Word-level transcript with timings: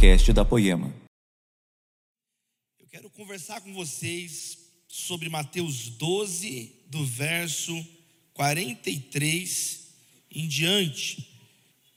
podcast 0.00 0.32
da 0.32 0.46
Poema. 0.46 0.90
Eu 2.80 2.86
quero 2.90 3.10
conversar 3.10 3.60
com 3.60 3.74
vocês 3.74 4.56
sobre 4.88 5.28
Mateus 5.28 5.90
12, 5.90 6.72
do 6.88 7.04
verso 7.04 7.86
43 8.32 9.80
em 10.32 10.48
diante, 10.48 11.28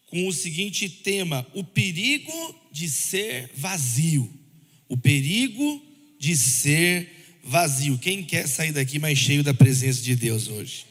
com 0.07 0.27
o 0.27 0.33
seguinte 0.33 0.89
tema: 0.89 1.47
o 1.53 1.63
perigo 1.63 2.33
de 2.73 2.89
ser 2.89 3.49
vazio. 3.55 4.29
O 4.89 4.97
perigo 4.97 5.81
de 6.19 6.35
ser 6.35 7.39
vazio. 7.41 7.97
Quem 7.97 8.21
quer 8.21 8.49
sair 8.49 8.73
daqui 8.73 8.99
mais 8.99 9.17
cheio 9.17 9.45
da 9.45 9.53
presença 9.53 10.01
de 10.01 10.13
Deus 10.13 10.49
hoje? 10.49 10.85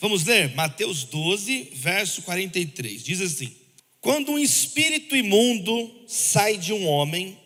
Vamos 0.00 0.24
ler 0.24 0.52
Mateus 0.56 1.04
12, 1.04 1.70
verso 1.74 2.22
43. 2.22 3.04
Diz 3.04 3.20
assim: 3.20 3.54
Quando 4.00 4.32
um 4.32 4.38
espírito 4.38 5.16
imundo 5.16 6.04
sai 6.06 6.56
de 6.56 6.72
um 6.72 6.86
homem, 6.86 7.38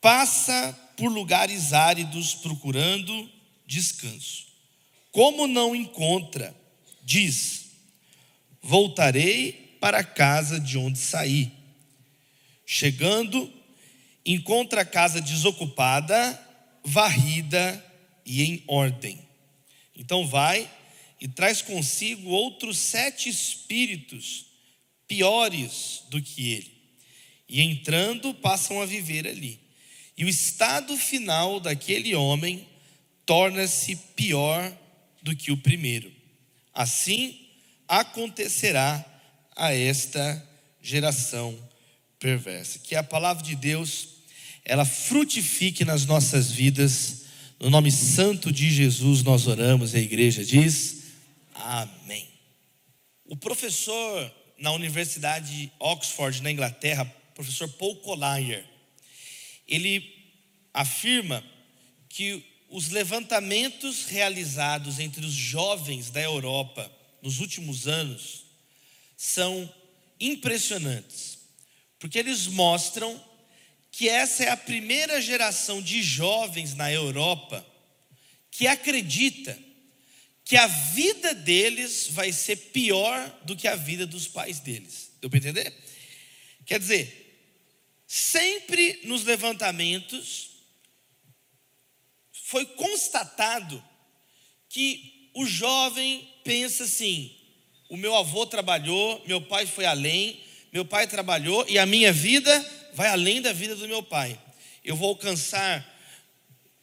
passa 0.00 0.72
por 0.96 1.10
lugares 1.10 1.72
áridos 1.72 2.34
procurando 2.34 3.28
descanso. 3.66 4.46
Como 5.10 5.46
não 5.46 5.74
encontra, 5.74 6.54
diz: 7.02 7.66
Voltarei 8.62 9.76
para 9.80 9.98
a 9.98 10.04
casa 10.04 10.60
de 10.60 10.78
onde 10.78 10.98
saí. 10.98 11.52
Chegando, 12.64 13.52
encontra 14.24 14.82
a 14.82 14.84
casa 14.84 15.20
desocupada, 15.20 16.40
varrida 16.84 17.84
e 18.24 18.42
em 18.42 18.62
ordem. 18.66 19.18
Então 19.94 20.26
vai 20.26 20.70
e 21.20 21.26
traz 21.26 21.62
consigo 21.62 22.30
outros 22.30 22.78
sete 22.78 23.28
espíritos 23.28 24.45
piores 25.06 26.02
do 26.10 26.20
que 26.20 26.52
ele. 26.52 26.72
E 27.48 27.60
entrando, 27.60 28.34
passam 28.34 28.80
a 28.80 28.86
viver 28.86 29.26
ali. 29.26 29.58
E 30.16 30.24
o 30.24 30.28
estado 30.28 30.96
final 30.96 31.60
daquele 31.60 32.14
homem 32.14 32.66
torna-se 33.24 33.96
pior 34.14 34.72
do 35.22 35.34
que 35.36 35.52
o 35.52 35.56
primeiro. 35.56 36.12
Assim 36.72 37.38
acontecerá 37.88 39.04
a 39.54 39.74
esta 39.74 40.46
geração 40.82 41.56
perversa. 42.18 42.78
Que 42.78 42.94
a 42.94 43.02
palavra 43.02 43.42
de 43.42 43.54
Deus 43.54 44.16
ela 44.64 44.84
frutifique 44.84 45.84
nas 45.84 46.04
nossas 46.06 46.50
vidas. 46.50 47.24
No 47.60 47.70
nome 47.70 47.90
santo 47.90 48.50
de 48.50 48.70
Jesus 48.70 49.22
nós 49.22 49.46
oramos 49.46 49.94
a 49.94 49.98
igreja 49.98 50.44
diz: 50.44 51.04
Amém. 51.54 52.26
O 53.24 53.36
professor 53.36 54.32
na 54.58 54.72
Universidade 54.72 55.50
de 55.50 55.72
Oxford, 55.78 56.42
na 56.42 56.50
Inglaterra, 56.50 57.04
professor 57.34 57.68
Paul 57.68 57.96
Collier, 57.96 58.64
ele 59.68 60.14
afirma 60.72 61.44
que 62.08 62.44
os 62.68 62.88
levantamentos 62.88 64.06
realizados 64.06 64.98
entre 64.98 65.24
os 65.24 65.32
jovens 65.32 66.10
da 66.10 66.20
Europa 66.20 66.90
nos 67.22 67.40
últimos 67.40 67.86
anos 67.86 68.44
são 69.16 69.72
impressionantes, 70.20 71.38
porque 71.98 72.18
eles 72.18 72.46
mostram 72.46 73.22
que 73.90 74.08
essa 74.08 74.44
é 74.44 74.50
a 74.50 74.56
primeira 74.56 75.20
geração 75.20 75.80
de 75.80 76.02
jovens 76.02 76.74
na 76.74 76.92
Europa 76.92 77.66
que 78.50 78.66
acredita 78.66 79.58
que 80.46 80.56
a 80.56 80.68
vida 80.68 81.34
deles 81.34 82.06
vai 82.10 82.32
ser 82.32 82.54
pior 82.56 83.36
do 83.42 83.56
que 83.56 83.66
a 83.66 83.74
vida 83.74 84.06
dos 84.06 84.28
pais 84.28 84.60
deles. 84.60 85.10
Deu 85.20 85.28
para 85.28 85.40
entender? 85.40 85.74
Quer 86.64 86.78
dizer, 86.78 87.42
sempre 88.06 89.00
nos 89.02 89.24
levantamentos 89.24 90.50
foi 92.44 92.64
constatado 92.64 93.82
que 94.68 95.32
o 95.34 95.44
jovem 95.44 96.32
pensa 96.44 96.84
assim: 96.84 97.36
o 97.88 97.96
meu 97.96 98.14
avô 98.14 98.46
trabalhou, 98.46 99.20
meu 99.26 99.40
pai 99.40 99.66
foi 99.66 99.84
além, 99.84 100.40
meu 100.72 100.84
pai 100.84 101.08
trabalhou 101.08 101.66
e 101.68 101.76
a 101.76 101.84
minha 101.84 102.12
vida 102.12 102.54
vai 102.94 103.08
além 103.08 103.42
da 103.42 103.52
vida 103.52 103.74
do 103.74 103.88
meu 103.88 104.00
pai. 104.00 104.40
Eu 104.84 104.94
vou 104.94 105.08
alcançar 105.08 105.84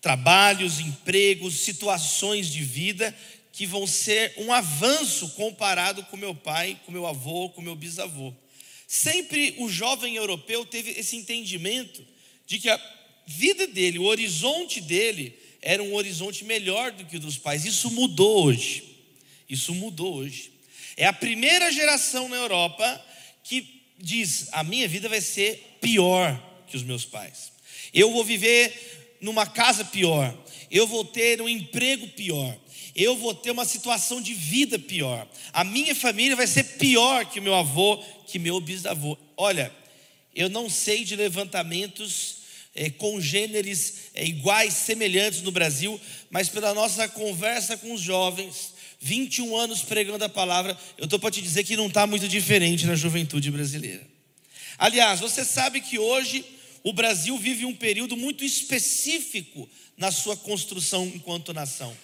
trabalhos, 0.02 0.82
empregos, 0.82 1.62
situações 1.62 2.52
de 2.52 2.62
vida 2.62 3.16
que 3.54 3.68
vão 3.68 3.86
ser 3.86 4.34
um 4.38 4.52
avanço 4.52 5.30
comparado 5.30 6.04
com 6.06 6.18
meu 6.18 6.34
pai, 6.34 6.78
com 6.86 6.92
meu 6.92 7.06
avô, 7.06 7.50
com 7.52 7.62
meu 7.62 7.76
bisavô. 7.76 8.34
Sempre 8.88 9.56
o 9.60 9.70
jovem 9.70 10.16
europeu 10.16 10.66
teve 10.66 10.90
esse 10.92 11.16
entendimento 11.16 12.06
de 12.48 12.58
que 12.60 12.68
a 12.68 12.82
vida 13.28 13.68
dele, 13.68 14.00
o 14.00 14.06
horizonte 14.06 14.82
dele, 14.82 15.38
era 15.62 15.82
um 15.82 15.94
horizonte 15.94 16.44
melhor 16.44 16.92
do 16.92 17.06
que 17.06 17.18
o 17.18 17.20
dos 17.20 17.38
pais. 17.38 17.64
Isso 17.64 17.92
mudou 17.92 18.46
hoje. 18.46 18.84
Isso 19.48 19.74
mudou 19.76 20.16
hoje. 20.16 20.52
É 20.98 21.06
a 21.06 21.14
primeira 21.14 21.72
geração 21.72 22.28
na 22.28 22.36
Europa 22.36 23.06
que 23.44 23.84
diz: 24.00 24.48
a 24.52 24.64
minha 24.64 24.88
vida 24.88 25.08
vai 25.08 25.22
ser 25.22 25.78
pior 25.80 26.38
que 26.68 26.76
os 26.76 26.84
meus 26.84 27.06
pais. 27.06 27.52
Eu 27.94 28.12
vou 28.12 28.24
viver 28.24 29.18
numa 29.22 29.46
casa 29.46 29.86
pior. 29.86 30.36
Eu 30.72 30.88
vou 30.88 31.06
ter 31.06 31.40
um 31.40 31.48
emprego 31.48 32.08
pior. 32.10 32.58
Eu 32.96 33.18
vou 33.18 33.34
ter 33.34 33.52
uma 33.52 33.66
situação 33.66 34.22
de 34.22 34.34
vida 34.34 34.78
pior. 34.78 35.28
A 35.52 35.64
minha 35.64 35.96
família 35.96 36.36
vai 36.36 36.48
ser 36.48 36.64
pior 36.78 37.26
que 37.26 37.42
meu 37.42 37.56
avô, 37.56 37.98
que 38.28 38.38
meu 38.38 38.60
bisavô. 38.62 39.18
Olha, 39.36 39.72
eu 40.36 40.50
não 40.50 40.70
sei 40.70 41.04
de 41.04 41.16
levantamentos 41.16 42.44
é, 42.76 42.90
congêneres 42.90 44.10
é, 44.14 44.26
iguais, 44.26 44.74
semelhantes 44.74 45.42
no 45.42 45.52
Brasil, 45.52 46.00
mas 46.30 46.50
pela 46.50 46.74
nossa 46.74 47.08
conversa 47.08 47.78
com 47.78 47.94
os 47.94 48.02
jovens, 48.02 48.74
21 49.00 49.56
anos 49.56 49.82
pregando 49.82 50.24
a 50.24 50.30
palavra, 50.30 50.78
eu 50.98 51.06
estou 51.06 51.20
para 51.20 51.32
te 51.32 51.42
dizer 51.42 51.64
que 51.64 51.76
não 51.76 51.88
está 51.88 52.08
muito 52.08 52.28
diferente 52.28 52.86
na 52.86 52.96
juventude 52.96 53.52
brasileira. 53.52 54.06
Aliás, 54.78 55.20
você 55.20 55.44
sabe 55.46 55.82
que 55.82 56.00
hoje 56.00 56.44
o 56.84 56.94
Brasil 56.94 57.38
vive 57.38 57.66
um 57.66 57.76
período 57.76 58.18
muito 58.18 58.44
específico 58.44 59.70
na 59.98 60.12
sua 60.12 60.36
construção 60.36 61.06
enquanto 61.06 61.54
nação. 61.54 61.96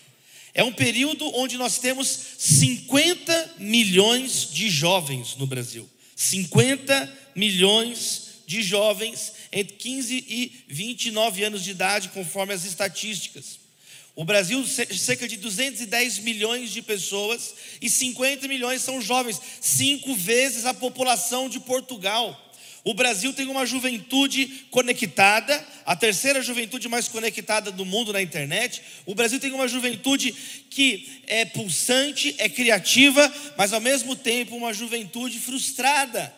É 0.54 0.64
um 0.64 0.72
período 0.72 1.30
onde 1.36 1.58
nós 1.58 1.78
temos 1.78 2.08
50 2.38 3.56
milhões 3.60 4.50
de 4.52 4.70
jovens 4.70 5.36
no 5.36 5.46
Brasil. 5.46 5.90
50 6.16 7.18
milhões 7.36 8.30
de 8.46 8.62
jovens 8.62 9.34
entre 9.52 9.76
15 9.76 10.26
e 10.28 10.64
29 10.68 11.44
anos 11.44 11.64
de 11.64 11.72
idade, 11.72 12.10
conforme 12.10 12.54
as 12.54 12.66
estatísticas. 12.66 13.60
O 14.16 14.26
Brasil, 14.26 14.66
cerca 14.68 15.28
de 15.28 15.38
210 15.38 16.20
milhões 16.20 16.72
de 16.72 16.82
pessoas 16.82 17.54
e 17.82 17.90
50 17.90 18.48
milhões 18.48 18.82
são 18.82 19.02
jovens, 19.02 19.40
cinco 19.62 20.14
vezes 20.14 20.66
a 20.66 20.74
população 20.74 21.48
de 21.48 21.60
Portugal. 21.60 22.49
O 22.84 22.94
Brasil 22.94 23.34
tem 23.34 23.48
uma 23.48 23.66
juventude 23.66 24.66
conectada, 24.72 25.66
a 25.86 25.96
terceira 25.96 26.42
juventude 26.42 26.88
mais 26.88 27.08
conectada 27.08 27.72
do 27.72 27.86
mundo 27.86 28.14
na 28.14 28.22
internet. 28.22 28.82
O 29.06 29.14
Brasil 29.14 29.40
tem 29.40 29.52
uma 29.52 29.68
juventude 29.68 30.34
que 30.70 31.22
é 31.28 31.44
pulsante, 31.46 32.36
é 32.38 32.48
criativa, 32.48 33.34
mas 33.58 33.74
ao 33.74 33.82
mesmo 33.82 34.16
tempo 34.16 34.56
uma 34.56 34.74
juventude 34.74 35.40
frustrada. 35.40 36.34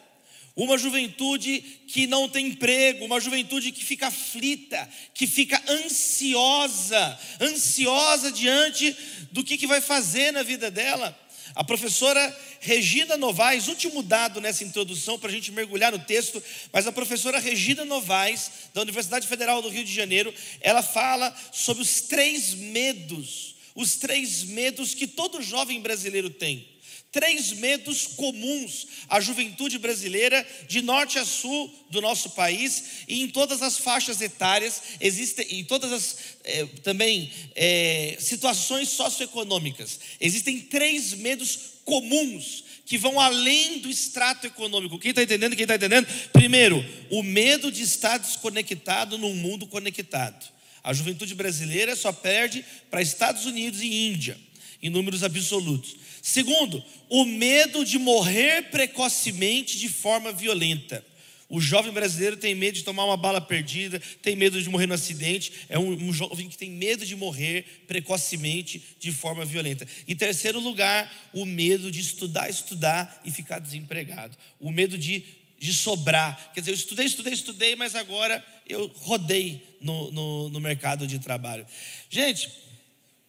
Uma 0.55 0.77
juventude 0.77 1.63
que 1.87 2.07
não 2.07 2.27
tem 2.27 2.47
emprego, 2.47 3.05
uma 3.05 3.21
juventude 3.21 3.71
que 3.71 3.85
fica 3.85 4.07
aflita, 4.07 4.89
que 5.13 5.25
fica 5.25 5.61
ansiosa, 5.69 7.19
ansiosa 7.39 8.31
diante 8.31 8.95
do 9.31 9.43
que, 9.43 9.57
que 9.57 9.67
vai 9.67 9.79
fazer 9.79 10.31
na 10.31 10.43
vida 10.43 10.69
dela. 10.69 11.17
A 11.55 11.63
professora 11.63 12.37
Regina 12.59 13.17
Novaes, 13.17 13.67
último 13.67 14.01
dado 14.01 14.39
nessa 14.39 14.63
introdução 14.63 15.19
para 15.19 15.29
a 15.29 15.33
gente 15.33 15.51
mergulhar 15.51 15.91
no 15.91 15.99
texto, 15.99 16.41
mas 16.71 16.87
a 16.87 16.91
professora 16.91 17.39
Regina 17.39 17.83
Novaes, 17.85 18.51
da 18.73 18.81
Universidade 18.81 19.27
Federal 19.27 19.61
do 19.61 19.69
Rio 19.69 19.83
de 19.83 19.93
Janeiro, 19.93 20.33
ela 20.61 20.81
fala 20.81 21.35
sobre 21.51 21.83
os 21.83 22.01
três 22.01 22.53
medos, 22.53 23.55
os 23.75 23.95
três 23.95 24.43
medos 24.43 24.93
que 24.93 25.07
todo 25.07 25.41
jovem 25.41 25.81
brasileiro 25.81 26.29
tem 26.29 26.71
três 27.11 27.51
medos 27.51 28.07
comuns 28.07 28.87
à 29.09 29.19
juventude 29.19 29.77
brasileira, 29.77 30.47
de 30.67 30.81
norte 30.81 31.19
a 31.19 31.25
sul 31.25 31.71
do 31.89 31.99
nosso 31.99 32.31
país, 32.31 32.83
e 33.07 33.21
em 33.21 33.27
todas 33.27 33.61
as 33.61 33.77
faixas 33.77 34.21
etárias, 34.21 34.81
existem, 34.99 35.45
em 35.59 35.63
todas 35.63 35.91
as 35.91 36.17
é, 36.43 36.65
também 36.83 37.29
é, 37.53 38.17
situações 38.19 38.89
socioeconômicas, 38.89 39.99
existem 40.19 40.59
três 40.61 41.13
medos 41.13 41.59
comuns 41.83 42.63
que 42.85 42.97
vão 42.97 43.19
além 43.19 43.79
do 43.79 43.89
extrato 43.89 44.47
econômico. 44.47 44.99
Quem 44.99 45.11
está 45.11 45.23
entendendo? 45.23 45.55
Quem 45.55 45.63
está 45.63 45.75
entendendo? 45.75 46.07
Primeiro, 46.33 46.83
o 47.09 47.23
medo 47.23 47.71
de 47.71 47.83
estar 47.83 48.17
desconectado 48.17 49.17
num 49.17 49.33
mundo 49.33 49.67
conectado. 49.67 50.51
A 50.83 50.93
juventude 50.93 51.35
brasileira 51.35 51.95
só 51.95 52.11
perde 52.11 52.65
para 52.89 53.01
Estados 53.01 53.45
Unidos 53.45 53.81
e 53.81 54.07
Índia, 54.07 54.37
em 54.81 54.89
números 54.89 55.23
absolutos. 55.23 55.95
Segundo, 56.21 56.83
o 57.09 57.25
medo 57.25 57.83
de 57.83 57.97
morrer 57.97 58.69
precocemente 58.69 59.77
de 59.77 59.89
forma 59.89 60.31
violenta. 60.31 61.03
O 61.49 61.59
jovem 61.59 61.91
brasileiro 61.91 62.37
tem 62.37 62.55
medo 62.55 62.75
de 62.75 62.83
tomar 62.83 63.03
uma 63.03 63.17
bala 63.17 63.41
perdida, 63.41 63.99
tem 64.21 64.37
medo 64.37 64.61
de 64.61 64.69
morrer 64.69 64.87
no 64.87 64.93
acidente, 64.93 65.51
é 65.67 65.77
um, 65.77 65.91
um, 65.91 66.13
jovem 66.13 66.47
que 66.47 66.57
tem 66.57 66.71
medo 66.71 67.05
de 67.05 67.13
morrer 67.13 67.83
precocemente 67.87 68.81
de 68.97 69.11
forma 69.11 69.43
violenta. 69.43 69.85
Em 70.07 70.15
terceiro 70.15 70.61
lugar, 70.61 71.11
o 71.33 71.45
medo 71.45 71.91
de 71.91 71.99
estudar, 71.99 72.49
estudar 72.49 73.21
e 73.25 73.31
ficar 73.31 73.59
desempregado. 73.59 74.37
O 74.61 74.71
medo 74.71 74.97
de, 74.97 75.25
de 75.59 75.73
sobrar. 75.73 76.51
Quer 76.53 76.61
dizer, 76.61 76.71
eu 76.71 76.75
estudei, 76.75 77.05
estudei, 77.05 77.33
estudei, 77.33 77.75
mas 77.75 77.95
agora 77.95 78.45
eu 78.65 78.87
rodei 78.95 79.61
no, 79.81 80.09
no, 80.11 80.49
no 80.49 80.59
mercado 80.61 81.05
de 81.05 81.19
trabalho. 81.19 81.65
Gente, 82.09 82.49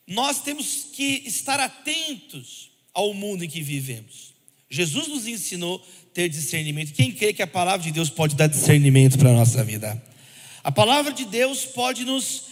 nós 0.06 0.43
temos 0.43 0.91
que 0.93 1.25
estar 1.27 1.59
atentos 1.59 2.72
ao 2.94 3.15
mundo 3.15 3.44
em 3.44 3.49
que 3.49 3.62
vivemos. 3.62 4.33
Jesus 4.71 5.09
nos 5.09 5.27
ensinou 5.27 5.85
ter 6.15 6.29
discernimento. 6.29 6.93
Quem 6.93 7.12
crê 7.12 7.33
que 7.33 7.43
a 7.43 7.47
palavra 7.47 7.85
de 7.85 7.93
Deus 7.93 8.11
pode 8.11 8.37
dar 8.37 8.47
discernimento 8.47 9.19
para 9.19 9.31
a 9.31 9.35
nossa 9.35 9.62
vida? 9.65 10.03
A 10.65 10.71
palavra 10.71 11.12
de 11.12 11.25
Deus 11.25 11.65
pode 11.65 12.05
nos 12.05 12.44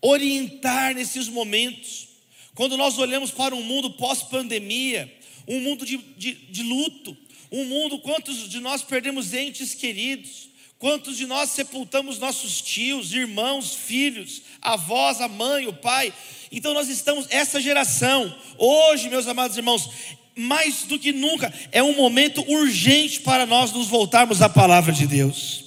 orientar 0.00 0.94
nesses 0.94 1.28
momentos. 1.28 2.08
Quando 2.54 2.76
nós 2.76 2.98
olhamos 2.98 3.30
para 3.30 3.54
um 3.54 3.62
mundo 3.62 3.90
pós-pandemia, 3.90 5.12
um 5.46 5.60
mundo 5.60 5.84
de, 5.84 5.98
de, 6.16 6.34
de, 6.34 6.62
luto, 6.62 7.16
um 7.52 7.64
mundo, 7.64 7.98
quantos 8.00 8.48
de 8.48 8.60
nós 8.60 8.82
perdemos 8.82 9.32
entes 9.32 9.74
queridos, 9.74 10.48
quantos 10.78 11.16
de 11.16 11.26
nós 11.26 11.50
sepultamos 11.50 12.18
nossos 12.18 12.60
tios, 12.60 13.12
irmãos, 13.12 13.74
filhos, 13.74 14.42
avós, 14.60 15.20
a 15.20 15.28
mãe, 15.28 15.66
o 15.66 15.72
pai. 15.72 16.12
Então 16.52 16.74
nós 16.74 16.88
estamos, 16.88 17.26
essa 17.30 17.60
geração, 17.60 18.34
hoje, 18.58 19.08
meus 19.08 19.26
amados 19.26 19.56
irmãos, 19.56 19.88
mais 20.34 20.82
do 20.82 20.98
que 20.98 21.12
nunca, 21.12 21.52
é 21.72 21.82
um 21.82 21.96
momento 21.96 22.44
urgente 22.50 23.20
para 23.20 23.46
nós 23.46 23.72
nos 23.72 23.88
voltarmos 23.88 24.42
à 24.42 24.48
palavra 24.48 24.92
de 24.92 25.06
Deus, 25.06 25.64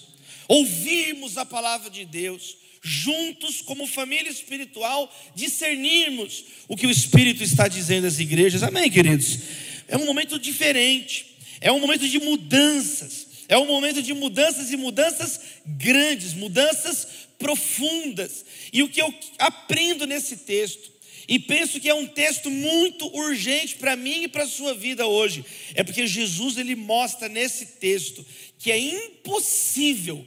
ouvirmos 0.47 1.37
a 1.37 1.45
palavra 1.45 1.89
de 1.89 2.05
Deus, 2.05 2.55
juntos, 2.81 3.61
como 3.61 3.87
família 3.87 4.29
espiritual, 4.29 5.11
discernirmos 5.35 6.45
o 6.67 6.77
que 6.77 6.87
o 6.87 6.91
Espírito 6.91 7.43
está 7.43 7.67
dizendo 7.67 8.05
às 8.05 8.19
igrejas, 8.19 8.61
amém, 8.61 8.89
queridos? 8.89 9.39
É 9.87 9.97
um 9.97 10.05
momento 10.05 10.39
diferente, 10.39 11.25
é 11.59 11.71
um 11.71 11.79
momento 11.79 12.07
de 12.07 12.19
mudanças, 12.19 13.27
é 13.49 13.57
um 13.57 13.65
momento 13.65 14.01
de 14.01 14.13
mudanças 14.13 14.71
e 14.71 14.77
mudanças 14.77 15.41
grandes, 15.65 16.33
mudanças 16.33 17.07
profundas, 17.37 18.45
e 18.71 18.81
o 18.83 18.89
que 18.89 19.01
eu 19.01 19.13
aprendo 19.39 20.05
nesse 20.05 20.37
texto 20.37 20.99
e 21.29 21.37
penso 21.37 21.79
que 21.79 21.87
é 21.87 21.93
um 21.93 22.07
texto 22.07 22.49
muito 22.49 23.05
urgente 23.15 23.75
para 23.75 23.95
mim 23.95 24.23
e 24.23 24.27
para 24.27 24.45
a 24.45 24.47
sua 24.47 24.73
vida 24.73 25.05
hoje. 25.05 25.45
É 25.75 25.83
porque 25.83 26.07
Jesus 26.07 26.57
ele 26.57 26.75
mostra 26.75 27.29
nesse 27.29 27.67
texto 27.67 28.25
que 28.57 28.71
é 28.71 28.79
impossível, 28.79 30.25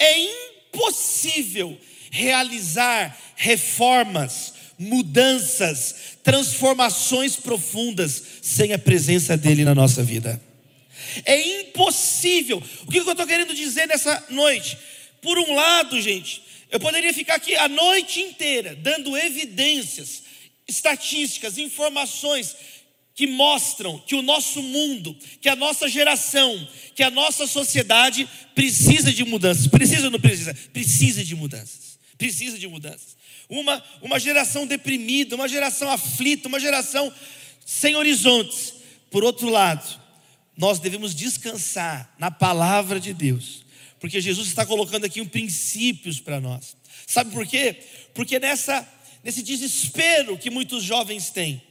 é 0.00 0.18
impossível 0.18 1.78
realizar 2.10 3.16
reformas, 3.36 4.52
mudanças, 4.76 5.94
transformações 6.24 7.36
profundas 7.36 8.20
sem 8.42 8.72
a 8.72 8.78
presença 8.78 9.36
dele 9.36 9.64
na 9.64 9.76
nossa 9.76 10.02
vida. 10.02 10.42
É 11.24 11.60
impossível. 11.60 12.62
O 12.86 12.90
que 12.90 12.98
eu 12.98 13.10
estou 13.10 13.26
querendo 13.26 13.54
dizer 13.54 13.86
nessa 13.86 14.24
noite? 14.30 14.76
Por 15.20 15.38
um 15.38 15.54
lado, 15.54 16.00
gente, 16.00 16.42
eu 16.70 16.80
poderia 16.80 17.12
ficar 17.12 17.34
aqui 17.36 17.54
a 17.54 17.68
noite 17.68 18.20
inteira 18.20 18.74
dando 18.74 19.16
evidências 19.16 20.22
estatísticas, 20.66 21.58
informações 21.58 22.56
que 23.14 23.26
mostram 23.26 23.98
que 23.98 24.14
o 24.14 24.22
nosso 24.22 24.62
mundo, 24.62 25.16
que 25.40 25.48
a 25.48 25.56
nossa 25.56 25.88
geração, 25.88 26.68
que 26.94 27.02
a 27.02 27.10
nossa 27.10 27.46
sociedade 27.46 28.28
precisa 28.54 29.12
de 29.12 29.24
mudanças. 29.24 29.66
Precisa 29.66 30.06
ou 30.06 30.10
não 30.10 30.20
precisa? 30.20 30.54
Precisa 30.72 31.22
de 31.24 31.34
mudanças. 31.34 31.98
Precisa 32.16 32.58
de 32.58 32.66
mudanças. 32.66 33.16
Uma, 33.48 33.84
uma 34.00 34.18
geração 34.18 34.66
deprimida, 34.66 35.36
uma 35.36 35.46
geração 35.48 35.90
aflita, 35.90 36.48
uma 36.48 36.58
geração 36.58 37.12
sem 37.66 37.96
horizontes. 37.96 38.74
Por 39.10 39.24
outro 39.24 39.50
lado, 39.50 40.01
nós 40.56 40.78
devemos 40.78 41.14
descansar 41.14 42.14
na 42.18 42.30
palavra 42.30 43.00
de 43.00 43.12
Deus, 43.14 43.64
porque 43.98 44.20
Jesus 44.20 44.48
está 44.48 44.66
colocando 44.66 45.04
aqui 45.04 45.20
um 45.20 45.28
princípios 45.28 46.20
para 46.20 46.40
nós. 46.40 46.76
Sabe 47.06 47.30
por 47.30 47.46
quê? 47.46 47.76
Porque 48.14 48.38
nessa 48.38 48.86
nesse 49.24 49.42
desespero 49.42 50.36
que 50.36 50.50
muitos 50.50 50.82
jovens 50.82 51.30
têm, 51.30 51.62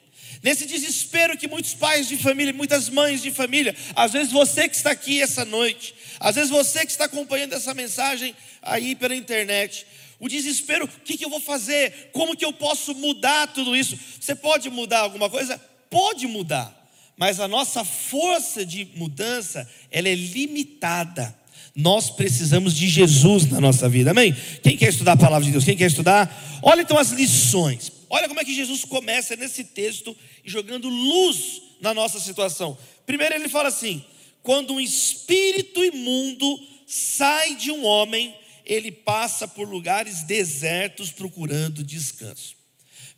nesse 0.42 0.66
desespero 0.66 1.38
que 1.38 1.48
muitos 1.48 1.74
pais 1.74 2.08
de 2.08 2.18
família, 2.18 2.54
muitas 2.54 2.90
mães 2.90 3.22
de 3.22 3.30
família, 3.30 3.76
às 3.96 4.14
vezes 4.14 4.32
você 4.32 4.70
que 4.70 4.76
está 4.76 4.92
aqui 4.92 5.22
essa 5.22 5.44
noite, 5.44 5.94
às 6.20 6.36
vezes 6.36 6.50
você 6.50 6.86
que 6.86 6.92
está 6.92 7.06
acompanhando 7.06 7.54
essa 7.54 7.74
mensagem 7.74 8.36
aí 8.62 8.96
pela 8.96 9.16
internet, 9.16 9.86
o 10.20 10.30
desespero, 10.30 10.86
o 10.86 10.88
que, 10.88 11.18
que 11.18 11.26
eu 11.26 11.30
vou 11.30 11.40
fazer? 11.40 12.12
Como 12.14 12.38
que 12.38 12.46
eu 12.46 12.54
posso 12.54 12.94
mudar 12.94 13.48
tudo 13.48 13.76
isso? 13.76 13.98
Você 14.20 14.36
pode 14.36 14.70
mudar 14.70 15.00
alguma 15.00 15.30
coisa? 15.30 15.60
Pode 15.90 16.28
mudar, 16.28 16.81
mas 17.22 17.40
a 17.40 17.48
nossa 17.48 17.86
força 17.86 18.66
de 18.66 18.88
mudança, 18.96 19.70
ela 19.92 20.10
é 20.10 20.16
limitada. 20.16 21.38
Nós 21.76 22.10
precisamos 22.10 22.76
de 22.76 22.90
Jesus 22.90 23.46
na 23.46 23.62
nossa 23.62 23.88
vida, 23.88 24.10
amém? 24.10 24.36
Quem 24.64 24.76
quer 24.76 24.90
estudar 24.90 25.12
a 25.12 25.18
palavra 25.18 25.46
de 25.46 25.52
Deus? 25.52 25.64
Quem 25.64 25.78
quer 25.78 25.86
estudar? 25.86 26.60
Olha 26.64 26.82
então 26.82 26.98
as 26.98 27.12
lições. 27.12 27.92
Olha 28.10 28.28
como 28.28 28.40
é 28.40 28.44
que 28.44 28.56
Jesus 28.56 28.84
começa 28.86 29.36
nesse 29.36 29.64
texto 29.66 30.18
jogando 30.44 30.90
luz 30.90 31.62
na 31.80 31.94
nossa 31.94 32.20
situação. 32.20 32.76
Primeiro 33.06 33.36
ele 33.36 33.50
fala 33.50 33.70
assim: 33.70 34.04
quando 34.42 34.74
um 34.74 34.82
espírito 34.82 35.86
imundo 35.86 36.60
sai 36.88 37.54
de 37.54 37.70
um 37.70 37.86
homem, 37.86 38.36
ele 38.66 38.92
passa 38.92 39.48
por 39.48 39.70
lugares 39.70 40.24
desertos 40.24 41.12
procurando 41.12 41.84
descanso. 41.84 42.56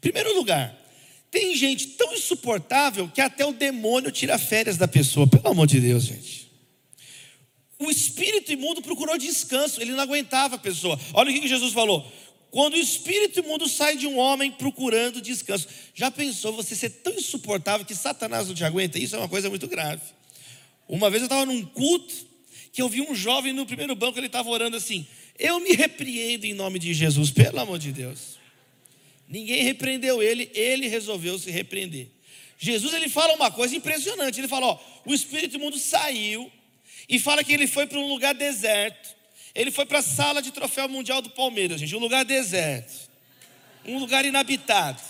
Primeiro 0.02 0.36
lugar, 0.36 0.83
tem 1.34 1.56
gente 1.56 1.88
tão 1.88 2.14
insuportável 2.14 3.10
que 3.12 3.20
até 3.20 3.44
o 3.44 3.52
demônio 3.52 4.12
tira 4.12 4.38
férias 4.38 4.78
da 4.78 4.88
pessoa, 4.88 5.26
pelo 5.26 5.48
amor 5.48 5.66
de 5.66 5.82
Deus, 5.82 6.04
gente. 6.04 6.48
O 7.80 7.90
espírito 7.90 8.54
imundo 8.54 8.84
procurou 8.84 9.18
descanso, 9.18 9.82
ele 9.82 9.94
não 9.94 10.00
aguentava 10.00 10.56
a 10.56 10.60
pessoa. 10.60 10.98
Olha 11.12 11.32
o 11.32 11.34
que 11.34 11.48
Jesus 11.48 11.74
falou: 11.74 12.06
quando 12.52 12.76
o 12.76 12.78
espírito 12.78 13.40
imundo 13.40 13.68
sai 13.68 13.98
de 13.98 14.06
um 14.06 14.16
homem 14.16 14.52
procurando 14.52 15.20
descanso. 15.20 15.68
Já 15.96 16.12
pensou 16.12 16.54
você 16.54 16.76
ser 16.76 16.92
tão 16.92 17.14
insuportável 17.14 17.84
que 17.84 17.96
Satanás 17.96 18.48
não 18.48 18.54
te 18.54 18.64
aguenta? 18.64 19.00
Isso 19.00 19.16
é 19.16 19.20
uma 19.20 19.28
coisa 19.28 19.50
muito 19.50 19.68
grave. 19.68 20.04
Uma 20.88 21.10
vez 21.10 21.24
eu 21.24 21.26
estava 21.26 21.48
num 21.48 21.66
culto 21.66 22.14
que 22.72 22.80
eu 22.80 22.88
vi 22.88 23.02
um 23.02 23.16
jovem 23.16 23.54
no 23.54 23.66
primeiro 23.66 23.96
banco, 23.96 24.20
ele 24.20 24.28
estava 24.28 24.48
orando 24.50 24.78
assim: 24.78 25.08
Eu 25.40 25.60
me 25.60 25.72
repreendo 25.72 26.46
em 26.46 26.54
nome 26.54 26.78
de 26.78 26.94
Jesus, 26.94 27.32
pelo 27.32 27.60
amor 27.60 27.80
de 27.80 27.92
Deus. 27.92 28.43
Ninguém 29.34 29.64
repreendeu 29.64 30.22
ele, 30.22 30.52
ele 30.54 30.88
resolveu 30.88 31.40
se 31.40 31.50
repreender. 31.50 32.08
Jesus 32.56 32.94
ele 32.94 33.10
fala 33.10 33.34
uma 33.34 33.50
coisa 33.50 33.76
impressionante: 33.76 34.40
ele 34.40 34.48
fala, 34.48 34.68
ó, 34.68 34.80
o 35.04 35.12
espírito 35.12 35.56
imundo 35.56 35.80
saiu 35.80 36.52
e 37.10 37.18
fala 37.18 37.44
que 37.44 37.52
ele 37.52 37.66
foi 37.66 37.88
para 37.88 37.98
um 37.98 38.08
lugar 38.08 38.36
deserto. 38.36 39.16
Ele 39.56 39.72
foi 39.72 39.88
para 39.88 40.00
a 40.00 40.04
sala 40.04 40.40
de 40.40 40.52
troféu 40.52 40.88
mundial 40.88 41.20
do 41.20 41.32
Palmeiras, 41.32 41.80
gente, 41.80 41.96
um 41.96 42.00
lugar 42.00 42.24
deserto. 42.24 43.10
Um 43.84 43.98
lugar 43.98 44.24
inabitado. 44.24 45.02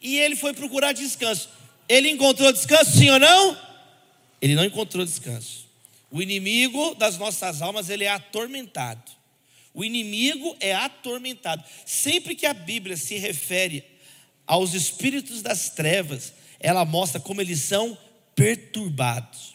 E 0.00 0.16
ele 0.16 0.36
foi 0.36 0.54
procurar 0.54 0.92
descanso. 0.92 1.48
Ele 1.88 2.08
encontrou 2.08 2.52
descanso, 2.52 2.98
sim 2.98 3.10
ou 3.10 3.18
não? 3.18 3.60
Ele 4.40 4.54
não 4.54 4.64
encontrou 4.64 5.04
descanso. 5.04 5.68
O 6.08 6.22
inimigo 6.22 6.94
das 6.94 7.18
nossas 7.18 7.62
almas, 7.62 7.90
ele 7.90 8.04
é 8.04 8.10
atormentado. 8.10 9.10
O 9.74 9.84
inimigo 9.84 10.56
é 10.60 10.74
atormentado. 10.74 11.64
Sempre 11.86 12.34
que 12.34 12.46
a 12.46 12.52
Bíblia 12.52 12.96
se 12.96 13.16
refere 13.16 13.84
aos 14.46 14.74
espíritos 14.74 15.40
das 15.40 15.70
trevas, 15.70 16.32
ela 16.60 16.84
mostra 16.84 17.20
como 17.20 17.40
eles 17.40 17.60
são 17.60 17.96
perturbados. 18.34 19.54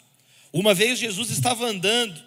Uma 0.52 0.74
vez 0.74 0.98
Jesus 0.98 1.30
estava 1.30 1.66
andando 1.66 2.22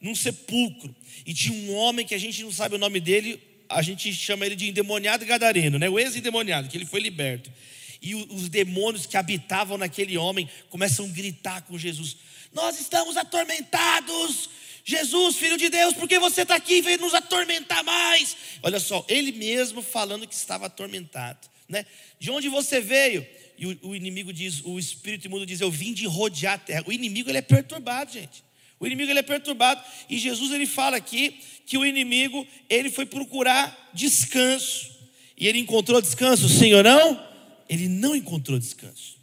num 0.00 0.14
sepulcro 0.14 0.94
e 1.26 1.34
tinha 1.34 1.54
um 1.54 1.74
homem 1.74 2.06
que 2.06 2.14
a 2.14 2.18
gente 2.18 2.42
não 2.42 2.52
sabe 2.52 2.76
o 2.76 2.78
nome 2.78 3.00
dele, 3.00 3.40
a 3.68 3.82
gente 3.82 4.12
chama 4.14 4.46
ele 4.46 4.56
de 4.56 4.68
endemoniado 4.68 5.26
gadareno, 5.26 5.78
né? 5.78 5.88
o 5.88 5.98
ex-endemoniado, 5.98 6.68
que 6.68 6.76
ele 6.76 6.86
foi 6.86 7.00
liberto. 7.00 7.52
E 8.00 8.14
os 8.14 8.48
demônios 8.48 9.06
que 9.06 9.16
habitavam 9.16 9.76
naquele 9.76 10.16
homem 10.16 10.48
começam 10.70 11.04
a 11.04 11.08
gritar 11.08 11.62
com 11.62 11.76
Jesus: 11.76 12.16
Nós 12.52 12.80
estamos 12.80 13.16
atormentados, 13.16 14.48
Jesus, 14.88 15.36
filho 15.36 15.58
de 15.58 15.68
Deus, 15.68 15.92
por 15.92 16.08
que 16.08 16.18
você 16.18 16.40
está 16.40 16.54
aqui 16.54 16.76
e 16.76 16.80
veio 16.80 16.98
nos 16.98 17.12
atormentar 17.12 17.84
mais? 17.84 18.34
Olha 18.62 18.80
só, 18.80 19.04
ele 19.06 19.32
mesmo 19.32 19.82
falando 19.82 20.26
que 20.26 20.34
estava 20.34 20.64
atormentado, 20.64 21.46
né? 21.68 21.84
De 22.18 22.30
onde 22.30 22.48
você 22.48 22.80
veio? 22.80 23.26
E 23.58 23.66
o, 23.66 23.78
o, 23.82 23.94
inimigo 23.94 24.32
diz, 24.32 24.62
o 24.64 24.78
espírito 24.78 25.26
imundo 25.26 25.44
diz: 25.44 25.60
Eu 25.60 25.70
vim 25.70 25.92
de 25.92 26.06
rodear 26.06 26.54
a 26.54 26.58
terra. 26.58 26.84
O 26.86 26.92
inimigo 26.92 27.28
ele 27.28 27.36
é 27.36 27.42
perturbado, 27.42 28.14
gente. 28.14 28.42
O 28.80 28.86
inimigo 28.86 29.12
ele 29.12 29.18
é 29.18 29.22
perturbado. 29.22 29.84
E 30.08 30.16
Jesus 30.16 30.52
ele 30.52 30.64
fala 30.64 30.96
aqui 30.96 31.38
que 31.66 31.76
o 31.76 31.84
inimigo 31.84 32.46
ele 32.66 32.90
foi 32.90 33.04
procurar 33.04 33.90
descanso. 33.92 34.90
E 35.36 35.46
ele 35.46 35.58
encontrou 35.58 36.00
descanso, 36.00 36.48
sim 36.48 36.72
ou 36.72 36.82
não? 36.82 37.28
Ele 37.68 37.88
não 37.88 38.16
encontrou 38.16 38.58
descanso. 38.58 39.18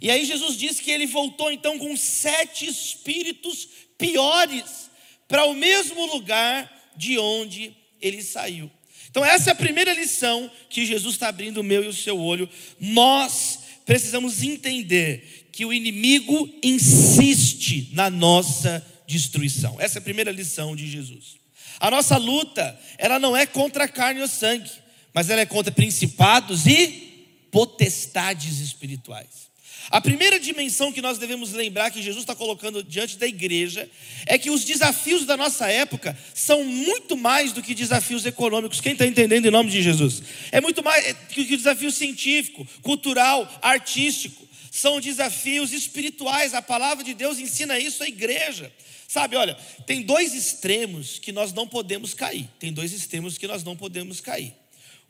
E 0.00 0.12
aí 0.12 0.24
Jesus 0.24 0.56
diz 0.56 0.78
que 0.78 0.92
ele 0.92 1.08
voltou 1.08 1.50
então 1.50 1.76
com 1.76 1.96
sete 1.96 2.68
espíritos 2.68 3.68
piores 3.98 4.87
para 5.28 5.44
o 5.44 5.54
mesmo 5.54 6.06
lugar 6.06 6.92
de 6.96 7.18
onde 7.18 7.76
ele 8.00 8.22
saiu. 8.22 8.70
Então, 9.10 9.24
essa 9.24 9.50
é 9.50 9.52
a 9.52 9.56
primeira 9.56 9.92
lição 9.92 10.50
que 10.68 10.84
Jesus 10.84 11.14
está 11.14 11.28
abrindo 11.28 11.58
o 11.58 11.64
meu 11.64 11.84
e 11.84 11.88
o 11.88 11.92
seu 11.92 12.18
olho. 12.18 12.48
Nós 12.80 13.60
precisamos 13.86 14.42
entender 14.42 15.48
que 15.52 15.64
o 15.64 15.72
inimigo 15.72 16.48
insiste 16.62 17.90
na 17.92 18.10
nossa 18.10 18.84
destruição. 19.06 19.76
Essa 19.80 19.98
é 19.98 20.00
a 20.00 20.02
primeira 20.02 20.30
lição 20.30 20.76
de 20.76 20.88
Jesus. 20.88 21.36
A 21.80 21.90
nossa 21.90 22.16
luta, 22.16 22.78
ela 22.98 23.18
não 23.18 23.36
é 23.36 23.46
contra 23.46 23.84
a 23.84 23.88
carne 23.88 24.20
ou 24.20 24.28
sangue, 24.28 24.70
mas 25.14 25.30
ela 25.30 25.40
é 25.40 25.46
contra 25.46 25.72
principados 25.72 26.66
e 26.66 27.46
potestades 27.50 28.60
espirituais. 28.60 29.47
A 29.90 30.00
primeira 30.00 30.38
dimensão 30.38 30.92
que 30.92 31.00
nós 31.00 31.16
devemos 31.16 31.52
lembrar 31.52 31.90
que 31.90 32.02
Jesus 32.02 32.22
está 32.22 32.34
colocando 32.34 32.82
diante 32.82 33.16
da 33.16 33.26
igreja 33.26 33.88
é 34.26 34.36
que 34.36 34.50
os 34.50 34.64
desafios 34.64 35.24
da 35.24 35.36
nossa 35.36 35.66
época 35.68 36.16
são 36.34 36.62
muito 36.62 37.16
mais 37.16 37.52
do 37.52 37.62
que 37.62 37.74
desafios 37.74 38.26
econômicos. 38.26 38.80
Quem 38.80 38.92
está 38.92 39.06
entendendo 39.06 39.46
em 39.46 39.50
nome 39.50 39.70
de 39.70 39.82
Jesus? 39.82 40.22
É 40.52 40.60
muito 40.60 40.82
mais 40.82 41.14
do 41.14 41.44
que 41.44 41.56
desafio 41.56 41.90
científico, 41.90 42.66
cultural, 42.82 43.50
artístico. 43.62 44.46
São 44.70 45.00
desafios 45.00 45.72
espirituais. 45.72 46.52
A 46.52 46.60
palavra 46.60 47.02
de 47.02 47.14
Deus 47.14 47.38
ensina 47.38 47.78
isso 47.78 48.02
à 48.02 48.08
igreja. 48.08 48.70
Sabe, 49.08 49.36
olha, 49.36 49.54
tem 49.86 50.02
dois 50.02 50.34
extremos 50.34 51.18
que 51.18 51.32
nós 51.32 51.54
não 51.54 51.66
podemos 51.66 52.12
cair. 52.12 52.46
Tem 52.58 52.70
dois 52.70 52.92
extremos 52.92 53.38
que 53.38 53.46
nós 53.46 53.64
não 53.64 53.74
podemos 53.74 54.20
cair. 54.20 54.54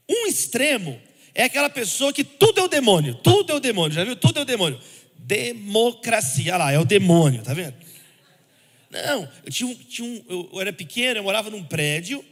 Um 0.08 0.28
extremo 0.28 1.00
é 1.38 1.44
aquela 1.44 1.70
pessoa 1.70 2.12
que 2.12 2.24
tudo 2.24 2.60
é 2.60 2.64
o 2.64 2.68
demônio, 2.68 3.14
tudo 3.14 3.52
é 3.52 3.54
o 3.54 3.60
demônio, 3.60 3.92
já 3.92 4.02
viu? 4.02 4.16
Tudo 4.16 4.40
é 4.40 4.42
o 4.42 4.44
demônio. 4.44 4.80
Democracia, 5.16 6.54
olha 6.54 6.64
lá, 6.64 6.72
é 6.72 6.78
o 6.80 6.84
demônio, 6.84 7.44
tá 7.44 7.54
vendo? 7.54 7.74
Não, 8.90 9.28
eu 9.44 9.52
tinha 9.52 9.68
um, 9.68 9.74
tinha 9.74 10.04
um 10.04 10.50
eu 10.52 10.60
era 10.60 10.72
pequeno, 10.72 11.20
eu 11.20 11.22
morava 11.22 11.48
num 11.48 11.62
prédio 11.62 12.24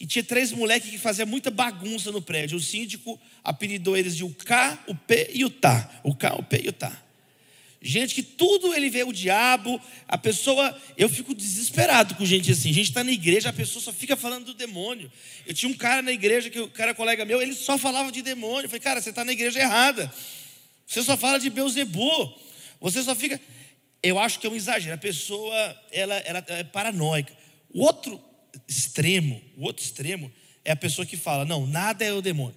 e 0.00 0.06
tinha 0.06 0.24
três 0.24 0.50
moleques 0.50 0.88
que 0.88 0.96
faziam 0.96 1.26
muita 1.26 1.50
bagunça 1.50 2.10
no 2.10 2.22
prédio. 2.22 2.56
O 2.56 2.60
síndico 2.60 3.20
apelidou 3.42 3.98
eles 3.98 4.16
de 4.16 4.24
o 4.24 4.30
K, 4.30 4.82
o 4.86 4.94
P 4.94 5.32
e 5.34 5.44
o 5.44 5.50
Tá. 5.50 6.00
O 6.02 6.14
K, 6.14 6.34
o 6.34 6.42
P 6.42 6.62
e 6.64 6.68
o 6.70 6.72
Tá. 6.72 7.03
Gente 7.86 8.14
que 8.14 8.22
tudo 8.22 8.72
ele 8.72 8.88
vê 8.88 9.04
o 9.04 9.12
diabo, 9.12 9.78
a 10.08 10.16
pessoa, 10.16 10.74
eu 10.96 11.06
fico 11.06 11.34
desesperado 11.34 12.14
com 12.14 12.24
gente 12.24 12.50
assim. 12.50 12.70
A 12.70 12.72
gente 12.72 12.88
está 12.88 13.04
na 13.04 13.12
igreja, 13.12 13.50
a 13.50 13.52
pessoa 13.52 13.84
só 13.84 13.92
fica 13.92 14.16
falando 14.16 14.46
do 14.46 14.54
demônio. 14.54 15.12
Eu 15.46 15.52
tinha 15.52 15.70
um 15.70 15.74
cara 15.74 16.00
na 16.00 16.10
igreja 16.10 16.48
que 16.48 16.58
o 16.58 16.68
cara 16.68 16.94
colega 16.94 17.26
meu, 17.26 17.42
ele 17.42 17.52
só 17.52 17.76
falava 17.76 18.10
de 18.10 18.22
demônio. 18.22 18.64
Eu 18.64 18.68
falei, 18.70 18.80
cara, 18.80 19.02
você 19.02 19.10
está 19.10 19.22
na 19.22 19.32
igreja 19.32 19.60
errada. 19.60 20.10
Você 20.86 21.02
só 21.02 21.14
fala 21.14 21.38
de 21.38 21.50
Beuzebu. 21.50 22.34
Você 22.80 23.02
só 23.02 23.14
fica. 23.14 23.38
Eu 24.02 24.18
acho 24.18 24.40
que 24.40 24.46
é 24.46 24.50
um 24.50 24.56
exagero. 24.56 24.94
A 24.94 24.98
pessoa, 24.98 25.82
ela, 25.92 26.14
ela 26.20 26.42
é 26.48 26.64
paranoica. 26.64 27.36
O 27.70 27.82
outro 27.82 28.18
extremo, 28.66 29.42
o 29.58 29.64
outro 29.64 29.84
extremo 29.84 30.32
é 30.64 30.72
a 30.72 30.76
pessoa 30.76 31.04
que 31.04 31.18
fala, 31.18 31.44
não, 31.44 31.66
nada 31.66 32.02
é 32.02 32.14
o 32.14 32.22
demônio. 32.22 32.56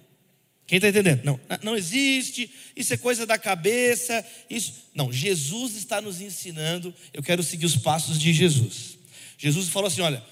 Quem 0.68 0.76
está 0.76 0.90
entendendo? 0.90 1.22
Não, 1.24 1.40
não 1.62 1.74
existe, 1.74 2.50
isso 2.76 2.92
é 2.92 2.98
coisa 2.98 3.24
da 3.24 3.38
cabeça, 3.38 4.24
isso. 4.50 4.74
Não, 4.94 5.10
Jesus 5.10 5.74
está 5.74 5.98
nos 5.98 6.20
ensinando, 6.20 6.94
eu 7.14 7.22
quero 7.22 7.42
seguir 7.42 7.64
os 7.64 7.76
passos 7.76 8.20
de 8.20 8.34
Jesus. 8.34 8.98
Jesus 9.38 9.70
falou 9.70 9.88
assim: 9.88 10.02
olha, 10.02 10.22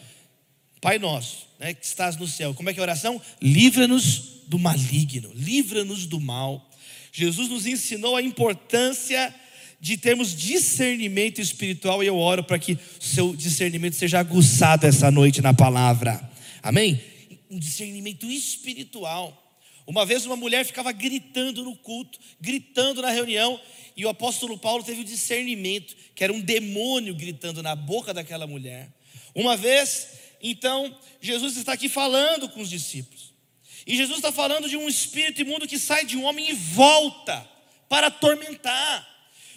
Pai 0.78 0.98
nosso, 0.98 1.48
né, 1.58 1.72
que 1.72 1.86
estás 1.86 2.18
no 2.18 2.28
céu, 2.28 2.52
como 2.52 2.68
é 2.68 2.74
que 2.74 2.78
é 2.78 2.82
a 2.82 2.84
oração? 2.84 3.20
Livra-nos 3.40 4.42
do 4.46 4.58
maligno, 4.58 5.32
livra-nos 5.34 6.04
do 6.04 6.20
mal. 6.20 6.70
Jesus 7.10 7.48
nos 7.48 7.66
ensinou 7.66 8.14
a 8.14 8.20
importância 8.20 9.34
de 9.80 9.96
termos 9.96 10.36
discernimento 10.36 11.40
espiritual 11.40 12.04
e 12.04 12.06
eu 12.06 12.18
oro 12.18 12.44
para 12.44 12.58
que 12.58 12.78
seu 13.00 13.34
discernimento 13.34 13.94
seja 13.94 14.18
aguçado 14.18 14.86
essa 14.86 15.10
noite 15.10 15.40
na 15.40 15.54
palavra. 15.54 16.30
Amém? 16.62 17.00
Um 17.48 17.58
discernimento 17.58 18.26
espiritual. 18.26 19.45
Uma 19.86 20.04
vez 20.04 20.26
uma 20.26 20.36
mulher 20.36 20.64
ficava 20.64 20.90
gritando 20.90 21.62
no 21.62 21.76
culto, 21.76 22.18
gritando 22.40 23.00
na 23.00 23.10
reunião, 23.10 23.60
e 23.96 24.04
o 24.04 24.08
apóstolo 24.08 24.58
Paulo 24.58 24.82
teve 24.82 25.00
o 25.02 25.04
discernimento 25.04 25.94
que 26.14 26.24
era 26.24 26.32
um 26.32 26.40
demônio 26.40 27.14
gritando 27.14 27.62
na 27.62 27.76
boca 27.76 28.12
daquela 28.12 28.46
mulher. 28.46 28.92
Uma 29.34 29.56
vez, 29.56 30.08
então, 30.42 30.98
Jesus 31.20 31.56
está 31.56 31.74
aqui 31.74 31.88
falando 31.88 32.48
com 32.48 32.60
os 32.60 32.68
discípulos. 32.68 33.32
E 33.86 33.96
Jesus 33.96 34.18
está 34.18 34.32
falando 34.32 34.68
de 34.68 34.76
um 34.76 34.88
espírito 34.88 35.40
imundo 35.40 35.68
que 35.68 35.78
sai 35.78 36.04
de 36.04 36.16
um 36.16 36.24
homem 36.24 36.50
e 36.50 36.54
volta 36.54 37.48
para 37.88 38.08
atormentar. 38.08 39.08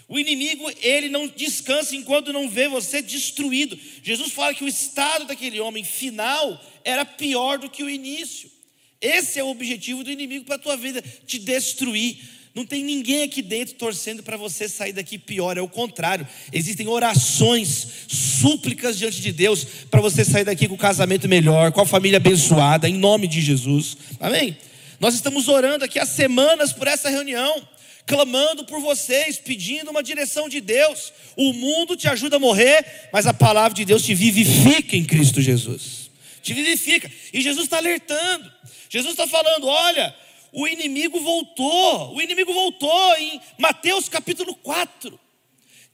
O 0.07 0.19
inimigo, 0.19 0.69
ele 0.81 1.09
não 1.09 1.27
descansa 1.27 1.95
enquanto 1.95 2.33
não 2.33 2.49
vê 2.49 2.67
você 2.67 3.01
destruído. 3.01 3.79
Jesus 4.03 4.31
fala 4.31 4.53
que 4.53 4.63
o 4.63 4.67
estado 4.67 5.25
daquele 5.25 5.59
homem 5.59 5.83
final 5.83 6.63
era 6.83 7.05
pior 7.05 7.57
do 7.57 7.69
que 7.69 7.83
o 7.83 7.89
início. 7.89 8.51
Esse 9.01 9.39
é 9.39 9.43
o 9.43 9.47
objetivo 9.47 10.03
do 10.03 10.11
inimigo 10.11 10.45
para 10.45 10.55
a 10.55 10.59
tua 10.59 10.75
vida, 10.75 11.01
te 11.25 11.39
destruir. 11.39 12.17
Não 12.53 12.65
tem 12.65 12.83
ninguém 12.83 13.23
aqui 13.23 13.41
dentro 13.41 13.75
torcendo 13.75 14.23
para 14.23 14.35
você 14.35 14.67
sair 14.67 14.91
daqui 14.91 15.17
pior, 15.17 15.57
é 15.57 15.61
o 15.61 15.67
contrário. 15.67 16.27
Existem 16.51 16.87
orações, 16.87 17.87
súplicas 18.07 18.97
diante 18.97 19.21
de 19.21 19.31
Deus 19.31 19.63
para 19.89 20.01
você 20.01 20.25
sair 20.25 20.43
daqui 20.43 20.67
com 20.67 20.73
o 20.73 20.77
casamento 20.77 21.29
melhor, 21.29 21.71
com 21.71 21.81
a 21.81 21.85
família 21.85 22.17
abençoada, 22.17 22.89
em 22.89 22.95
nome 22.95 23.27
de 23.27 23.39
Jesus. 23.39 23.95
Amém? 24.19 24.57
Nós 24.99 25.13
estamos 25.15 25.47
orando 25.47 25.85
aqui 25.85 25.99
há 25.99 26.05
semanas 26.05 26.73
por 26.73 26.87
essa 26.87 27.09
reunião, 27.09 27.65
clamando 28.05 28.65
por 28.65 28.81
vocês, 28.81 29.37
pedindo 29.37 29.91
uma 29.91 30.03
direção 30.03 30.49
de 30.49 30.59
Deus. 30.59 31.13
O 31.37 31.53
mundo 31.53 31.95
te 31.95 32.09
ajuda 32.09 32.35
a 32.35 32.39
morrer, 32.39 33.09
mas 33.13 33.25
a 33.25 33.33
palavra 33.33 33.75
de 33.75 33.85
Deus 33.85 34.03
te 34.03 34.13
vivifica 34.13 34.97
em 34.97 35.05
Cristo 35.05 35.39
Jesus. 35.39 36.09
Te 36.41 36.53
vivifica. 36.53 37.09
E 37.31 37.41
Jesus 37.41 37.65
está 37.65 37.77
alertando. 37.77 38.51
Jesus 38.89 39.13
está 39.13 39.27
falando: 39.27 39.67
olha, 39.67 40.13
o 40.51 40.67
inimigo 40.67 41.21
voltou, 41.21 42.15
o 42.15 42.21
inimigo 42.21 42.51
voltou 42.51 43.15
em 43.17 43.39
Mateus 43.57 44.09
capítulo 44.09 44.55
4. 44.55 45.17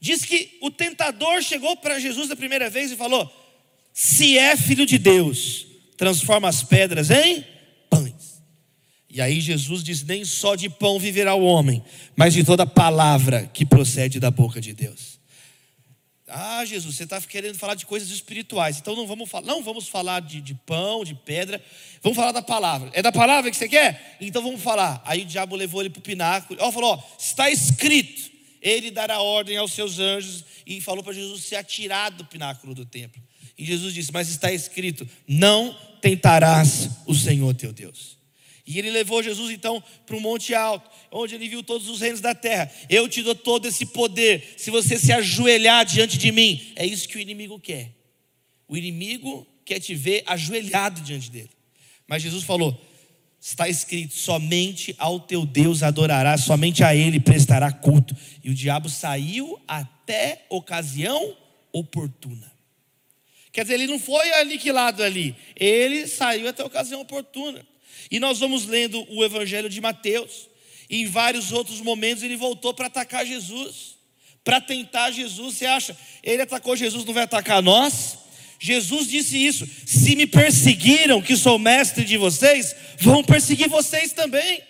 Diz 0.00 0.24
que 0.24 0.58
o 0.62 0.70
tentador 0.70 1.42
chegou 1.42 1.76
para 1.76 2.00
Jesus 2.00 2.28
da 2.28 2.36
primeira 2.36 2.70
vez 2.70 2.90
e 2.90 2.96
falou: 2.96 3.30
se 3.92 4.38
é 4.38 4.56
filho 4.56 4.86
de 4.86 4.98
Deus, 4.98 5.66
transforma 5.96 6.48
as 6.48 6.62
pedras 6.62 7.10
em 7.10 7.44
pães. 7.90 8.42
E 9.10 9.20
aí 9.20 9.40
Jesus 9.40 9.84
diz: 9.84 10.02
nem 10.02 10.24
só 10.24 10.54
de 10.54 10.68
pão 10.70 10.98
viverá 10.98 11.34
o 11.34 11.44
homem, 11.44 11.82
mas 12.16 12.32
de 12.32 12.44
toda 12.44 12.66
palavra 12.66 13.50
que 13.52 13.66
procede 13.66 14.18
da 14.18 14.30
boca 14.30 14.60
de 14.60 14.72
Deus. 14.72 15.15
Ah, 16.28 16.64
Jesus, 16.64 16.96
você 16.96 17.04
está 17.04 17.20
querendo 17.20 17.56
falar 17.56 17.76
de 17.76 17.86
coisas 17.86 18.10
espirituais, 18.10 18.78
então 18.78 18.96
não 18.96 19.06
vamos 19.06 19.30
falar, 19.30 19.46
não 19.46 19.62
vamos 19.62 19.86
falar 19.86 20.20
de, 20.20 20.40
de, 20.40 20.54
pão, 20.54 21.04
de 21.04 21.14
pedra, 21.14 21.62
vamos 22.02 22.16
falar 22.16 22.32
da 22.32 22.42
palavra. 22.42 22.90
É 22.92 23.00
da 23.00 23.12
palavra 23.12 23.48
que 23.48 23.56
você 23.56 23.68
quer? 23.68 24.16
Então 24.20 24.42
vamos 24.42 24.60
falar. 24.60 25.00
Aí 25.04 25.22
o 25.22 25.26
diabo 25.26 25.54
levou 25.54 25.80
ele 25.80 25.90
para 25.90 26.00
o 26.00 26.02
pináculo, 26.02 26.58
ó, 26.60 26.72
falou: 26.72 26.94
ó, 26.94 27.16
está 27.16 27.48
escrito, 27.48 28.28
ele 28.60 28.90
dará 28.90 29.20
ordem 29.20 29.56
aos 29.56 29.72
seus 29.72 30.00
anjos, 30.00 30.44
e 30.66 30.80
falou 30.80 31.04
para 31.04 31.12
Jesus 31.12 31.44
se 31.44 31.54
atirar 31.54 32.10
do 32.10 32.24
pináculo 32.24 32.74
do 32.74 32.84
templo. 32.84 33.22
E 33.56 33.64
Jesus 33.64 33.94
disse: 33.94 34.12
Mas 34.12 34.28
está 34.28 34.50
escrito: 34.52 35.08
não 35.28 35.78
tentarás 36.00 36.90
o 37.06 37.14
Senhor 37.14 37.54
teu 37.54 37.72
Deus. 37.72 38.16
E 38.66 38.78
ele 38.78 38.90
levou 38.90 39.22
Jesus 39.22 39.52
então 39.52 39.82
para 40.04 40.16
um 40.16 40.20
monte 40.20 40.52
alto, 40.52 40.90
onde 41.12 41.36
ele 41.36 41.48
viu 41.48 41.62
todos 41.62 41.88
os 41.88 42.00
reinos 42.00 42.20
da 42.20 42.34
terra. 42.34 42.70
Eu 42.90 43.08
te 43.08 43.22
dou 43.22 43.34
todo 43.34 43.68
esse 43.68 43.86
poder, 43.86 44.54
se 44.56 44.70
você 44.70 44.98
se 44.98 45.12
ajoelhar 45.12 45.84
diante 45.84 46.18
de 46.18 46.32
mim. 46.32 46.72
É 46.74 46.84
isso 46.84 47.08
que 47.08 47.16
o 47.16 47.20
inimigo 47.20 47.60
quer. 47.60 47.92
O 48.66 48.76
inimigo 48.76 49.46
quer 49.64 49.78
te 49.78 49.94
ver 49.94 50.24
ajoelhado 50.26 51.00
diante 51.00 51.30
dele. 51.30 51.50
Mas 52.08 52.22
Jesus 52.22 52.42
falou: 52.42 52.76
está 53.40 53.68
escrito: 53.68 54.14
somente 54.14 54.94
ao 54.98 55.20
teu 55.20 55.46
Deus 55.46 55.84
adorarás, 55.84 56.42
somente 56.42 56.82
a 56.82 56.94
ele 56.94 57.20
prestará 57.20 57.70
culto. 57.70 58.16
E 58.42 58.50
o 58.50 58.54
diabo 58.54 58.88
saiu 58.88 59.60
até 59.68 60.44
ocasião 60.48 61.36
oportuna. 61.72 62.50
Quer 63.52 63.62
dizer, 63.62 63.74
ele 63.74 63.86
não 63.86 63.98
foi 63.98 64.32
aniquilado 64.34 65.02
ali, 65.02 65.34
ele 65.54 66.06
saiu 66.06 66.48
até 66.48 66.64
ocasião 66.64 67.00
oportuna. 67.00 67.64
E 68.10 68.20
nós 68.20 68.38
vamos 68.38 68.66
lendo 68.66 69.04
o 69.10 69.24
Evangelho 69.24 69.68
de 69.68 69.80
Mateus, 69.80 70.48
e 70.88 71.02
em 71.02 71.06
vários 71.06 71.52
outros 71.52 71.80
momentos 71.80 72.22
ele 72.22 72.36
voltou 72.36 72.72
para 72.72 72.86
atacar 72.86 73.26
Jesus, 73.26 73.96
para 74.44 74.60
tentar 74.60 75.10
Jesus. 75.10 75.56
Você 75.56 75.66
acha, 75.66 75.96
ele 76.22 76.42
atacou 76.42 76.76
Jesus, 76.76 77.04
não 77.04 77.12
vai 77.12 77.24
atacar 77.24 77.60
nós? 77.62 78.18
Jesus 78.58 79.08
disse 79.08 79.36
isso: 79.36 79.68
se 79.84 80.14
me 80.16 80.26
perseguiram, 80.26 81.20
que 81.20 81.36
sou 81.36 81.58
mestre 81.58 82.04
de 82.04 82.16
vocês, 82.16 82.74
vão 82.98 83.22
perseguir 83.22 83.68
vocês 83.68 84.12
também. 84.12 84.62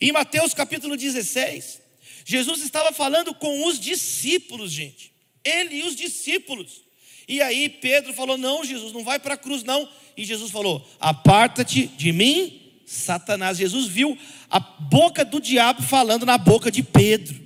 Em 0.00 0.12
Mateus 0.12 0.52
capítulo 0.52 0.96
16, 0.96 1.80
Jesus 2.24 2.62
estava 2.62 2.92
falando 2.92 3.34
com 3.34 3.66
os 3.66 3.80
discípulos, 3.80 4.70
gente, 4.70 5.12
ele 5.44 5.76
e 5.76 5.82
os 5.84 5.96
discípulos. 5.96 6.82
E 7.28 7.40
aí 7.40 7.68
Pedro 7.68 8.12
falou: 8.12 8.36
Não, 8.36 8.64
Jesus, 8.64 8.92
não 8.92 9.02
vai 9.02 9.18
para 9.18 9.34
a 9.34 9.38
cruz, 9.38 9.64
não. 9.64 9.88
E 10.16 10.24
Jesus 10.24 10.50
falou: 10.50 10.86
Aparta-te 11.00 11.86
de 11.86 12.12
mim, 12.12 12.65
Satanás. 12.86 13.58
Jesus 13.58 13.88
viu 13.88 14.16
a 14.48 14.60
boca 14.60 15.24
do 15.24 15.40
diabo 15.40 15.82
falando 15.82 16.24
na 16.24 16.38
boca 16.38 16.70
de 16.70 16.82
Pedro. 16.82 17.44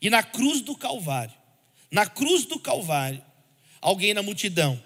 E 0.00 0.08
na 0.08 0.22
cruz 0.22 0.60
do 0.60 0.76
Calvário, 0.76 1.34
na 1.90 2.06
cruz 2.06 2.44
do 2.44 2.58
Calvário, 2.58 3.22
alguém 3.80 4.14
na 4.14 4.22
multidão 4.22 4.80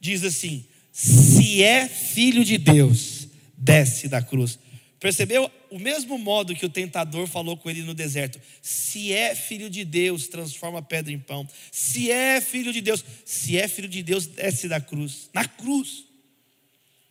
diz 0.00 0.22
assim: 0.24 0.64
se 0.92 1.62
é 1.62 1.88
filho 1.88 2.44
de 2.44 2.56
Deus, 2.56 3.28
desce 3.56 4.08
da 4.08 4.22
cruz. 4.22 4.58
Percebeu 4.98 5.50
o 5.70 5.78
mesmo 5.78 6.16
modo 6.16 6.54
que 6.54 6.64
o 6.64 6.70
tentador 6.70 7.26
falou 7.26 7.56
com 7.56 7.68
ele 7.68 7.82
no 7.82 7.92
deserto? 7.92 8.40
Se 8.62 9.12
é 9.12 9.34
filho 9.34 9.68
de 9.68 9.84
Deus, 9.84 10.26
transforma 10.26 10.78
a 10.78 10.82
pedra 10.82 11.12
em 11.12 11.18
pão. 11.18 11.46
Se 11.70 12.10
é 12.10 12.40
filho 12.40 12.72
de 12.72 12.80
Deus, 12.80 13.04
se 13.24 13.58
é 13.58 13.68
filho 13.68 13.88
de 13.88 14.02
Deus, 14.02 14.26
desce 14.26 14.68
da 14.68 14.80
cruz. 14.80 15.28
Na 15.34 15.44
cruz. 15.44 16.04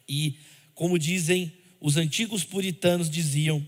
E, 0.09 0.39
como 0.73 0.97
dizem 0.97 1.53
os 1.79 1.97
antigos 1.97 2.43
puritanos 2.43 3.09
diziam, 3.09 3.65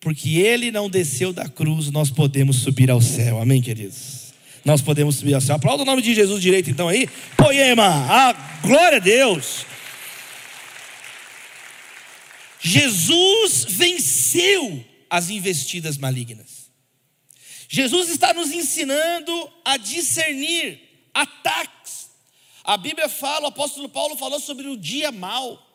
porque 0.00 0.38
ele 0.38 0.70
não 0.70 0.88
desceu 0.88 1.32
da 1.32 1.48
cruz, 1.48 1.90
nós 1.90 2.10
podemos 2.10 2.56
subir 2.56 2.90
ao 2.90 3.00
céu. 3.00 3.40
Amém, 3.40 3.60
queridos? 3.60 4.32
Nós 4.64 4.80
podemos 4.80 5.16
subir 5.16 5.34
ao 5.34 5.40
céu. 5.40 5.56
Aplauda 5.56 5.82
o 5.82 5.86
nome 5.86 6.02
de 6.02 6.14
Jesus 6.14 6.42
direito, 6.42 6.70
então 6.70 6.88
aí. 6.88 7.08
Poema, 7.36 7.86
a 7.86 8.32
glória 8.62 8.96
a 8.96 9.00
Deus. 9.00 9.64
Jesus 12.60 13.66
venceu 13.68 14.84
as 15.08 15.30
investidas 15.30 15.96
malignas. 15.96 16.70
Jesus 17.68 18.10
está 18.10 18.34
nos 18.34 18.50
ensinando 18.50 19.50
a 19.64 19.76
discernir 19.76 20.80
ataques. 21.14 22.10
A 22.64 22.76
Bíblia 22.76 23.08
fala, 23.08 23.46
o 23.46 23.48
apóstolo 23.48 23.88
Paulo 23.88 24.16
falou 24.16 24.40
sobre 24.40 24.68
o 24.68 24.76
dia 24.76 25.10
mal. 25.10 25.69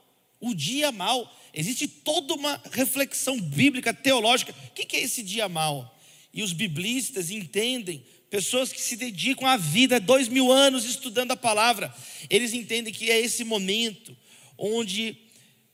O 0.45 0.53
dia 0.53 0.91
mal. 0.91 1.35
Existe 1.51 1.87
toda 1.87 2.35
uma 2.35 2.61
reflexão 2.71 3.39
bíblica, 3.39 3.91
teológica. 3.91 4.53
O 4.67 4.71
que 4.73 4.95
é 4.95 5.01
esse 5.01 5.23
dia 5.23 5.49
mal? 5.49 5.97
E 6.31 6.43
os 6.43 6.53
biblistas 6.53 7.31
entendem, 7.31 8.05
pessoas 8.29 8.71
que 8.71 8.79
se 8.79 8.95
dedicam 8.95 9.47
a 9.47 9.57
vida, 9.57 9.99
dois 9.99 10.27
mil 10.27 10.51
anos 10.51 10.85
estudando 10.85 11.31
a 11.31 11.37
palavra, 11.37 11.91
eles 12.29 12.53
entendem 12.53 12.93
que 12.93 13.09
é 13.09 13.19
esse 13.19 13.43
momento 13.43 14.15
onde 14.55 15.17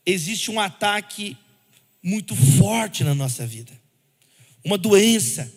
existe 0.06 0.50
um 0.50 0.60
ataque 0.60 1.36
muito 2.02 2.34
forte 2.34 3.04
na 3.04 3.14
nossa 3.14 3.46
vida, 3.46 3.74
uma 4.64 4.78
doença. 4.78 5.52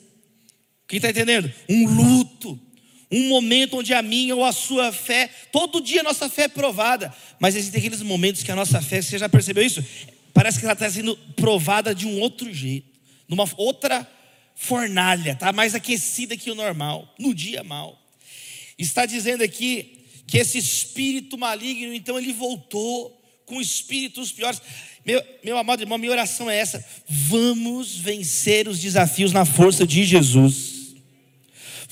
Quem 0.88 0.96
está 0.96 1.10
entendendo? 1.10 1.52
Um 1.68 1.86
luto, 1.86 2.23
um 3.14 3.28
momento 3.28 3.78
onde 3.78 3.94
a 3.94 4.02
minha 4.02 4.34
ou 4.34 4.44
a 4.44 4.52
sua 4.52 4.92
fé, 4.92 5.30
todo 5.52 5.80
dia 5.80 6.00
a 6.00 6.02
nossa 6.04 6.28
fé 6.28 6.42
é 6.42 6.48
provada, 6.48 7.14
mas 7.38 7.54
existem 7.54 7.78
aqueles 7.78 8.02
momentos 8.02 8.42
que 8.42 8.50
a 8.50 8.56
nossa 8.56 8.82
fé, 8.82 9.00
você 9.00 9.16
já 9.16 9.28
percebeu 9.28 9.64
isso? 9.64 9.84
Parece 10.32 10.58
que 10.58 10.64
ela 10.64 10.72
está 10.72 10.90
sendo 10.90 11.16
provada 11.36 11.94
de 11.94 12.08
um 12.08 12.18
outro 12.18 12.52
jeito, 12.52 12.88
numa 13.28 13.48
outra 13.56 14.04
fornalha, 14.56 15.32
está 15.32 15.52
mais 15.52 15.76
aquecida 15.76 16.36
que 16.36 16.50
o 16.50 16.56
normal, 16.56 17.08
no 17.16 17.32
dia 17.32 17.62
mal. 17.62 17.96
Está 18.76 19.06
dizendo 19.06 19.44
aqui 19.44 20.04
que 20.26 20.38
esse 20.38 20.58
espírito 20.58 21.38
maligno, 21.38 21.94
então 21.94 22.18
ele 22.18 22.32
voltou 22.32 23.16
com 23.46 23.60
espíritos 23.60 24.32
piores. 24.32 24.60
Meu, 25.06 25.22
meu 25.44 25.56
amado 25.56 25.82
irmão, 25.82 25.98
minha 25.98 26.10
oração 26.10 26.50
é 26.50 26.56
essa: 26.56 26.84
vamos 27.08 27.96
vencer 27.96 28.66
os 28.66 28.80
desafios 28.80 29.32
na 29.32 29.44
força 29.44 29.86
de 29.86 30.04
Jesus. 30.04 30.73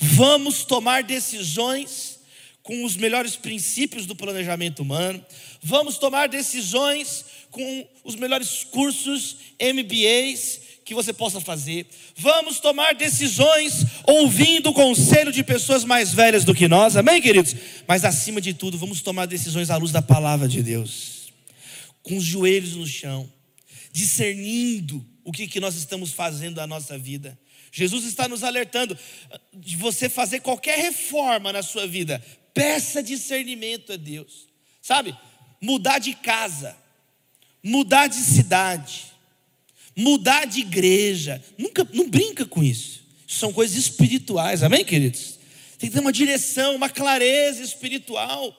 Vamos 0.03 0.63
tomar 0.65 1.03
decisões 1.03 2.19
com 2.61 2.83
os 2.83 2.95
melhores 2.95 3.35
princípios 3.35 4.05
do 4.05 4.15
planejamento 4.15 4.81
humano. 4.81 5.23
Vamos 5.61 5.97
tomar 5.97 6.27
decisões 6.27 7.25
com 7.49 7.87
os 8.03 8.15
melhores 8.15 8.63
cursos, 8.65 9.37
MBAs 9.61 10.61
que 10.85 10.93
você 10.93 11.13
possa 11.13 11.39
fazer. 11.39 11.87
Vamos 12.17 12.59
tomar 12.59 12.93
decisões 12.93 13.85
ouvindo 14.03 14.69
o 14.71 14.73
conselho 14.73 15.31
de 15.31 15.43
pessoas 15.43 15.85
mais 15.85 16.13
velhas 16.13 16.43
do 16.43 16.53
que 16.53 16.67
nós. 16.67 16.97
Amém, 16.97 17.21
queridos? 17.21 17.55
Mas 17.87 18.03
acima 18.03 18.41
de 18.41 18.53
tudo, 18.53 18.77
vamos 18.77 19.01
tomar 19.01 19.25
decisões 19.25 19.69
à 19.69 19.77
luz 19.77 19.91
da 19.91 20.01
palavra 20.01 20.47
de 20.47 20.61
Deus 20.61 21.23
com 22.01 22.17
os 22.17 22.23
joelhos 22.23 22.75
no 22.75 22.85
chão, 22.85 23.31
discernindo 23.93 25.03
o 25.23 25.31
que, 25.31 25.47
que 25.47 25.61
nós 25.61 25.75
estamos 25.75 26.11
fazendo 26.11 26.57
na 26.57 26.67
nossa 26.67 26.97
vida. 26.97 27.39
Jesus 27.75 28.05
está 28.05 28.27
nos 28.27 28.43
alertando 28.43 28.95
de 29.51 29.75
você 29.75 30.07
fazer 30.07 30.41
qualquer 30.41 30.77
reforma 30.77 31.51
na 31.51 31.63
sua 31.63 31.87
vida, 31.87 32.23
peça 32.53 33.01
discernimento 33.01 33.93
a 33.93 33.95
Deus, 33.95 34.47
sabe? 34.79 35.17
Mudar 35.59 35.97
de 35.97 36.13
casa, 36.13 36.77
mudar 37.63 38.05
de 38.05 38.17
cidade, 38.17 39.05
mudar 39.95 40.45
de 40.45 40.59
igreja, 40.59 41.43
nunca, 41.57 41.87
não 41.91 42.07
brinca 42.07 42.45
com 42.45 42.61
isso. 42.61 43.01
São 43.27 43.51
coisas 43.51 43.75
espirituais, 43.75 44.61
amém, 44.61 44.85
queridos? 44.85 45.39
Tem 45.79 45.89
que 45.89 45.95
ter 45.95 46.01
uma 46.01 46.13
direção, 46.13 46.75
uma 46.75 46.91
clareza 46.91 47.63
espiritual. 47.63 48.55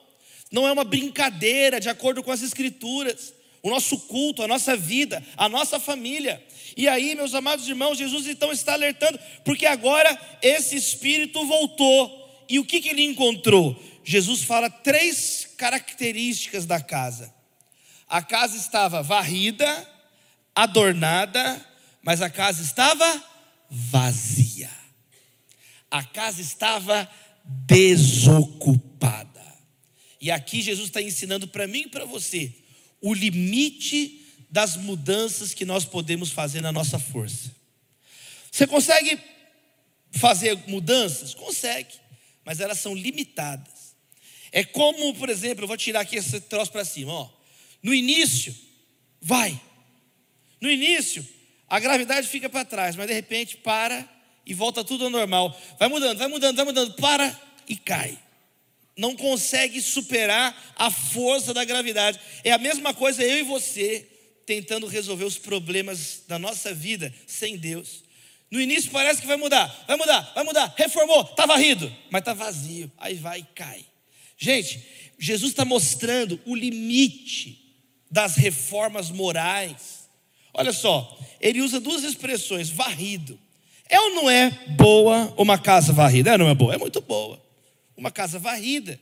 Não 0.51 0.67
é 0.67 0.73
uma 0.73 0.83
brincadeira, 0.83 1.79
de 1.79 1.87
acordo 1.87 2.21
com 2.21 2.31
as 2.31 2.41
Escrituras 2.41 3.33
o 3.65 3.69
nosso 3.71 3.97
culto, 4.01 4.43
a 4.43 4.47
nossa 4.47 4.77
vida, 4.77 5.25
a 5.35 5.49
nossa 5.49 5.79
família. 5.79 6.39
E 6.77 6.87
aí, 6.87 7.15
meus 7.15 7.33
amados 7.33 7.67
irmãos, 7.67 7.97
Jesus 7.97 8.27
então 8.27 8.51
está 8.51 8.73
alertando, 8.73 9.19
porque 9.43 9.65
agora 9.65 10.15
esse 10.39 10.75
espírito 10.75 11.43
voltou. 11.47 12.45
E 12.47 12.59
o 12.59 12.63
que, 12.63 12.79
que 12.79 12.89
ele 12.89 13.01
encontrou? 13.01 13.75
Jesus 14.03 14.43
fala 14.43 14.69
três 14.69 15.49
características 15.57 16.67
da 16.67 16.79
casa. 16.79 17.33
A 18.07 18.21
casa 18.21 18.55
estava 18.55 19.01
varrida, 19.01 19.89
adornada, 20.53 21.59
mas 22.03 22.21
a 22.21 22.29
casa 22.29 22.61
estava 22.61 23.23
vazia. 23.67 24.69
A 25.89 26.03
casa 26.03 26.39
estava 26.39 27.09
desocupada. 27.43 29.41
E 30.21 30.29
aqui 30.29 30.61
Jesus 30.61 30.89
está 30.89 31.01
ensinando 31.01 31.47
para 31.47 31.65
mim 31.65 31.85
e 31.85 31.89
para 31.89 32.05
você 32.05 32.53
o 33.05 33.13
limite 33.13 34.25
das 34.49 34.75
mudanças 34.77 35.53
que 35.53 35.63
nós 35.63 35.85
podemos 35.85 36.31
fazer 36.31 36.59
na 36.59 36.71
nossa 36.71 36.97
força. 36.97 37.55
Você 38.51 38.65
consegue 38.65 39.19
fazer 40.09 40.57
mudanças? 40.65 41.35
Consegue, 41.35 41.93
mas 42.43 42.59
elas 42.59 42.79
são 42.79 42.95
limitadas. 42.95 43.95
É 44.51 44.63
como, 44.63 45.13
por 45.13 45.29
exemplo, 45.29 45.65
eu 45.65 45.67
vou 45.67 45.77
tirar 45.77 45.99
aqui 45.99 46.15
esse 46.15 46.41
troço 46.41 46.71
para 46.71 46.83
cima, 46.83 47.13
ó. 47.13 47.29
No 47.83 47.93
início, 47.93 48.55
vai. 49.21 49.61
No 50.59 50.71
início, 50.71 51.23
a 51.69 51.79
gravidade 51.79 52.27
fica 52.27 52.49
para 52.49 52.65
trás, 52.65 52.95
mas 52.95 53.05
de 53.05 53.13
repente 53.13 53.55
para 53.57 54.09
e 54.43 54.51
volta 54.55 54.83
tudo 54.83 55.03
ao 55.03 55.11
normal. 55.11 55.55
Vai 55.77 55.89
mudando, 55.89 56.17
vai 56.17 56.27
mudando, 56.27 56.55
vai 56.55 56.65
mudando, 56.65 56.95
para 56.95 57.39
e 57.67 57.75
cai 57.75 58.17
não 58.97 59.15
consegue 59.15 59.81
superar 59.81 60.73
a 60.75 60.89
força 60.89 61.53
da 61.53 61.65
gravidade. 61.65 62.19
É 62.43 62.51
a 62.51 62.57
mesma 62.57 62.93
coisa 62.93 63.23
eu 63.23 63.39
e 63.39 63.43
você 63.43 64.07
tentando 64.45 64.87
resolver 64.87 65.25
os 65.25 65.37
problemas 65.37 66.23
da 66.27 66.39
nossa 66.39 66.73
vida 66.73 67.13
sem 67.27 67.57
Deus. 67.57 68.03
No 68.49 68.61
início 68.61 68.91
parece 68.91 69.19
que 69.19 69.27
vai 69.27 69.37
mudar, 69.37 69.83
vai 69.87 69.97
mudar, 69.97 70.31
vai 70.33 70.43
mudar, 70.43 70.73
reformou, 70.77 71.21
está 71.23 71.45
varrido, 71.45 71.91
mas 72.09 72.21
está 72.21 72.33
vazio, 72.33 72.89
aí 72.97 73.15
vai 73.15 73.39
e 73.39 73.47
cai. 73.55 73.83
Gente, 74.37 74.81
Jesus 75.19 75.51
está 75.51 75.65
mostrando 75.65 76.39
o 76.45 76.55
limite 76.55 77.75
das 78.09 78.35
reformas 78.35 79.09
morais. 79.09 80.07
Olha 80.53 80.71
só, 80.71 81.19
ele 81.41 81.61
usa 81.61 81.79
duas 81.79 82.03
expressões: 82.03 82.69
varrido. 82.69 83.37
É 83.89 83.99
ou 83.99 84.15
não 84.15 84.29
é 84.29 84.49
boa 84.77 85.33
uma 85.37 85.57
casa 85.57 85.91
varrida? 85.91 86.29
É 86.29 86.33
ou 86.33 86.39
não 86.39 86.49
é 86.49 86.55
boa? 86.55 86.73
É 86.73 86.77
muito 86.77 87.01
boa 87.01 87.44
uma 87.97 88.11
casa 88.11 88.39
varrida. 88.39 88.99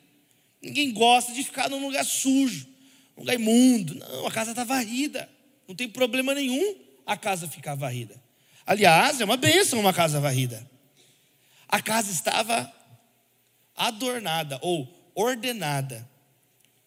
Ninguém 0.61 0.91
gosta 0.91 1.33
de 1.33 1.43
ficar 1.43 1.69
num 1.69 1.85
lugar 1.85 2.05
sujo, 2.05 2.67
num 3.15 3.23
lugar 3.23 3.35
imundo. 3.35 3.95
Não, 3.95 4.27
a 4.27 4.31
casa 4.31 4.51
está 4.51 4.63
varrida. 4.63 5.29
Não 5.67 5.75
tem 5.75 5.87
problema 5.89 6.33
nenhum 6.33 6.75
a 7.05 7.17
casa 7.17 7.47
ficar 7.47 7.75
varrida. 7.75 8.21
Aliás, 8.65 9.19
é 9.19 9.25
uma 9.25 9.37
bênção 9.37 9.79
uma 9.79 9.93
casa 9.93 10.19
varrida. 10.19 10.69
A 11.67 11.81
casa 11.81 12.11
estava 12.11 12.71
adornada 13.75 14.59
ou 14.61 14.87
ordenada. 15.15 16.07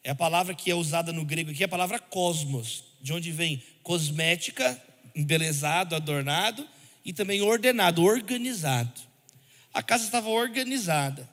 É 0.02 0.10
a 0.10 0.14
palavra 0.14 0.54
que 0.54 0.70
é 0.70 0.74
usada 0.74 1.12
no 1.12 1.24
grego 1.24 1.50
aqui, 1.50 1.62
é 1.62 1.66
a 1.66 1.68
palavra 1.68 1.98
cosmos, 1.98 2.84
de 3.00 3.12
onde 3.12 3.32
vem 3.32 3.62
cosmética, 3.82 4.80
embelezado, 5.14 5.96
adornado, 5.96 6.66
e 7.04 7.12
também 7.12 7.42
ordenado, 7.42 8.02
organizado. 8.02 9.00
A 9.74 9.82
casa 9.82 10.04
estava 10.04 10.28
organizada. 10.28 11.28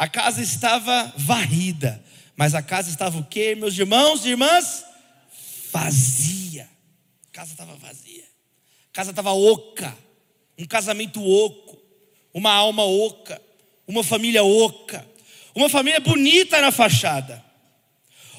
A 0.00 0.08
casa 0.08 0.40
estava 0.40 1.12
varrida, 1.14 2.02
mas 2.34 2.54
a 2.54 2.62
casa 2.62 2.88
estava 2.88 3.18
o 3.18 3.24
quê, 3.26 3.54
meus 3.54 3.76
irmãos 3.76 4.24
e 4.24 4.30
irmãs? 4.30 4.82
Vazia. 5.70 6.66
A 7.28 7.36
casa 7.36 7.50
estava 7.50 7.76
vazia. 7.76 8.24
A 8.24 8.94
casa 8.94 9.10
estava 9.10 9.30
oca. 9.32 9.94
Um 10.56 10.64
casamento 10.64 11.22
oco. 11.22 11.78
Uma 12.32 12.50
alma 12.50 12.82
oca. 12.82 13.42
Uma 13.86 14.02
família 14.02 14.42
oca. 14.42 15.06
Uma 15.54 15.68
família 15.68 16.00
bonita 16.00 16.62
na 16.62 16.72
fachada. 16.72 17.44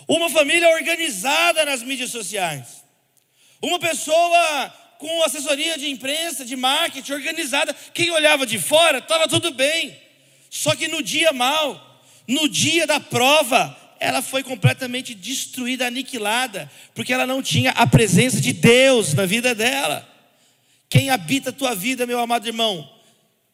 Uma 0.08 0.32
família 0.32 0.68
organizada 0.68 1.64
nas 1.64 1.84
mídias 1.84 2.10
sociais. 2.10 2.84
Uma 3.62 3.78
pessoa 3.78 4.74
com 4.98 5.22
assessoria 5.22 5.78
de 5.78 5.88
imprensa, 5.92 6.44
de 6.44 6.56
marketing 6.56 7.12
organizada. 7.12 7.72
Quem 7.94 8.10
olhava 8.10 8.48
de 8.48 8.58
fora, 8.58 8.98
estava 8.98 9.28
tudo 9.28 9.52
bem. 9.54 10.10
Só 10.52 10.76
que 10.76 10.90
no 10.90 11.02
dia 11.02 11.32
mal, 11.32 12.04
no 12.28 12.50
dia 12.50 12.86
da 12.86 13.00
prova, 13.00 13.76
ela 14.02 14.22
foi 14.22 14.44
completamente 14.44 15.16
destruída, 15.16 15.88
aniquilada, 15.88 16.70
porque 16.94 17.14
ela 17.14 17.26
não 17.26 17.42
tinha 17.42 17.72
a 17.72 17.88
presença 17.88 18.42
de 18.42 18.52
Deus 18.52 19.14
na 19.14 19.26
vida 19.26 19.56
dela. 19.56 20.06
Quem 20.90 21.10
habita 21.10 21.52
a 21.52 21.54
tua 21.54 21.74
vida, 21.74 22.06
meu 22.06 22.20
amado 22.20 22.46
irmão? 22.46 22.88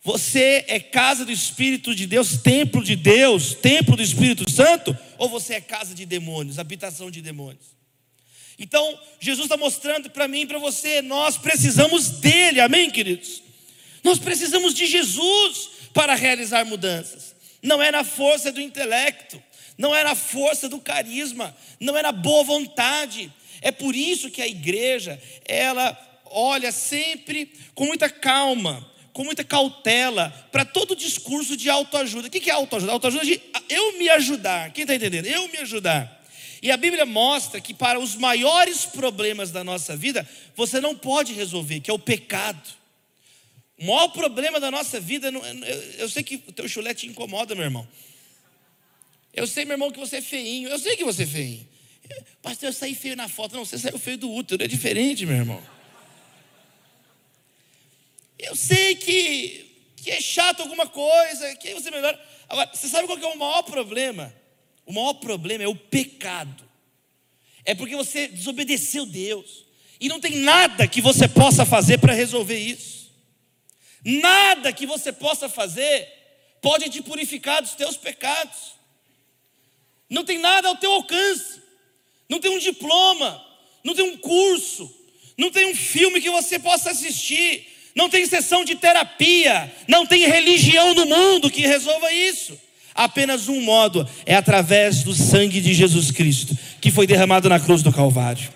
Você 0.02 0.66
é 0.68 0.80
casa 0.80 1.24
do 1.24 1.32
Espírito 1.32 1.94
de 1.94 2.08
Deus, 2.08 2.38
templo 2.38 2.84
de 2.84 2.96
Deus, 2.96 3.54
templo 3.54 3.96
do 3.96 4.02
Espírito 4.02 4.50
Santo, 4.50 4.98
ou 5.20 5.30
você 5.30 5.54
é 5.54 5.62
casa 5.62 5.94
de 5.94 6.04
demônios, 6.04 6.58
habitação 6.58 7.12
de 7.12 7.22
demônios? 7.22 7.78
Então, 8.58 9.00
Jesus 9.20 9.46
está 9.46 9.56
mostrando 9.56 10.10
para 10.10 10.28
mim 10.28 10.42
e 10.42 10.46
para 10.48 10.58
você, 10.58 11.04
nós 11.04 11.38
precisamos 11.38 12.10
dele, 12.10 12.60
amém, 12.60 12.90
queridos? 12.90 13.44
Nós 14.04 14.18
precisamos 14.18 14.74
de 14.74 14.88
Jesus 14.88 15.77
para 15.94 16.16
realizar 16.16 16.66
mudanças. 16.66 17.36
Não 17.62 17.82
é 17.82 17.92
na 17.92 18.04
força 18.04 18.52
do 18.52 18.62
intelecto, 18.62 19.42
não 19.78 19.96
é 19.96 20.04
na 20.04 20.16
força 20.16 20.70
do 20.70 20.80
carisma, 20.80 21.56
não 21.80 21.98
é 21.98 22.02
na 22.02 22.12
boa 22.12 22.44
vontade. 22.44 23.32
É 23.62 23.72
por 23.72 23.96
isso 23.96 24.30
que 24.30 24.42
a 24.42 24.48
igreja, 24.48 25.22
ela 25.46 25.98
olha 26.26 26.72
sempre 26.72 27.52
com 27.74 27.86
muita 27.86 28.10
calma, 28.10 28.90
com 29.14 29.24
muita 29.24 29.44
cautela 29.44 30.30
para 30.52 30.64
todo 30.64 30.96
discurso 30.96 31.58
de 31.58 31.70
autoajuda. 31.70 32.28
O 32.28 32.32
que 32.32 32.50
é 32.50 32.54
autoajuda? 32.54 32.92
Autoajuda 32.92 33.26
é 33.26 33.40
eu 33.70 33.98
me 33.98 34.10
ajudar. 34.10 34.72
Quem 34.72 34.84
está 34.84 34.96
entendendo? 34.96 35.26
Eu 35.26 35.48
me 35.48 35.58
ajudar. 35.58 36.18
E 36.62 36.72
a 36.72 36.78
Bíblia 36.78 37.06
mostra 37.06 37.62
que 37.62 37.74
para 37.74 38.00
os 38.00 38.16
maiores 38.16 38.86
problemas 38.86 39.52
da 39.52 39.64
nossa 39.64 39.96
vida, 39.96 40.28
você 40.56 40.80
não 40.82 40.96
pode 40.96 41.34
resolver, 41.34 41.80
que 41.80 41.90
é 41.90 41.94
o 41.94 42.00
pecado. 42.00 42.70
O 43.80 43.86
maior 43.86 44.08
problema 44.08 44.60
da 44.60 44.72
nossa 44.72 45.00
vida, 45.00 45.32
eu 45.98 46.10
sei 46.10 46.24
que 46.24 46.44
o 46.48 46.52
teu 46.52 46.68
chulé 46.68 46.94
te 46.94 47.06
incomoda, 47.06 47.54
meu 47.54 47.64
irmão. 47.64 47.88
Eu 49.34 49.46
sei, 49.46 49.66
meu 49.66 49.76
irmão, 49.76 49.92
que 49.92 50.00
você 50.00 50.18
é 50.18 50.22
feinho. 50.22 50.68
Eu 50.68 50.80
sei 50.80 50.98
que 50.98 51.04
você 51.04 51.24
é 51.24 51.28
feinho. 51.28 51.68
Pastor, 52.42 52.70
eu 52.70 52.74
saí 52.74 52.96
feio 52.96 53.16
na 53.16 53.30
foto. 53.30 53.56
Não, 53.56 53.64
você 53.64 53.78
saiu 53.78 54.00
feio 54.00 54.18
do 54.18 54.32
útero. 54.32 54.64
É 54.64 54.68
diferente, 54.68 55.28
meu 55.28 55.36
irmão. 55.36 55.62
Eu 58.40 58.56
sei 58.56 58.96
que, 58.96 59.70
que 59.98 60.10
é 60.10 60.20
chato 60.20 60.62
alguma 60.62 60.88
coisa, 60.88 61.56
que 61.58 61.74
você 61.76 61.92
melhora. 61.92 62.20
Agora, 62.50 62.72
você 62.74 62.88
sabe 62.88 63.06
qual 63.06 63.20
é 63.20 63.26
o 63.26 63.38
maior 63.38 63.62
problema? 63.62 64.34
O 64.88 64.94
maior 64.94 65.14
problema 65.14 65.64
é 65.64 65.68
o 65.68 65.76
pecado. 65.76 66.68
É 67.64 67.76
porque 67.76 67.96
você 67.96 68.28
desobedeceu 68.28 69.06
Deus. 69.06 69.66
E 70.00 70.08
não 70.08 70.20
tem 70.20 70.38
nada 70.38 70.88
que 70.88 71.02
você 71.02 71.28
possa 71.28 71.66
fazer 71.66 72.00
para 72.00 72.14
resolver 72.14 72.58
isso. 72.58 73.07
Nada 74.08 74.72
que 74.72 74.86
você 74.86 75.12
possa 75.12 75.50
fazer 75.50 76.08
pode 76.62 76.90
te 76.90 77.02
purificar 77.02 77.62
dos 77.62 77.76
teus 77.76 77.98
pecados. 77.98 78.78
Não 80.10 80.24
tem 80.24 80.38
nada 80.38 80.70
ao 80.70 80.78
teu 80.78 80.94
alcance. 80.94 81.62
Não 82.30 82.40
tem 82.40 82.52
um 82.52 82.60
diploma, 82.60 83.42
não 83.84 83.94
tem 83.94 84.04
um 84.04 84.18
curso, 84.18 84.94
não 85.38 85.50
tem 85.50 85.72
um 85.72 85.76
filme 85.76 86.20
que 86.20 86.30
você 86.30 86.60
possa 86.60 86.92
assistir, 86.92 87.66
não 87.96 88.10
tem 88.10 88.26
sessão 88.26 88.66
de 88.66 88.76
terapia, 88.76 89.74
não 89.88 90.06
tem 90.06 90.28
religião 90.28 90.94
no 90.94 91.06
mundo 91.06 91.50
que 91.50 91.62
resolva 91.62 92.12
isso 92.12 92.60
apenas 92.98 93.48
um 93.48 93.62
modo: 93.62 94.08
é 94.26 94.36
através 94.36 95.04
do 95.04 95.14
sangue 95.14 95.62
de 95.62 95.74
Jesus 95.74 96.12
Cristo, 96.12 96.58
que 96.82 96.92
foi 96.92 97.06
derramado 97.06 97.48
na 97.48 97.60
cruz 97.60 97.84
do 97.84 97.94
Calvário. 97.94 98.50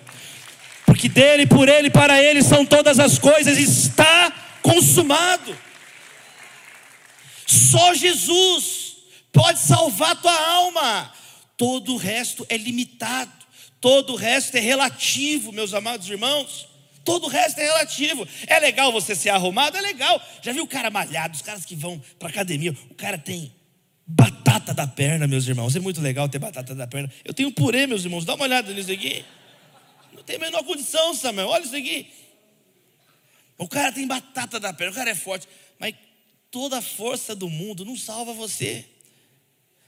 Porque 0.84 1.08
dele, 1.08 1.46
por 1.46 1.68
ele, 1.68 1.88
para 1.88 2.22
ele 2.22 2.42
são 2.42 2.66
todas 2.66 2.98
as 2.98 3.18
coisas, 3.18 3.56
está 3.56 4.32
consumado. 4.62 5.56
Só 7.46 7.94
Jesus 7.94 8.96
pode 9.32 9.58
salvar 9.60 10.20
tua 10.20 10.48
alma. 10.48 11.12
Todo 11.56 11.94
o 11.94 11.96
resto 11.96 12.46
é 12.48 12.56
limitado, 12.56 13.32
todo 13.80 14.14
o 14.14 14.16
resto 14.16 14.56
é 14.56 14.60
relativo, 14.60 15.52
meus 15.52 15.74
amados 15.74 16.08
irmãos. 16.08 16.68
Todo 17.04 17.26
o 17.26 17.28
resto 17.28 17.58
é 17.60 17.64
relativo. 17.64 18.26
É 18.46 18.58
legal 18.60 18.92
você 18.92 19.14
ser 19.14 19.30
arrumado? 19.30 19.76
É 19.76 19.80
legal. 19.80 20.22
Já 20.40 20.52
viu 20.52 20.62
o 20.62 20.68
cara 20.68 20.88
malhado, 20.88 21.34
os 21.34 21.42
caras 21.42 21.64
que 21.64 21.74
vão 21.74 22.00
para 22.18 22.28
academia? 22.28 22.74
O 22.90 22.94
cara 22.94 23.18
tem 23.18 23.52
Batata 24.06 24.74
da 24.74 24.86
perna, 24.86 25.26
meus 25.26 25.46
irmãos. 25.46 25.74
É 25.74 25.80
muito 25.80 26.00
legal 26.00 26.28
ter 26.28 26.38
batata 26.38 26.74
da 26.74 26.86
perna. 26.86 27.10
Eu 27.24 27.32
tenho 27.32 27.50
purê, 27.52 27.86
meus 27.86 28.04
irmãos. 28.04 28.24
Dá 28.24 28.34
uma 28.34 28.44
olhada 28.44 28.72
nisso 28.72 28.92
aqui. 28.92 29.24
Não 30.12 30.22
tem 30.22 30.36
a 30.36 30.38
menor 30.38 30.62
condição, 30.64 31.14
Samuel. 31.14 31.48
Olha 31.48 31.64
isso 31.64 31.74
aqui. 31.74 32.10
O 33.58 33.68
cara 33.68 33.92
tem 33.92 34.06
batata 34.06 34.58
da 34.58 34.72
perna, 34.72 34.92
o 34.92 34.94
cara 34.96 35.10
é 35.10 35.14
forte. 35.14 35.46
Mas 35.78 35.94
toda 36.50 36.78
a 36.78 36.82
força 36.82 37.34
do 37.34 37.48
mundo 37.48 37.84
não 37.84 37.96
salva 37.96 38.32
você. 38.32 38.84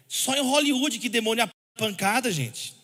Só 0.09 0.35
em 0.35 0.40
Hollywood 0.40 0.98
que 0.98 1.09
demônio 1.09 1.44
é 1.44 1.48
pancada, 1.77 2.31
gente. 2.31 2.74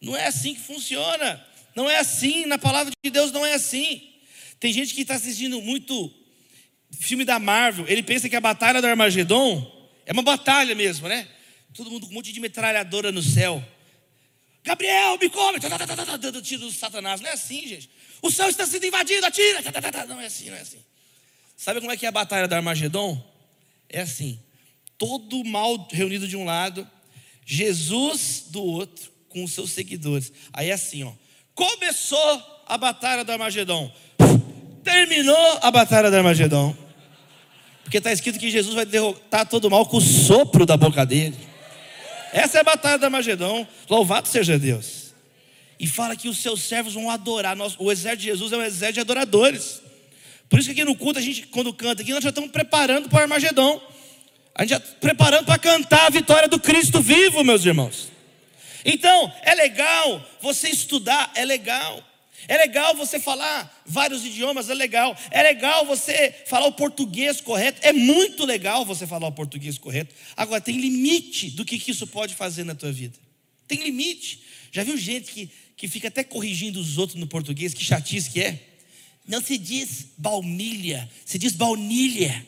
Não 0.00 0.16
é 0.16 0.26
assim 0.26 0.54
que 0.54 0.60
funciona. 0.60 1.44
Não 1.74 1.88
é 1.88 1.98
assim. 1.98 2.46
Na 2.46 2.58
palavra 2.58 2.92
de 3.04 3.10
Deus 3.10 3.32
não 3.32 3.44
é 3.44 3.54
assim. 3.54 4.10
Tem 4.60 4.72
gente 4.72 4.94
que 4.94 5.02
está 5.02 5.14
assistindo 5.14 5.60
muito 5.60 6.12
filme 6.90 7.24
da 7.24 7.38
Marvel. 7.38 7.86
Ele 7.88 8.02
pensa 8.02 8.28
que 8.28 8.36
a 8.36 8.40
batalha 8.40 8.80
do 8.80 8.86
Armagedon 8.86 9.90
é 10.06 10.12
uma 10.12 10.22
batalha 10.22 10.74
mesmo, 10.74 11.08
né? 11.08 11.28
Todo 11.74 11.90
mundo 11.90 12.06
com 12.06 12.12
um 12.12 12.14
monte 12.16 12.32
de 12.32 12.40
metralhadora 12.40 13.10
no 13.10 13.22
céu. 13.22 13.64
Gabriel, 14.62 15.18
me 15.18 15.28
come! 15.28 15.58
Tiro 16.42 16.66
do 16.66 16.70
Satanás. 16.70 17.20
Não 17.20 17.28
é 17.28 17.32
assim, 17.32 17.66
gente. 17.66 17.90
O 18.22 18.30
céu 18.30 18.48
está 18.48 18.64
sendo 18.64 18.86
invadido, 18.86 19.26
atira! 19.26 19.60
Não 20.06 20.20
é 20.20 20.26
assim, 20.26 20.48
não 20.48 20.56
é 20.56 20.60
assim. 20.60 20.78
Sabe 21.56 21.80
como 21.80 21.92
é 21.92 21.96
que 21.96 22.06
é 22.06 22.08
a 22.08 22.12
batalha 22.12 22.46
do 22.46 22.54
Armagedon? 22.54 23.20
É 23.88 24.00
assim: 24.00 24.38
todo 24.96 25.44
mal 25.44 25.88
reunido 25.90 26.28
de 26.28 26.36
um 26.36 26.44
lado, 26.44 26.88
Jesus 27.44 28.44
do 28.48 28.62
outro, 28.62 29.10
com 29.28 29.42
os 29.42 29.52
seus 29.52 29.72
seguidores. 29.72 30.32
Aí 30.52 30.70
é 30.70 30.72
assim, 30.72 31.02
ó. 31.02 31.12
Começou 31.54 32.62
a 32.66 32.78
batalha 32.78 33.24
do 33.24 33.32
Armagedon. 33.32 33.92
Terminou 34.84 35.58
a 35.60 35.70
batalha 35.70 36.10
do 36.10 36.16
Armagedon. 36.16 36.76
Porque 37.82 37.98
está 37.98 38.12
escrito 38.12 38.38
que 38.38 38.50
Jesus 38.50 38.74
vai 38.74 38.86
derrotar 38.86 39.46
todo 39.46 39.68
mal 39.68 39.84
com 39.84 39.98
o 39.98 40.00
sopro 40.00 40.64
da 40.64 40.76
boca 40.76 41.04
dele. 41.04 41.36
Essa 42.32 42.58
é 42.58 42.60
a 42.62 42.64
batalha 42.64 42.98
da 42.98 43.10
Magedão. 43.10 43.68
Louvado 43.90 44.26
seja 44.28 44.58
Deus. 44.58 45.01
E 45.82 45.86
fala 45.88 46.14
que 46.14 46.28
os 46.28 46.38
seus 46.38 46.62
servos 46.62 46.94
vão 46.94 47.10
adorar. 47.10 47.56
o 47.80 47.90
exército 47.90 48.22
de 48.22 48.26
Jesus 48.28 48.52
é 48.52 48.56
um 48.56 48.62
exército 48.62 48.94
de 48.94 49.00
adoradores. 49.00 49.82
Por 50.48 50.60
isso 50.60 50.68
que 50.68 50.80
aqui 50.80 50.84
no 50.84 50.94
culto, 50.94 51.18
a 51.18 51.22
gente, 51.22 51.48
quando 51.48 51.74
canta 51.74 52.02
aqui, 52.02 52.12
nós 52.12 52.22
já 52.22 52.28
estamos 52.28 52.52
preparando 52.52 53.08
para 53.08 53.18
o 53.18 53.22
Armagedão. 53.22 53.82
A 54.54 54.62
gente 54.62 54.70
já 54.70 54.76
está 54.76 54.94
preparando 55.00 55.44
para 55.44 55.58
cantar 55.58 56.06
a 56.06 56.10
vitória 56.10 56.48
do 56.48 56.60
Cristo 56.60 57.02
vivo, 57.02 57.42
meus 57.42 57.64
irmãos. 57.64 58.12
Então, 58.84 59.32
é 59.42 59.56
legal 59.56 60.24
você 60.40 60.68
estudar, 60.68 61.32
é 61.34 61.44
legal. 61.44 62.00
É 62.46 62.56
legal 62.58 62.94
você 62.94 63.18
falar 63.18 63.82
vários 63.84 64.24
idiomas, 64.24 64.70
é 64.70 64.74
legal. 64.74 65.16
É 65.32 65.42
legal 65.42 65.84
você 65.84 66.32
falar 66.46 66.66
o 66.66 66.72
português 66.72 67.40
correto, 67.40 67.80
é 67.82 67.92
muito 67.92 68.46
legal 68.46 68.84
você 68.84 69.04
falar 69.04 69.26
o 69.26 69.32
português 69.32 69.78
correto. 69.78 70.14
Agora, 70.36 70.60
tem 70.60 70.80
limite 70.80 71.50
do 71.50 71.64
que, 71.64 71.90
isso 71.90 72.06
pode 72.06 72.36
fazer 72.36 72.62
na 72.62 72.74
tua 72.76 72.92
vida. 72.92 73.18
Tem 73.66 73.82
limite. 73.82 74.42
Já 74.70 74.82
viu 74.84 74.96
gente 74.96 75.30
que, 75.32 75.50
que 75.82 75.88
fica 75.88 76.06
até 76.06 76.22
corrigindo 76.22 76.78
os 76.78 76.96
outros 76.96 77.18
no 77.18 77.26
português, 77.26 77.74
que 77.74 77.82
chatice 77.82 78.30
que 78.30 78.40
é? 78.40 78.56
Não 79.26 79.42
se 79.42 79.58
diz 79.58 80.06
baunilha, 80.16 81.10
se 81.26 81.36
diz 81.40 81.54
baunilha. 81.54 82.46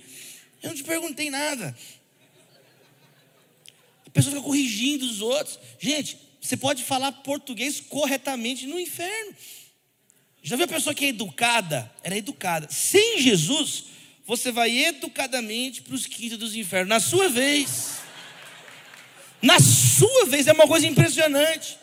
Eu 0.62 0.68
não 0.68 0.76
te 0.76 0.84
perguntei 0.84 1.30
nada. 1.30 1.76
A 4.06 4.10
pessoa 4.10 4.36
fica 4.36 4.46
corrigindo 4.46 5.04
os 5.04 5.20
outros. 5.20 5.58
Gente, 5.80 6.16
você 6.40 6.56
pode 6.56 6.84
falar 6.84 7.10
português 7.10 7.80
corretamente 7.80 8.68
no 8.68 8.78
inferno. 8.78 9.34
Já 10.40 10.54
viu 10.54 10.66
a 10.66 10.68
pessoa 10.68 10.94
que 10.94 11.04
é 11.04 11.08
educada? 11.08 11.92
Ela 12.04 12.14
é 12.14 12.18
educada. 12.18 12.68
Sem 12.70 13.20
Jesus, 13.20 13.86
você 14.24 14.52
vai 14.52 14.78
educadamente 14.78 15.82
para 15.82 15.96
os 15.96 16.06
quintos 16.06 16.38
dos 16.38 16.54
infernos. 16.54 16.88
Na 16.88 17.00
sua 17.00 17.28
vez. 17.28 17.96
Na 19.42 19.58
sua 19.58 20.24
vez, 20.26 20.46
é 20.46 20.52
uma 20.52 20.68
coisa 20.68 20.86
impressionante. 20.86 21.82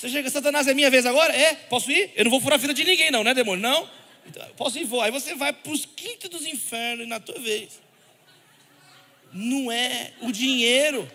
Você 0.00 0.08
chega, 0.08 0.30
Satanás, 0.30 0.66
é 0.66 0.72
minha 0.72 0.88
vez 0.88 1.04
agora? 1.04 1.30
É, 1.36 1.54
posso 1.54 1.90
ir? 1.92 2.10
Eu 2.16 2.24
não 2.24 2.30
vou 2.30 2.40
furar 2.40 2.56
a 2.56 2.58
fila 2.58 2.72
de 2.72 2.84
ninguém, 2.84 3.10
não, 3.10 3.22
né, 3.22 3.34
demônio? 3.34 3.60
Não. 3.60 3.86
Então, 4.26 4.42
posso 4.56 4.78
ir, 4.78 4.84
vou. 4.84 5.02
Aí 5.02 5.10
você 5.10 5.34
vai 5.34 5.52
para 5.52 5.70
os 5.70 5.84
quintos 5.84 6.30
dos 6.30 6.46
infernos 6.46 7.06
na 7.06 7.20
tua 7.20 7.38
vez. 7.38 7.78
Não 9.30 9.70
é 9.70 10.12
o 10.22 10.32
dinheiro. 10.32 11.06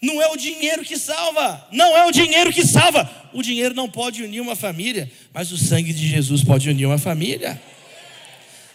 Não 0.00 0.22
é 0.22 0.28
o 0.28 0.36
dinheiro 0.36 0.84
que 0.84 0.96
salva, 0.96 1.68
não 1.72 1.94
é 1.96 2.06
o 2.06 2.12
dinheiro 2.12 2.52
que 2.52 2.64
salva. 2.64 3.10
O 3.32 3.42
dinheiro 3.42 3.74
não 3.74 3.90
pode 3.90 4.22
unir 4.22 4.40
uma 4.40 4.54
família, 4.54 5.10
mas 5.34 5.50
o 5.50 5.58
sangue 5.58 5.92
de 5.92 6.06
Jesus 6.06 6.44
pode 6.44 6.70
unir 6.70 6.86
uma 6.86 6.98
família. 6.98 7.60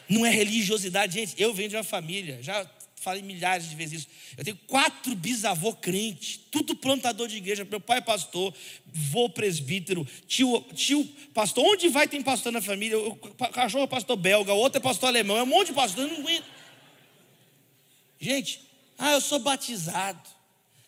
Não 0.09 0.25
é 0.25 0.29
religiosidade, 0.29 1.13
gente. 1.13 1.33
Eu 1.41 1.53
venho 1.53 1.69
de 1.69 1.77
uma 1.77 1.83
família, 1.83 2.39
já 2.41 2.69
falei 3.05 3.21
milhares 3.21 3.69
de 3.69 3.75
vezes 3.75 4.01
isso. 4.01 4.07
Eu 4.35 4.43
tenho 4.43 4.57
quatro 4.65 5.15
bisavô 5.15 5.71
crente, 5.73 6.39
tudo 6.49 6.75
plantador 6.75 7.27
de 7.27 7.37
igreja. 7.37 7.63
Meu 7.63 7.79
pai 7.79 7.99
é 7.99 8.01
pastor, 8.01 8.51
vô 8.91 9.29
presbítero, 9.29 10.05
tio, 10.27 10.65
tio 10.73 11.07
pastor. 11.31 11.63
Onde 11.63 11.87
vai 11.87 12.07
tem 12.07 12.23
pastor 12.23 12.51
na 12.51 12.61
família? 12.61 12.97
O 12.97 13.15
cachorro 13.53 13.83
é 13.83 13.87
pastor 13.87 14.17
belga, 14.17 14.51
o 14.53 14.57
outro 14.57 14.79
é 14.79 14.81
pastor 14.81 15.09
alemão, 15.09 15.37
é 15.37 15.43
um 15.43 15.45
monte 15.45 15.67
de 15.67 15.73
pastor. 15.73 16.05
Eu 16.05 16.09
não 16.09 16.21
aguento. 16.21 16.45
Gente, 18.19 18.61
ah, 18.97 19.11
eu 19.11 19.21
sou 19.21 19.37
batizado. 19.37 20.19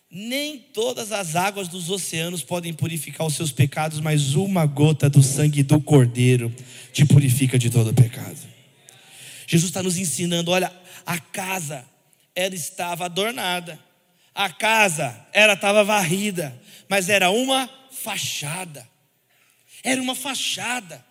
Nem 0.09 0.57
todas 0.57 1.11
as 1.11 1.35
águas 1.35 1.67
dos 1.67 1.89
oceanos 1.89 2.41
podem 2.41 2.73
purificar 2.73 3.27
os 3.27 3.35
seus 3.35 3.51
pecados, 3.51 3.99
mas 3.99 4.33
uma 4.33 4.65
gota 4.65 5.07
do 5.09 5.21
sangue 5.21 5.61
do 5.61 5.79
Cordeiro 5.79 6.51
te 6.91 7.05
purifica 7.05 7.59
de 7.59 7.69
todo 7.69 7.93
pecado. 7.93 8.39
Jesus 9.45 9.69
está 9.69 9.83
nos 9.83 9.97
ensinando: 9.97 10.49
olha, 10.49 10.73
a 11.05 11.17
casa 11.17 11.85
ela 12.37 12.53
estava 12.53 13.05
adornada, 13.05 13.83
a 14.33 14.47
casa 14.47 15.27
ela 15.33 15.53
estava 15.53 15.83
varrida, 15.83 16.55
mas 16.87 17.09
era 17.09 17.31
uma 17.31 17.67
fachada. 17.91 18.87
Era 19.83 19.99
uma 19.99 20.13
fachada. 20.13 21.03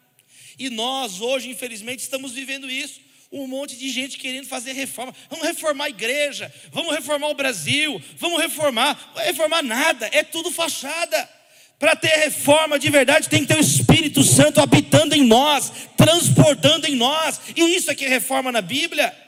E 0.57 0.71
nós 0.71 1.21
hoje, 1.21 1.51
infelizmente, 1.51 1.99
estamos 1.99 2.31
vivendo 2.31 2.71
isso 2.71 3.01
um 3.33 3.49
monte 3.49 3.77
de 3.77 3.91
gente 3.91 4.19
querendo 4.19 4.47
fazer 4.47 4.73
reforma. 4.73 5.13
Vamos 5.29 5.45
reformar 5.45 5.87
a 5.87 5.91
igreja, 5.91 6.51
vamos 6.71 6.95
reformar 6.95 7.29
o 7.29 7.35
Brasil, 7.35 8.01
vamos 8.19 8.41
reformar. 8.41 8.97
Não 9.09 9.15
vai 9.15 9.27
reformar 9.27 9.63
nada, 9.65 10.09
é 10.13 10.23
tudo 10.23 10.53
fachada. 10.53 11.29
Para 11.77 11.97
ter 11.97 12.21
reforma 12.21 12.79
de 12.79 12.89
verdade, 12.89 13.29
tem 13.29 13.41
que 13.41 13.49
ter 13.49 13.57
o 13.57 13.61
Espírito 13.61 14.23
Santo 14.23 14.61
habitando 14.61 15.13
em 15.13 15.25
nós, 15.25 15.73
transportando 15.97 16.87
em 16.87 16.95
nós. 16.95 17.41
E 17.57 17.61
isso 17.75 17.91
é 17.91 17.97
que 17.97 18.05
é 18.05 18.09
reforma 18.09 18.53
na 18.53 18.63
Bíblia. 18.63 19.26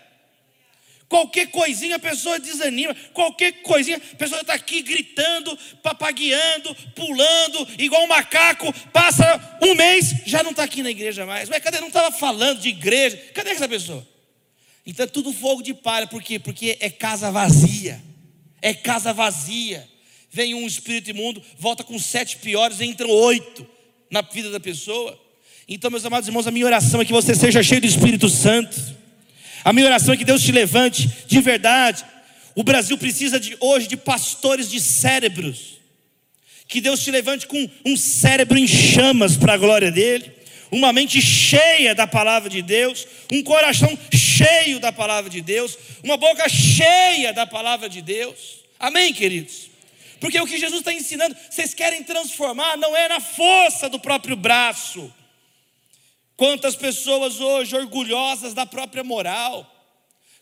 Qualquer 1.08 1.46
coisinha 1.46 1.96
a 1.96 1.98
pessoa 1.98 2.38
desanima, 2.38 2.94
qualquer 3.14 3.62
coisinha 3.62 3.96
a 3.96 4.16
pessoa 4.16 4.42
está 4.42 4.52
aqui 4.52 4.82
gritando, 4.82 5.58
papagueando, 5.82 6.74
pulando, 6.94 7.66
igual 7.78 8.04
um 8.04 8.08
macaco. 8.08 8.70
Passa 8.92 9.58
um 9.62 9.74
mês, 9.74 10.14
já 10.26 10.42
não 10.42 10.50
está 10.50 10.64
aqui 10.64 10.82
na 10.82 10.90
igreja 10.90 11.24
mais. 11.24 11.48
Mas 11.48 11.62
cadê? 11.62 11.80
Não 11.80 11.88
estava 11.88 12.14
falando 12.14 12.60
de 12.60 12.68
igreja. 12.68 13.16
Cadê 13.32 13.50
essa 13.50 13.66
pessoa? 13.66 14.06
Então 14.84 15.04
é 15.04 15.06
tudo 15.06 15.32
fogo 15.32 15.62
de 15.62 15.72
palha, 15.72 16.06
por 16.06 16.22
quê? 16.22 16.38
Porque 16.38 16.76
é 16.78 16.90
casa 16.90 17.30
vazia. 17.30 18.02
É 18.60 18.74
casa 18.74 19.10
vazia. 19.10 19.88
Vem 20.30 20.52
um 20.52 20.66
espírito 20.66 21.08
imundo, 21.08 21.42
volta 21.58 21.82
com 21.82 21.98
sete 21.98 22.36
piores, 22.36 22.82
entram 22.82 23.08
oito 23.08 23.66
na 24.10 24.20
vida 24.20 24.50
da 24.50 24.60
pessoa. 24.60 25.18
Então, 25.66 25.90
meus 25.90 26.04
amados 26.04 26.28
irmãos, 26.28 26.46
a 26.46 26.50
minha 26.50 26.66
oração 26.66 27.00
é 27.00 27.04
que 27.04 27.12
você 27.12 27.34
seja 27.34 27.62
cheio 27.62 27.80
do 27.80 27.86
Espírito 27.86 28.28
Santo 28.28 28.97
a 29.64 29.72
minha 29.72 29.86
oração 29.86 30.14
é 30.14 30.16
que 30.16 30.24
Deus 30.24 30.42
te 30.42 30.52
levante 30.52 31.08
de 31.26 31.40
verdade. 31.40 32.04
O 32.54 32.62
Brasil 32.62 32.96
precisa 32.98 33.38
de, 33.38 33.56
hoje 33.60 33.86
de 33.86 33.96
pastores 33.96 34.70
de 34.70 34.80
cérebros. 34.80 35.78
Que 36.66 36.80
Deus 36.80 37.02
te 37.02 37.10
levante 37.10 37.46
com 37.46 37.68
um 37.84 37.96
cérebro 37.96 38.58
em 38.58 38.66
chamas 38.66 39.36
para 39.36 39.54
a 39.54 39.56
glória 39.56 39.90
dEle, 39.90 40.30
uma 40.70 40.92
mente 40.92 41.20
cheia 41.20 41.94
da 41.94 42.06
palavra 42.06 42.50
de 42.50 42.60
Deus, 42.60 43.06
um 43.32 43.42
coração 43.42 43.98
cheio 44.12 44.78
da 44.78 44.92
palavra 44.92 45.30
de 45.30 45.40
Deus, 45.40 45.78
uma 46.04 46.16
boca 46.16 46.46
cheia 46.48 47.32
da 47.32 47.46
palavra 47.46 47.88
de 47.88 48.02
Deus. 48.02 48.64
Amém, 48.78 49.14
queridos? 49.14 49.70
Porque 50.20 50.40
o 50.40 50.46
que 50.46 50.58
Jesus 50.58 50.80
está 50.80 50.92
ensinando, 50.92 51.36
vocês 51.48 51.72
querem 51.72 52.02
transformar, 52.02 52.76
não 52.76 52.96
é 52.96 53.08
na 53.08 53.20
força 53.20 53.88
do 53.88 53.98
próprio 53.98 54.36
braço, 54.36 55.12
Quantas 56.38 56.76
pessoas 56.76 57.40
hoje 57.40 57.74
orgulhosas 57.74 58.54
da 58.54 58.64
própria 58.64 59.02
moral, 59.02 59.68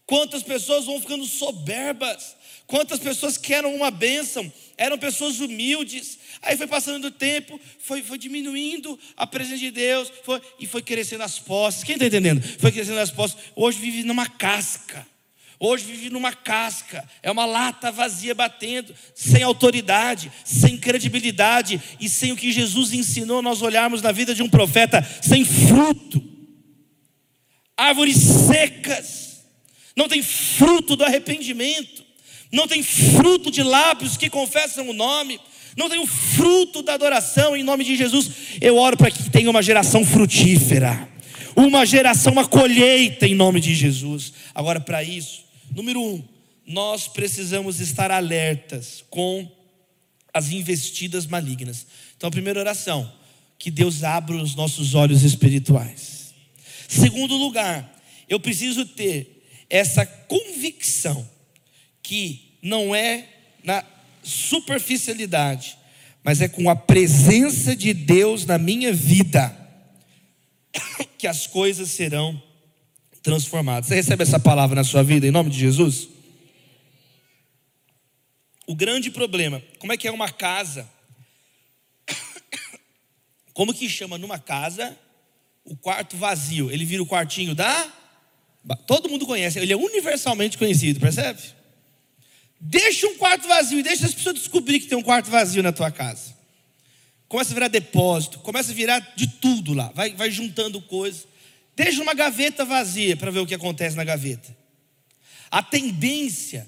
quantas 0.04 0.42
pessoas 0.42 0.84
vão 0.84 1.00
ficando 1.00 1.24
soberbas, 1.24 2.36
quantas 2.66 2.98
pessoas 2.98 3.38
que 3.38 3.54
eram 3.54 3.74
uma 3.74 3.90
bênção, 3.90 4.52
eram 4.76 4.98
pessoas 4.98 5.40
humildes, 5.40 6.18
aí 6.42 6.54
foi 6.54 6.66
passando 6.66 7.06
o 7.06 7.10
tempo, 7.10 7.58
foi, 7.78 8.02
foi 8.02 8.18
diminuindo 8.18 8.98
a 9.16 9.26
presença 9.26 9.56
de 9.56 9.70
Deus, 9.70 10.12
foi, 10.22 10.42
e 10.60 10.66
foi 10.66 10.82
crescendo 10.82 11.22
as 11.22 11.38
posses. 11.38 11.82
Quem 11.82 11.94
está 11.94 12.04
entendendo? 12.04 12.42
Foi 12.58 12.70
crescendo 12.70 13.00
as 13.00 13.10
posses. 13.10 13.38
Hoje 13.56 13.78
vive 13.78 14.02
numa 14.02 14.28
casca. 14.28 15.06
Hoje 15.58 15.84
vive 15.84 16.10
numa 16.10 16.34
casca, 16.34 17.02
é 17.22 17.30
uma 17.30 17.46
lata 17.46 17.90
vazia 17.90 18.34
batendo, 18.34 18.94
sem 19.14 19.42
autoridade, 19.42 20.30
sem 20.44 20.76
credibilidade 20.76 21.80
e 21.98 22.08
sem 22.08 22.32
o 22.32 22.36
que 22.36 22.52
Jesus 22.52 22.92
ensinou 22.92 23.40
nós 23.40 23.62
olharmos 23.62 24.02
na 24.02 24.12
vida 24.12 24.34
de 24.34 24.42
um 24.42 24.50
profeta, 24.50 25.06
sem 25.22 25.44
fruto. 25.44 26.22
Árvores 27.74 28.18
secas, 28.18 29.44
não 29.96 30.08
tem 30.08 30.22
fruto 30.22 30.94
do 30.94 31.04
arrependimento, 31.04 32.04
não 32.52 32.68
tem 32.68 32.82
fruto 32.82 33.50
de 33.50 33.62
lábios 33.62 34.18
que 34.18 34.28
confessam 34.28 34.88
o 34.90 34.92
nome, 34.92 35.40
não 35.74 35.88
tem 35.88 35.98
o 35.98 36.06
fruto 36.06 36.82
da 36.82 36.92
adoração 36.92 37.56
em 37.56 37.62
nome 37.62 37.82
de 37.82 37.96
Jesus. 37.96 38.30
Eu 38.60 38.76
oro 38.76 38.96
para 38.96 39.10
que 39.10 39.30
tenha 39.30 39.50
uma 39.50 39.62
geração 39.62 40.04
frutífera, 40.04 41.08
uma 41.54 41.86
geração, 41.86 42.32
uma 42.32 42.46
colheita 42.46 43.26
em 43.26 43.34
nome 43.34 43.58
de 43.58 43.74
Jesus. 43.74 44.34
Agora, 44.54 44.80
para 44.80 45.02
isso, 45.02 45.45
Número 45.76 46.00
um, 46.00 46.26
nós 46.66 47.06
precisamos 47.06 47.80
estar 47.80 48.10
alertas 48.10 49.04
com 49.10 49.46
as 50.32 50.50
investidas 50.50 51.26
malignas. 51.26 51.86
Então, 52.16 52.30
primeira 52.30 52.58
oração, 52.58 53.12
que 53.58 53.70
Deus 53.70 54.02
abra 54.02 54.34
os 54.36 54.54
nossos 54.54 54.94
olhos 54.94 55.22
espirituais. 55.22 56.32
Segundo 56.88 57.36
lugar, 57.36 57.94
eu 58.26 58.40
preciso 58.40 58.86
ter 58.86 59.46
essa 59.68 60.06
convicção 60.06 61.28
que 62.02 62.56
não 62.62 62.94
é 62.94 63.28
na 63.62 63.84
superficialidade, 64.22 65.76
mas 66.24 66.40
é 66.40 66.48
com 66.48 66.70
a 66.70 66.74
presença 66.74 67.76
de 67.76 67.92
Deus 67.92 68.46
na 68.46 68.56
minha 68.56 68.94
vida 68.94 69.54
que 71.18 71.26
as 71.26 71.46
coisas 71.46 71.90
serão 71.90 72.42
transformado. 73.26 73.84
Você 73.84 73.96
recebe 73.96 74.22
essa 74.22 74.38
palavra 74.38 74.76
na 74.76 74.84
sua 74.84 75.02
vida 75.02 75.26
em 75.26 75.32
nome 75.32 75.50
de 75.50 75.58
Jesus? 75.58 76.08
O 78.68 78.74
grande 78.74 79.10
problema, 79.10 79.60
como 79.80 79.92
é 79.92 79.96
que 79.96 80.06
é 80.06 80.12
uma 80.12 80.30
casa? 80.30 80.88
Como 83.52 83.74
que 83.74 83.88
chama 83.88 84.16
numa 84.16 84.38
casa 84.38 84.96
o 85.64 85.76
quarto 85.76 86.16
vazio? 86.16 86.70
Ele 86.70 86.84
vira 86.84 87.02
o 87.02 87.06
quartinho 87.06 87.52
da 87.52 87.92
Todo 88.86 89.08
mundo 89.08 89.26
conhece, 89.26 89.60
ele 89.60 89.72
é 89.72 89.76
universalmente 89.76 90.58
conhecido, 90.58 90.98
percebe? 90.98 91.40
Deixa 92.60 93.06
um 93.06 93.16
quarto 93.16 93.46
vazio 93.46 93.78
e 93.78 93.82
deixa 93.82 94.06
as 94.06 94.14
pessoas 94.14 94.34
descobrir 94.36 94.80
que 94.80 94.86
tem 94.86 94.98
um 94.98 95.02
quarto 95.02 95.30
vazio 95.30 95.62
na 95.62 95.72
tua 95.72 95.90
casa. 95.90 96.34
Começa 97.28 97.52
a 97.52 97.54
virar 97.54 97.68
depósito, 97.68 98.40
começa 98.40 98.72
a 98.72 98.74
virar 98.74 98.98
de 99.14 99.28
tudo 99.28 99.72
lá, 99.72 99.92
vai, 99.94 100.14
vai 100.14 100.30
juntando 100.32 100.80
coisas. 100.80 101.26
Deixa 101.76 102.02
uma 102.02 102.14
gaveta 102.14 102.64
vazia 102.64 103.16
para 103.16 103.30
ver 103.30 103.40
o 103.40 103.46
que 103.46 103.54
acontece 103.54 103.94
na 103.94 104.02
gaveta. 104.02 104.56
A 105.50 105.62
tendência, 105.62 106.66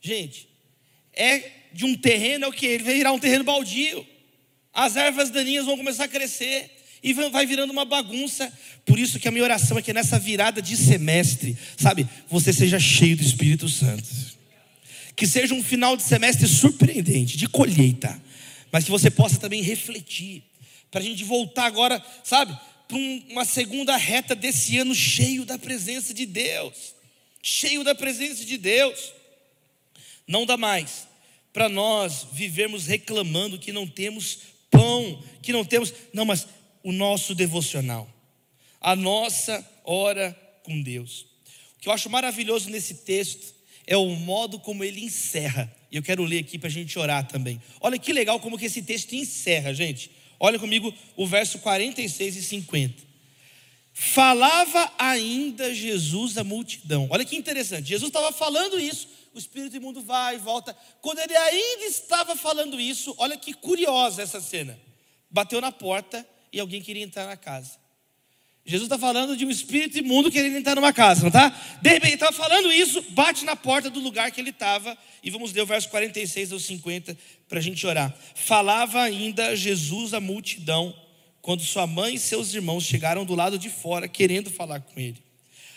gente, 0.00 0.48
é 1.12 1.50
de 1.72 1.84
um 1.84 1.94
terreno 1.94 2.46
é 2.46 2.48
o 2.48 2.52
que? 2.52 2.66
Ele 2.66 2.82
vai 2.82 2.94
virar 2.94 3.12
um 3.12 3.18
terreno 3.18 3.44
baldio. 3.44 4.06
As 4.72 4.96
ervas 4.96 5.30
daninhas 5.30 5.66
vão 5.66 5.76
começar 5.76 6.04
a 6.04 6.08
crescer 6.08 6.70
e 7.02 7.12
vai 7.12 7.44
virando 7.44 7.72
uma 7.72 7.84
bagunça. 7.84 8.50
Por 8.86 8.98
isso 8.98 9.18
que 9.18 9.28
a 9.28 9.30
minha 9.30 9.44
oração 9.44 9.78
é 9.78 9.82
que 9.82 9.92
nessa 9.92 10.18
virada 10.18 10.62
de 10.62 10.76
semestre, 10.76 11.56
sabe, 11.76 12.08
você 12.28 12.52
seja 12.52 12.80
cheio 12.80 13.16
do 13.16 13.22
Espírito 13.22 13.68
Santo. 13.68 14.08
Que 15.14 15.26
seja 15.26 15.54
um 15.54 15.62
final 15.62 15.96
de 15.96 16.04
semestre 16.04 16.46
surpreendente, 16.46 17.36
de 17.36 17.48
colheita, 17.48 18.20
mas 18.70 18.84
que 18.84 18.90
você 18.90 19.10
possa 19.10 19.36
também 19.36 19.62
refletir, 19.62 20.42
para 20.90 21.00
a 21.00 21.04
gente 21.04 21.24
voltar 21.24 21.66
agora, 21.66 22.02
sabe, 22.24 22.56
para 22.88 22.96
uma 22.96 23.44
segunda 23.44 23.96
reta 23.96 24.34
desse 24.34 24.78
ano 24.78 24.94
cheio 24.94 25.44
da 25.44 25.58
presença 25.58 26.14
de 26.14 26.24
Deus. 26.24 26.94
Cheio 27.42 27.84
da 27.84 27.94
presença 27.94 28.44
de 28.44 28.56
Deus. 28.56 29.12
Não 30.26 30.46
dá 30.46 30.56
mais 30.56 31.06
para 31.52 31.68
nós 31.68 32.26
vivermos 32.32 32.86
reclamando 32.86 33.58
que 33.58 33.72
não 33.72 33.86
temos 33.86 34.38
pão, 34.70 35.22
que 35.42 35.52
não 35.52 35.64
temos. 35.64 35.92
Não, 36.12 36.24
mas 36.24 36.46
o 36.82 36.92
nosso 36.92 37.34
devocional, 37.34 38.08
a 38.80 38.96
nossa 38.96 39.66
hora 39.84 40.36
com 40.62 40.80
Deus. 40.80 41.26
O 41.76 41.80
que 41.80 41.88
eu 41.88 41.92
acho 41.92 42.08
maravilhoso 42.08 42.70
nesse 42.70 42.94
texto 42.94 43.54
é 43.86 43.96
o 43.96 44.08
modo 44.10 44.58
como 44.58 44.82
ele 44.82 45.04
encerra. 45.04 45.72
E 45.90 45.96
eu 45.96 46.02
quero 46.02 46.22
ler 46.24 46.40
aqui 46.40 46.58
para 46.58 46.68
a 46.68 46.72
gente 46.72 46.98
orar 46.98 47.26
também. 47.26 47.60
Olha 47.80 47.98
que 47.98 48.12
legal 48.12 48.38
como 48.40 48.58
que 48.58 48.66
esse 48.66 48.82
texto 48.82 49.14
encerra, 49.14 49.72
gente. 49.72 50.10
Olha 50.40 50.58
comigo 50.58 50.92
o 51.16 51.26
verso 51.26 51.58
46 51.58 52.36
e 52.36 52.42
50. 52.42 53.08
Falava 53.92 54.92
ainda 54.96 55.74
Jesus 55.74 56.38
à 56.38 56.44
multidão. 56.44 57.08
Olha 57.10 57.24
que 57.24 57.36
interessante. 57.36 57.88
Jesus 57.88 58.08
estava 58.08 58.30
falando 58.30 58.78
isso. 58.78 59.08
O 59.34 59.38
espírito 59.38 59.76
imundo 59.76 60.00
vai 60.00 60.36
e 60.36 60.38
volta. 60.38 60.76
Quando 61.00 61.18
ele 61.18 61.36
ainda 61.36 61.84
estava 61.84 62.36
falando 62.36 62.80
isso, 62.80 63.14
olha 63.18 63.36
que 63.36 63.52
curiosa 63.52 64.22
essa 64.22 64.40
cena. 64.40 64.78
Bateu 65.28 65.60
na 65.60 65.72
porta 65.72 66.26
e 66.52 66.60
alguém 66.60 66.80
queria 66.80 67.02
entrar 67.02 67.26
na 67.26 67.36
casa. 67.36 67.72
Jesus 68.64 68.84
está 68.84 68.98
falando 68.98 69.34
de 69.34 69.46
um 69.46 69.50
espírito 69.50 69.98
imundo 69.98 70.30
querendo 70.30 70.56
entrar 70.58 70.74
numa 70.74 70.92
casa, 70.92 71.22
não 71.22 71.28
está? 71.28 71.48
De 71.80 71.88
repente, 71.88 72.08
ele 72.08 72.14
estava 72.14 72.32
falando 72.32 72.70
isso, 72.70 73.00
bate 73.10 73.44
na 73.46 73.56
porta 73.56 73.88
do 73.88 73.98
lugar 73.98 74.30
que 74.30 74.38
ele 74.38 74.50
estava, 74.50 74.96
e 75.22 75.30
vamos 75.30 75.54
ler 75.54 75.62
o 75.62 75.66
verso 75.66 75.88
46 75.88 76.52
ao 76.52 76.58
50 76.58 77.16
para 77.48 77.58
a 77.58 77.62
gente 77.62 77.86
orar. 77.86 78.14
Falava 78.34 79.00
ainda 79.00 79.56
Jesus 79.56 80.12
à 80.12 80.20
multidão, 80.20 80.94
quando 81.40 81.62
sua 81.62 81.86
mãe 81.86 82.14
e 82.14 82.18
seus 82.18 82.52
irmãos 82.54 82.84
chegaram 82.84 83.24
do 83.24 83.34
lado 83.34 83.58
de 83.58 83.70
fora, 83.70 84.06
querendo 84.06 84.50
falar 84.50 84.80
com 84.80 85.00
ele. 85.00 85.16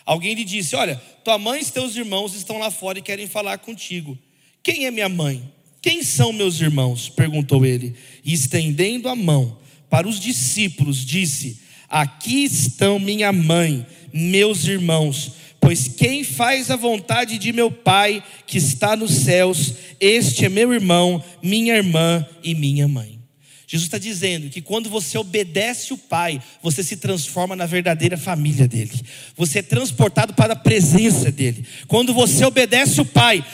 Alguém 0.06 0.34
lhe 0.34 0.44
disse: 0.44 0.76
Olha, 0.76 1.02
tua 1.24 1.38
mãe 1.38 1.62
e 1.62 1.66
teus 1.66 1.96
irmãos 1.96 2.36
estão 2.36 2.58
lá 2.58 2.70
fora 2.70 3.00
e 3.00 3.02
querem 3.02 3.28
falar 3.28 3.58
contigo. 3.60 4.18
Quem 4.64 4.86
é 4.86 4.92
minha 4.92 5.10
mãe? 5.10 5.52
Quem 5.82 6.04
são 6.04 6.32
meus 6.32 6.60
irmãos? 6.60 7.10
perguntou 7.10 7.66
ele. 7.66 7.96
E 8.24 8.34
estendendo 8.34 9.10
a 9.10 9.16
mão 9.16 9.58
para 9.90 10.08
os 10.08 10.20
discípulos, 10.20 11.06
disse: 11.06 11.62
Aqui 11.90 12.44
estão 12.44 13.00
minha 13.00 13.32
mãe, 13.32 13.86
meus 14.14 14.66
irmãos. 14.66 15.34
Pois 15.62 15.88
quem 15.88 16.24
faz 16.24 16.72
a 16.72 16.76
vontade 16.76 17.38
de 17.38 17.54
meu 17.54 17.70
Pai 17.72 18.24
que 18.48 18.58
está 18.58 18.96
nos 18.96 19.12
céus, 19.12 19.76
este 20.00 20.44
é 20.44 20.50
meu 20.50 20.74
irmão, 20.74 21.24
minha 21.42 21.76
irmã 21.76 22.26
e 22.44 22.56
minha 22.56 22.88
mãe. 22.88 23.22
Jesus 23.68 23.88
está 23.88 23.98
dizendo 23.98 24.50
que 24.50 24.60
quando 24.60 24.90
você 24.90 25.18
obedece 25.18 25.94
o 25.94 25.98
Pai, 25.98 26.42
você 26.62 26.84
se 26.84 26.98
transforma 26.98 27.56
na 27.56 27.66
verdadeira 27.66 28.18
família 28.18 28.68
dele. 28.68 29.00
Você 29.38 29.60
é 29.60 29.62
transportado 29.62 30.34
para 30.34 30.54
a 30.54 30.58
presença 30.58 31.32
dele. 31.32 31.64
Quando 31.88 32.14
você 32.14 32.44
obedece 32.44 33.00
o 33.00 33.06
Pai, 33.06 33.46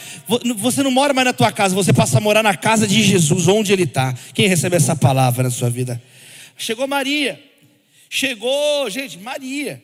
você 0.56 0.82
não 0.82 0.90
mora 0.90 1.14
mais 1.14 1.26
na 1.26 1.32
tua 1.32 1.52
casa, 1.52 1.72
você 1.72 1.92
passa 1.92 2.18
a 2.18 2.20
morar 2.20 2.42
na 2.42 2.56
casa 2.56 2.84
de 2.84 3.00
Jesus, 3.00 3.46
onde 3.46 3.72
ele 3.72 3.84
está. 3.84 4.12
Quem 4.34 4.48
recebe 4.48 4.74
essa 4.74 4.96
palavra 4.96 5.44
na 5.44 5.50
sua 5.50 5.70
vida? 5.70 6.02
Chegou 6.56 6.88
Maria. 6.88 7.40
Chegou, 8.10 8.90
gente, 8.90 9.18
Maria. 9.18 9.80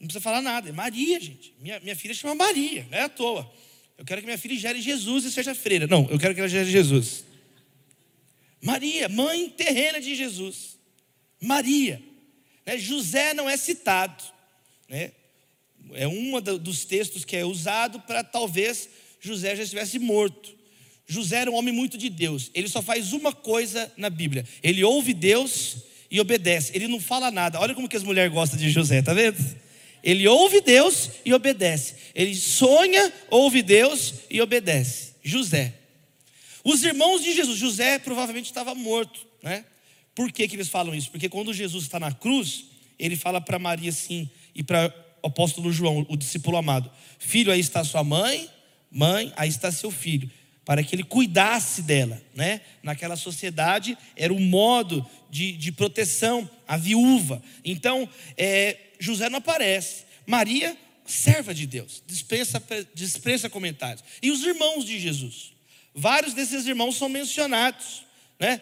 Não 0.00 0.06
precisa 0.06 0.22
falar 0.22 0.40
nada, 0.40 0.70
é 0.70 0.72
Maria, 0.72 1.20
gente. 1.20 1.54
Minha, 1.60 1.78
minha 1.80 1.94
filha 1.94 2.14
chama 2.14 2.34
Maria, 2.34 2.86
não 2.90 2.96
é 2.96 3.02
à 3.02 3.08
toa. 3.08 3.52
Eu 3.98 4.04
quero 4.06 4.22
que 4.22 4.26
minha 4.26 4.38
filha 4.38 4.58
gere 4.58 4.80
Jesus 4.80 5.26
e 5.26 5.30
seja 5.30 5.54
freira. 5.54 5.86
Não, 5.86 6.08
eu 6.10 6.18
quero 6.18 6.34
que 6.34 6.40
ela 6.40 6.48
gere 6.48 6.70
Jesus. 6.70 7.22
Maria, 8.62 9.10
mãe 9.10 9.50
terrena 9.50 10.00
de 10.00 10.14
Jesus. 10.14 10.78
Maria. 11.38 12.02
Né? 12.64 12.78
José 12.78 13.34
não 13.34 13.48
é 13.48 13.58
citado. 13.58 14.24
Né? 14.88 15.12
É 15.92 16.08
um 16.08 16.40
dos 16.40 16.86
textos 16.86 17.22
que 17.24 17.36
é 17.36 17.44
usado 17.44 18.00
para 18.00 18.24
talvez 18.24 18.88
José 19.20 19.54
já 19.54 19.64
estivesse 19.64 19.98
morto. 19.98 20.56
José 21.06 21.40
era 21.40 21.50
um 21.50 21.56
homem 21.56 21.74
muito 21.74 21.98
de 21.98 22.08
Deus. 22.08 22.50
Ele 22.54 22.68
só 22.68 22.80
faz 22.80 23.12
uma 23.12 23.34
coisa 23.34 23.92
na 23.98 24.08
Bíblia. 24.08 24.46
Ele 24.62 24.82
ouve 24.82 25.12
Deus 25.12 25.76
e 26.10 26.18
obedece. 26.20 26.72
Ele 26.74 26.88
não 26.88 27.00
fala 27.00 27.30
nada. 27.30 27.60
Olha 27.60 27.74
como 27.74 27.88
que 27.88 27.96
as 27.96 28.02
mulheres 28.02 28.32
gostam 28.32 28.58
de 28.58 28.70
José, 28.70 29.02
tá 29.02 29.12
vendo? 29.12 29.36
Ele 30.02 30.26
ouve 30.26 30.60
Deus 30.60 31.10
e 31.24 31.32
obedece. 31.34 31.94
Ele 32.14 32.34
sonha, 32.34 33.12
ouve 33.28 33.62
Deus 33.62 34.14
e 34.30 34.40
obedece. 34.40 35.14
José. 35.22 35.74
Os 36.64 36.82
irmãos 36.84 37.22
de 37.22 37.32
Jesus, 37.32 37.58
José 37.58 37.98
provavelmente 37.98 38.46
estava 38.46 38.74
morto, 38.74 39.26
né? 39.42 39.64
Por 40.14 40.30
que, 40.32 40.46
que 40.46 40.56
eles 40.56 40.68
falam 40.68 40.94
isso? 40.94 41.10
Porque 41.10 41.28
quando 41.28 41.54
Jesus 41.54 41.84
está 41.84 41.98
na 41.98 42.12
cruz, 42.12 42.64
ele 42.98 43.16
fala 43.16 43.40
para 43.40 43.58
Maria 43.58 43.90
assim, 43.90 44.28
e 44.54 44.62
para 44.62 44.94
o 45.22 45.28
apóstolo 45.28 45.72
João, 45.72 46.04
o 46.08 46.16
discípulo 46.16 46.56
amado: 46.56 46.90
Filho, 47.18 47.52
aí 47.52 47.60
está 47.60 47.82
sua 47.84 48.04
mãe, 48.04 48.48
mãe, 48.90 49.32
aí 49.36 49.48
está 49.48 49.70
seu 49.72 49.90
filho, 49.90 50.30
para 50.70 50.84
que 50.84 50.94
ele 50.94 51.02
cuidasse 51.02 51.82
dela, 51.82 52.22
né? 52.32 52.60
Naquela 52.80 53.16
sociedade 53.16 53.98
era 54.14 54.32
o 54.32 54.38
modo 54.38 55.04
de, 55.28 55.50
de 55.50 55.72
proteção, 55.72 56.48
a 56.64 56.76
viúva. 56.76 57.42
Então, 57.64 58.08
é, 58.36 58.76
José 59.00 59.28
não 59.28 59.38
aparece. 59.38 60.04
Maria, 60.24 60.76
serva 61.04 61.52
de 61.52 61.66
Deus, 61.66 62.00
dispensa, 62.06 62.62
dispensa 62.94 63.50
comentários. 63.50 64.04
E 64.22 64.30
os 64.30 64.44
irmãos 64.44 64.84
de 64.84 65.00
Jesus. 65.00 65.50
Vários 65.92 66.34
desses 66.34 66.64
irmãos 66.66 66.96
são 66.96 67.08
mencionados, 67.08 68.04
né? 68.38 68.60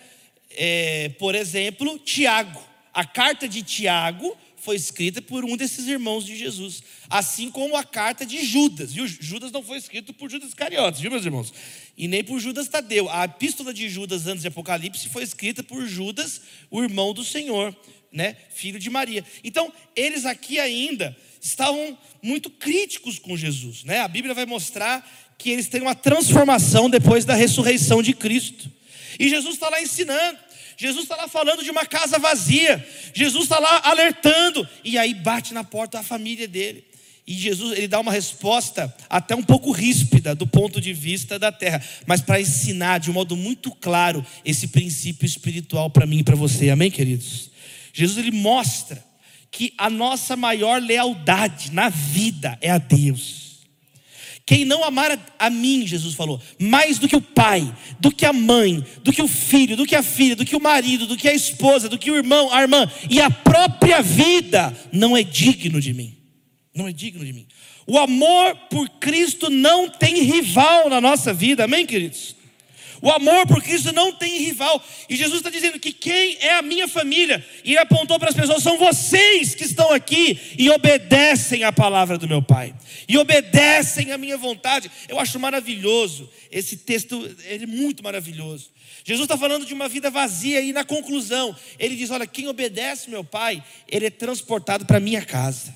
É, 0.53 1.11
por 1.19 1.35
exemplo, 1.35 1.99
Tiago. 1.99 2.59
A 2.95 3.05
carta 3.05 3.47
de 3.47 3.63
Tiago 3.63 4.35
foi 4.61 4.77
escrita 4.77 5.23
por 5.23 5.45
um 5.45 5.57
desses 5.57 5.87
irmãos 5.87 6.25
de 6.25 6.37
Jesus, 6.37 6.83
assim 7.09 7.51
como 7.51 7.77
a 7.77 7.85
carta 7.85 8.27
de 8.27 8.45
Judas. 8.45 8.91
E 8.93 9.07
Judas 9.07 9.53
não 9.53 9.63
foi 9.63 9.79
escrito 9.79 10.13
por 10.13 10.31
Judas 10.31 10.49
Iscariotes, 10.49 11.01
viu, 11.01 11.11
meus 11.11 11.25
irmãos? 11.25 11.53
E 11.97 12.09
nem 12.09 12.23
por 12.23 12.41
Judas 12.41 12.69
Tadeu. 12.69 13.09
A 13.09 13.25
epístola 13.25 13.73
de 13.73 13.89
Judas 13.89 14.27
antes 14.27 14.43
de 14.43 14.49
Apocalipse 14.49 15.09
foi 15.09 15.23
escrita 15.23 15.63
por 15.63 15.87
Judas, 15.87 16.41
o 16.71 16.83
irmão 16.83 17.15
do 17.15 17.25
Senhor, 17.25 17.77
né? 18.13 18.37
Filho 18.51 18.79
de 18.79 18.91
Maria. 18.91 19.25
Então, 19.43 19.73
eles 19.95 20.27
aqui 20.27 20.59
ainda 20.59 21.17
estavam 21.41 21.97
muito 22.23 22.51
críticos 22.51 23.19
com 23.19 23.37
Jesus, 23.37 23.85
né? 23.85 24.01
A 24.01 24.09
Bíblia 24.09 24.35
vai 24.35 24.47
mostrar 24.47 25.09
que 25.39 25.51
eles 25.51 25.69
têm 25.69 25.81
uma 25.81 25.95
transformação 25.95 26.91
depois 26.91 27.25
da 27.25 27.35
ressurreição 27.35 28.03
de 28.03 28.13
Cristo. 28.13 28.71
E 29.19 29.29
Jesus 29.29 29.55
está 29.55 29.69
lá 29.69 29.81
ensinando, 29.81 30.39
Jesus 30.81 31.03
está 31.03 31.17
lá 31.17 31.27
falando 31.27 31.65
de 31.65 31.71
uma 31.71 31.85
casa 31.85 32.21
vazia, 32.21 32.87
Jesus 33.13 33.43
está 33.43 33.59
lá 33.59 33.81
alertando, 33.83 34.67
e 34.85 34.97
aí 34.97 35.13
bate 35.13 35.53
na 35.53 35.65
porta 35.65 35.99
a 35.99 36.05
família 36.05 36.47
dele. 36.47 36.85
E 37.27 37.35
Jesus 37.35 37.77
ele 37.77 37.89
dá 37.89 37.99
uma 37.99 38.13
resposta 38.13 38.95
até 39.11 39.35
um 39.35 39.43
pouco 39.43 39.73
ríspida 39.73 40.37
do 40.37 40.47
ponto 40.47 40.81
de 40.81 40.93
vista 40.93 41.37
da 41.37 41.51
terra, 41.51 41.83
mas 42.07 42.23
para 42.23 42.41
ensinar 42.41 42.99
de 42.99 43.11
um 43.11 43.13
modo 43.13 43.37
muito 43.37 43.73
claro 43.73 44.25
esse 44.45 44.69
princípio 44.69 45.27
espiritual 45.27 45.91
para 45.91 46.07
mim 46.07 46.19
e 46.19 46.25
para 46.25 46.37
você. 46.37 46.71
Amém, 46.71 46.93
queridos? 46.93 47.51
Jesus 47.93 48.17
ele 48.17 48.31
mostra 48.31 49.05
que 49.51 49.75
a 49.77 49.91
nossa 49.91 50.37
maior 50.37 50.81
lealdade 50.81 51.73
na 51.73 51.89
vida 51.89 52.57
é 52.61 52.71
a 52.71 52.79
Deus. 52.79 53.48
Quem 54.49 54.65
não 54.65 54.83
amar 54.83 55.11
a 55.39 55.51
mim, 55.51 55.87
Jesus 55.87 56.15
falou, 56.15 56.41
mais 56.59 56.99
do 56.99 57.07
que 57.07 57.15
o 57.15 57.21
pai, 57.21 57.71
do 58.01 58.11
que 58.11 58.25
a 58.25 58.33
mãe, 58.33 58.83
do 59.05 59.13
que 59.13 59.21
o 59.21 59.29
filho, 59.29 59.77
do 59.77 59.85
que 59.85 59.95
a 59.95 60.03
filha, 60.03 60.35
do 60.35 60.43
que 60.43 60.57
o 60.57 60.61
marido, 60.61 61.07
do 61.07 61.19
que 61.19 61.29
a 61.29 61.35
esposa, 61.35 61.87
do 61.87 61.99
que 61.99 62.11
o 62.11 62.17
irmão, 62.17 62.51
a 62.51 62.63
irmã 62.63 62.91
e 63.11 63.21
a 63.21 63.29
própria 63.29 64.01
vida, 64.01 64.75
não 64.91 65.15
é 65.15 65.23
digno 65.23 65.83
de 65.83 65.93
mim. 65.93 66.17
Não 66.75 66.89
é 66.89 66.93
digno 66.95 67.27
de 67.27 67.31
mim. 67.35 67.47
O 67.87 67.99
amor 67.99 68.57
por 68.71 68.89
Cristo 68.89 69.51
não 69.51 69.87
tem 69.87 70.23
rival 70.23 70.89
na 70.89 70.99
nossa 70.99 71.31
vida, 71.35 71.65
amém, 71.65 71.85
queridos? 71.85 72.35
O 73.01 73.11
amor 73.11 73.47
por 73.47 73.63
Cristo 73.63 73.93
não 73.93 74.13
tem 74.13 74.39
rival. 74.39 74.83
E 75.09 75.17
Jesus 75.17 75.39
está 75.39 75.51
dizendo 75.51 75.79
que 75.79 75.93
quem 75.93 76.37
é 76.41 76.55
a 76.55 76.63
minha 76.63 76.89
família, 76.89 77.45
e 77.65 77.71
ele 77.71 77.79
apontou 77.79 78.19
para 78.19 78.31
as 78.31 78.35
pessoas: 78.35 78.63
são 78.63 78.79
vocês 78.79 79.55
que 79.55 79.65
estão 79.65 79.93
aqui 79.93 80.39
e 80.59 80.69
obedecem 80.71 81.65
a 81.65 81.73
palavra 81.73 82.19
do 82.19 82.29
meu 82.29 82.43
Pai, 82.43 82.75
e 83.09 83.17
obedecem 83.17 84.13
a 84.13 84.19
minha 84.19 84.37
vontade. 84.37 84.91
Eu 85.09 85.19
acho 85.19 85.39
maravilhoso. 85.39 86.29
Esse 86.51 86.77
texto 86.77 87.29
é 87.47 87.65
muito 87.67 88.03
maravilhoso. 88.03 88.71
Jesus 89.05 89.25
está 89.25 89.39
falando 89.39 89.65
de 89.65 89.73
uma 89.73 89.89
vida 89.89 90.11
vazia, 90.11 90.61
e 90.61 90.73
na 90.73 90.85
conclusão, 90.85 91.55
ele 91.79 91.97
diz: 91.97 92.11
Olha, 92.11 92.27
quem 92.27 92.49
obedece 92.49 93.09
meu 93.11 93.25
Pai, 93.25 93.63
ele 93.89 94.07
é 94.07 94.11
transportado 94.11 94.85
para 94.85 95.01
minha 95.01 95.23
casa. 95.23 95.75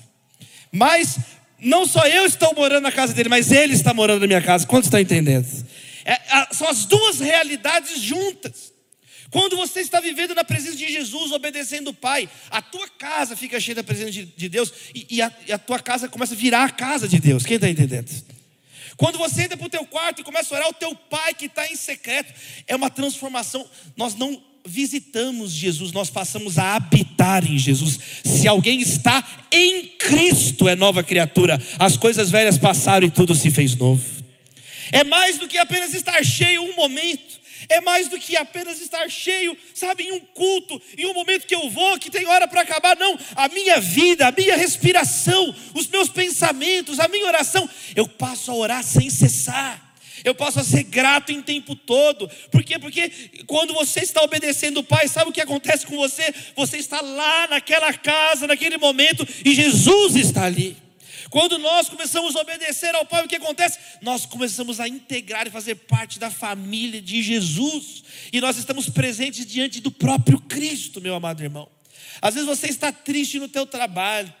Mas 0.71 1.17
não 1.59 1.85
só 1.85 2.05
eu 2.05 2.25
estou 2.25 2.53
morando 2.53 2.83
na 2.83 2.91
casa 2.91 3.13
dele, 3.13 3.29
mas 3.29 3.51
ele 3.51 3.73
está 3.73 3.93
morando 3.93 4.21
na 4.21 4.27
minha 4.27 4.41
casa. 4.41 4.67
Quantos 4.67 4.87
estão 4.87 4.99
entendendo? 4.99 5.47
É, 6.05 6.53
são 6.53 6.67
as 6.67 6.85
duas 6.85 7.19
realidades 7.19 8.01
juntas. 8.01 8.73
Quando 9.33 9.57
você 9.57 9.79
está 9.79 9.99
vivendo 9.99 10.35
na 10.35 10.43
presença 10.43 10.77
de 10.77 10.87
Jesus, 10.87 11.31
obedecendo 11.31 11.87
o 11.89 11.93
Pai, 11.93 12.29
a 12.51 12.61
tua 12.61 12.87
casa 12.87 13.35
fica 13.35 13.59
cheia 13.59 13.73
da 13.73 13.83
presença 13.83 14.11
de, 14.11 14.25
de 14.25 14.47
Deus 14.47 14.71
e, 14.93 15.07
e, 15.09 15.21
a, 15.23 15.31
e, 15.47 15.51
a, 15.51 15.57
tua 15.57 15.79
casa 15.79 16.07
começa 16.07 16.35
a 16.35 16.37
virar 16.37 16.65
a 16.65 16.69
casa 16.69 17.07
de 17.07 17.19
Deus. 17.19 17.43
Quem 17.43 17.55
está 17.55 17.67
entendendo? 17.67 18.11
Quando 18.95 19.17
você 19.17 19.41
entra 19.41 19.57
para 19.57 19.65
o 19.65 19.69
teu 19.71 19.85
quarto 19.87 20.21
e 20.21 20.23
começa 20.23 20.53
a 20.53 20.57
orar, 20.59 20.69
o 20.69 20.73
teu 20.73 20.93
Pai 20.93 21.33
que 21.33 21.45
está 21.45 21.67
em 21.67 21.75
secreto, 21.75 22.31
é 22.67 22.75
uma 22.75 22.91
transformação. 22.91 23.67
Nós 23.97 24.13
não 24.13 24.39
visitamos 24.63 25.51
Jesus, 25.51 25.91
nós 25.91 26.11
passamos 26.11 26.59
a 26.59 26.75
habitar 26.75 27.43
em 27.43 27.57
Jesus. 27.57 27.99
Se 28.23 28.47
alguém 28.47 28.81
está 28.81 29.27
em 29.51 29.87
Cristo, 29.97 30.69
é 30.69 30.75
nova 30.75 31.03
criatura. 31.03 31.59
As 31.79 31.97
coisas 31.97 32.29
velhas 32.29 32.59
passaram 32.59 33.07
e 33.07 33.11
tudo 33.11 33.33
se 33.33 33.49
fez 33.49 33.75
novo. 33.75 34.22
É 34.91 35.03
mais 35.03 35.37
do 35.37 35.47
que 35.47 35.57
apenas 35.57 35.93
estar 35.93 36.23
cheio 36.23 36.63
um 36.63 36.75
momento. 36.75 37.41
É 37.69 37.81
mais 37.81 38.07
do 38.09 38.19
que 38.19 38.35
apenas 38.35 38.81
estar 38.81 39.09
cheio, 39.09 39.57
sabe, 39.73 40.03
em 40.03 40.11
um 40.11 40.19
culto, 40.19 40.81
em 40.97 41.05
um 41.05 41.13
momento 41.13 41.47
que 41.47 41.55
eu 41.55 41.69
vou, 41.69 41.97
que 41.97 42.09
tem 42.09 42.25
hora 42.25 42.47
para 42.47 42.61
acabar. 42.61 42.95
Não, 42.95 43.17
a 43.35 43.47
minha 43.47 43.79
vida, 43.79 44.27
a 44.27 44.31
minha 44.31 44.57
respiração, 44.57 45.55
os 45.73 45.87
meus 45.87 46.09
pensamentos, 46.09 46.99
a 46.99 47.07
minha 47.07 47.25
oração, 47.25 47.69
eu 47.95 48.07
passo 48.07 48.51
a 48.51 48.55
orar 48.55 48.83
sem 48.83 49.09
cessar. 49.09 49.93
Eu 50.23 50.33
posso 50.33 50.63
ser 50.63 50.83
grato 50.83 51.31
em 51.31 51.41
tempo 51.41 51.75
todo. 51.75 52.29
Por 52.49 52.63
quê? 52.63 52.79
Porque 52.79 53.09
quando 53.45 53.73
você 53.73 53.99
está 53.99 54.21
obedecendo 54.21 54.77
o 54.77 54.83
Pai, 54.83 55.07
sabe 55.07 55.29
o 55.29 55.33
que 55.33 55.41
acontece 55.41 55.85
com 55.85 55.97
você? 55.97 56.33
Você 56.55 56.77
está 56.77 57.01
lá 57.01 57.47
naquela 57.47 57.91
casa, 57.93 58.47
naquele 58.47 58.77
momento, 58.77 59.27
e 59.43 59.53
Jesus 59.53 60.15
está 60.15 60.45
ali. 60.45 60.77
Quando 61.33 61.57
nós 61.57 61.89
começamos 61.89 62.35
a 62.35 62.41
obedecer 62.41 62.93
ao 62.93 63.07
Pai, 63.07 63.25
o 63.25 63.27
que 63.27 63.37
acontece? 63.37 63.79
Nós 64.03 64.23
começamos 64.23 64.79
a 64.79 64.87
integrar 64.87 65.47
e 65.47 65.49
fazer 65.49 65.73
parte 65.73 66.19
da 66.19 66.29
família 66.29 67.01
de 67.01 67.23
Jesus. 67.23 68.03
E 68.31 68.39
nós 68.39 68.55
estamos 68.55 68.87
presentes 68.87 69.43
diante 69.43 69.81
do 69.81 69.89
próprio 69.89 70.39
Cristo, 70.41 71.01
meu 71.01 71.15
amado 71.15 71.41
irmão. 71.41 71.67
Às 72.21 72.35
vezes 72.35 72.47
você 72.47 72.67
está 72.67 72.91
triste 72.91 73.39
no 73.39 73.47
teu 73.47 73.65
trabalho. 73.65 74.31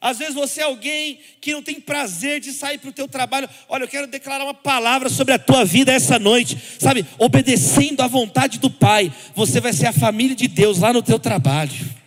Às 0.00 0.18
vezes 0.18 0.34
você 0.34 0.60
é 0.60 0.64
alguém 0.64 1.18
que 1.40 1.50
não 1.50 1.64
tem 1.64 1.80
prazer 1.80 2.38
de 2.38 2.52
sair 2.52 2.78
para 2.78 2.90
o 2.90 2.92
teu 2.92 3.08
trabalho. 3.08 3.50
Olha, 3.68 3.82
eu 3.82 3.88
quero 3.88 4.06
declarar 4.06 4.44
uma 4.44 4.54
palavra 4.54 5.08
sobre 5.08 5.34
a 5.34 5.40
tua 5.40 5.64
vida 5.64 5.92
essa 5.92 6.16
noite. 6.16 6.56
Sabe, 6.78 7.04
obedecendo 7.18 8.02
à 8.02 8.06
vontade 8.06 8.60
do 8.60 8.70
Pai, 8.70 9.12
você 9.34 9.60
vai 9.60 9.72
ser 9.72 9.86
a 9.86 9.92
família 9.92 10.36
de 10.36 10.46
Deus 10.46 10.78
lá 10.78 10.92
no 10.92 11.02
teu 11.02 11.18
trabalho. 11.18 12.05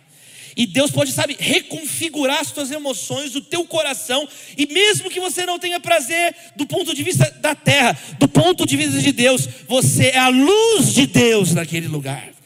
E 0.56 0.66
Deus 0.66 0.90
pode, 0.90 1.12
sabe, 1.12 1.36
reconfigurar 1.38 2.40
as 2.40 2.50
tuas 2.50 2.70
emoções, 2.70 3.34
o 3.34 3.40
teu 3.40 3.64
coração, 3.64 4.28
e 4.56 4.66
mesmo 4.66 5.10
que 5.10 5.20
você 5.20 5.46
não 5.46 5.58
tenha 5.58 5.80
prazer 5.80 6.34
do 6.56 6.66
ponto 6.66 6.94
de 6.94 7.02
vista 7.02 7.30
da 7.40 7.54
terra, 7.54 7.98
do 8.18 8.28
ponto 8.28 8.66
de 8.66 8.76
vista 8.76 9.00
de 9.00 9.12
Deus, 9.12 9.48
você 9.68 10.08
é 10.08 10.18
a 10.18 10.28
luz 10.28 10.94
de 10.94 11.06
Deus 11.06 11.54
naquele 11.54 11.88
lugar 11.88 12.39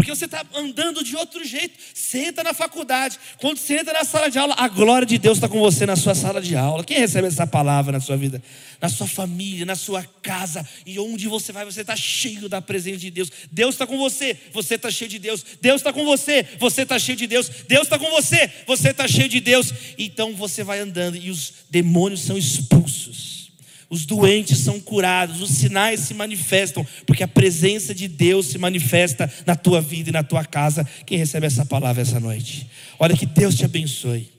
porque 0.00 0.14
você 0.14 0.24
está 0.24 0.42
andando 0.54 1.04
de 1.04 1.14
outro 1.14 1.44
jeito. 1.44 1.74
Senta 1.92 2.42
na 2.42 2.54
faculdade, 2.54 3.18
quando 3.36 3.58
você 3.58 3.80
entra 3.80 3.92
na 3.92 4.02
sala 4.02 4.30
de 4.30 4.38
aula, 4.38 4.54
a 4.56 4.66
glória 4.66 5.06
de 5.06 5.18
Deus 5.18 5.36
está 5.36 5.46
com 5.46 5.60
você 5.60 5.84
na 5.84 5.94
sua 5.94 6.14
sala 6.14 6.40
de 6.40 6.56
aula. 6.56 6.82
Quem 6.82 6.98
recebe 6.98 7.28
essa 7.28 7.46
palavra 7.46 7.92
na 7.92 8.00
sua 8.00 8.16
vida? 8.16 8.42
Na 8.80 8.88
sua 8.88 9.06
família, 9.06 9.66
na 9.66 9.76
sua 9.76 10.02
casa, 10.22 10.66
e 10.86 10.98
onde 10.98 11.28
você 11.28 11.52
vai, 11.52 11.66
você 11.66 11.82
está 11.82 11.94
cheio 11.94 12.48
da 12.48 12.62
presença 12.62 12.96
de 12.96 13.10
Deus. 13.10 13.30
Deus 13.52 13.74
está 13.74 13.86
com 13.86 13.98
você, 13.98 14.38
você 14.54 14.76
está 14.76 14.90
cheio 14.90 15.10
de 15.10 15.18
Deus. 15.18 15.44
Deus 15.60 15.76
está 15.76 15.92
com 15.92 16.04
você, 16.06 16.46
você 16.58 16.80
está 16.80 16.98
cheio 16.98 17.18
de 17.18 17.26
Deus. 17.26 17.50
Deus 17.68 17.82
está 17.82 17.98
com 17.98 18.10
você, 18.10 18.50
você 18.66 18.92
está 18.92 19.06
cheio 19.06 19.28
de 19.28 19.38
Deus. 19.38 19.70
Então 19.98 20.34
você 20.34 20.64
vai 20.64 20.80
andando 20.80 21.18
e 21.18 21.28
os 21.28 21.52
demônios 21.68 22.22
são 22.22 22.38
expulsos 22.38 23.39
os 23.90 24.06
doentes 24.06 24.58
são 24.58 24.80
curados, 24.80 25.42
os 25.42 25.50
sinais 25.50 25.98
se 25.98 26.14
manifestam, 26.14 26.86
porque 27.04 27.24
a 27.24 27.28
presença 27.28 27.92
de 27.92 28.06
Deus 28.06 28.46
se 28.46 28.56
manifesta 28.56 29.30
na 29.44 29.56
tua 29.56 29.80
vida 29.80 30.10
e 30.10 30.12
na 30.12 30.22
tua 30.22 30.44
casa. 30.44 30.88
Quem 31.04 31.18
recebe 31.18 31.48
essa 31.48 31.66
palavra 31.66 32.00
essa 32.00 32.20
noite? 32.20 32.70
Olha 33.00 33.16
que 33.16 33.26
Deus 33.26 33.56
te 33.56 33.64
abençoe. 33.64 34.32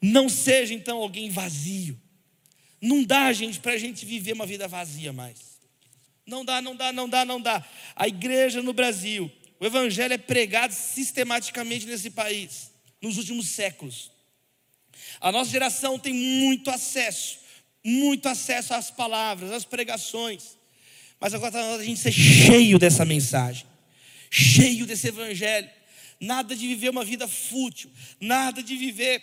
Não 0.00 0.30
seja 0.30 0.72
então 0.72 0.96
alguém 0.96 1.28
vazio. 1.28 2.00
Não 2.80 3.04
dá, 3.04 3.30
gente, 3.34 3.60
para 3.60 3.72
a 3.72 3.78
gente 3.78 4.06
viver 4.06 4.32
uma 4.32 4.46
vida 4.46 4.66
vazia 4.66 5.12
mais. 5.12 5.60
Não 6.26 6.42
dá, 6.42 6.62
não 6.62 6.74
dá, 6.74 6.90
não 6.90 7.06
dá, 7.06 7.22
não 7.22 7.40
dá. 7.40 7.62
A 7.94 8.08
igreja 8.08 8.62
no 8.62 8.72
Brasil, 8.72 9.30
o 9.60 9.66
evangelho 9.66 10.14
é 10.14 10.18
pregado 10.18 10.72
sistematicamente 10.72 11.84
nesse 11.84 12.08
país, 12.08 12.70
nos 13.02 13.18
últimos 13.18 13.48
séculos. 13.48 14.10
A 15.20 15.30
nossa 15.30 15.50
geração 15.50 15.98
tem 15.98 16.14
muito 16.14 16.70
acesso 16.70 17.43
muito 17.84 18.28
acesso 18.28 18.72
às 18.72 18.90
palavras, 18.90 19.52
às 19.52 19.64
pregações. 19.64 20.56
Mas 21.20 21.34
agora 21.34 21.50
está 21.50 21.60
na 21.60 21.72
hora 21.72 21.82
a 21.82 21.84
gente 21.84 22.00
ser 22.00 22.12
cheio 22.12 22.78
dessa 22.78 23.04
mensagem, 23.04 23.66
cheio 24.30 24.86
desse 24.86 25.08
evangelho. 25.08 25.68
Nada 26.18 26.56
de 26.56 26.66
viver 26.66 26.88
uma 26.88 27.04
vida 27.04 27.28
fútil, 27.28 27.90
nada 28.20 28.62
de 28.62 28.76
viver, 28.76 29.22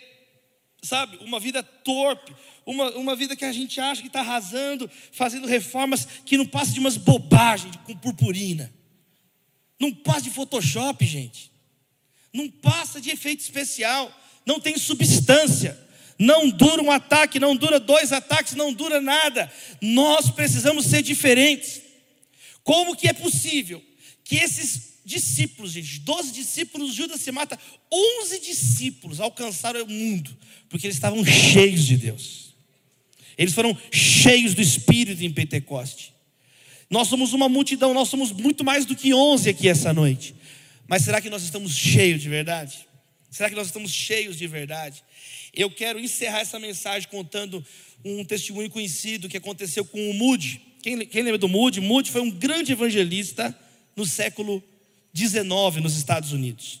sabe, 0.82 1.16
uma 1.22 1.40
vida 1.40 1.62
torpe, 1.62 2.34
uma, 2.64 2.90
uma 2.92 3.16
vida 3.16 3.34
que 3.34 3.44
a 3.44 3.52
gente 3.52 3.80
acha 3.80 4.00
que 4.02 4.06
está 4.06 4.20
arrasando, 4.20 4.88
fazendo 5.10 5.46
reformas 5.46 6.06
que 6.24 6.36
não 6.36 6.46
passa 6.46 6.72
de 6.72 6.80
umas 6.80 6.96
bobagens 6.96 7.74
com 7.84 7.96
purpurina. 7.96 8.72
Não 9.80 9.92
passa 9.92 10.22
de 10.22 10.30
Photoshop, 10.30 11.04
gente. 11.04 11.50
Não 12.32 12.48
passa 12.48 13.00
de 13.00 13.10
efeito 13.10 13.40
especial. 13.40 14.16
Não 14.46 14.60
tem 14.60 14.78
substância 14.78 15.78
não 16.22 16.48
dura 16.48 16.80
um 16.80 16.90
ataque, 16.90 17.40
não 17.40 17.56
dura 17.56 17.80
dois 17.80 18.12
ataques, 18.12 18.54
não 18.54 18.72
dura 18.72 19.00
nada. 19.00 19.52
Nós 19.80 20.30
precisamos 20.30 20.86
ser 20.86 21.02
diferentes. 21.02 21.82
Como 22.62 22.94
que 22.94 23.08
é 23.08 23.12
possível 23.12 23.82
que 24.22 24.36
esses 24.36 25.00
discípulos, 25.04 25.72
gente, 25.72 25.98
12 25.98 26.30
discípulos, 26.30 26.94
Judas 26.94 27.20
se 27.20 27.32
mata, 27.32 27.58
11 27.90 28.38
discípulos 28.38 29.18
alcançaram 29.18 29.82
o 29.82 29.88
mundo, 29.88 30.30
porque 30.68 30.86
eles 30.86 30.96
estavam 30.96 31.24
cheios 31.24 31.84
de 31.84 31.96
Deus. 31.96 32.54
Eles 33.36 33.52
foram 33.52 33.76
cheios 33.90 34.54
do 34.54 34.62
Espírito 34.62 35.24
em 35.24 35.32
Pentecoste. 35.32 36.14
Nós 36.88 37.08
somos 37.08 37.32
uma 37.32 37.48
multidão, 37.48 37.92
nós 37.92 38.08
somos 38.08 38.30
muito 38.30 38.62
mais 38.62 38.86
do 38.86 38.94
que 38.94 39.12
11 39.12 39.50
aqui 39.50 39.68
essa 39.68 39.92
noite. 39.92 40.36
Mas 40.86 41.02
será 41.02 41.20
que 41.20 41.30
nós 41.30 41.42
estamos 41.42 41.76
cheios 41.76 42.22
de 42.22 42.28
verdade? 42.28 42.86
Será 43.28 43.48
que 43.48 43.56
nós 43.56 43.66
estamos 43.66 43.90
cheios 43.90 44.36
de 44.36 44.46
verdade? 44.46 45.02
Eu 45.54 45.70
quero 45.70 46.00
encerrar 46.00 46.40
essa 46.40 46.58
mensagem 46.58 47.08
contando 47.08 47.64
um 48.04 48.24
testemunho 48.24 48.70
conhecido 48.70 49.28
que 49.28 49.36
aconteceu 49.36 49.84
com 49.84 50.10
o 50.10 50.14
Moody. 50.14 50.60
Quem, 50.82 51.06
quem 51.06 51.22
lembra 51.22 51.38
do 51.38 51.48
Moody? 51.48 51.80
Moody 51.80 52.10
foi 52.10 52.22
um 52.22 52.30
grande 52.30 52.72
evangelista 52.72 53.56
no 53.94 54.06
século 54.06 54.62
XIX 55.14 55.82
nos 55.82 55.96
Estados 55.96 56.32
Unidos. 56.32 56.80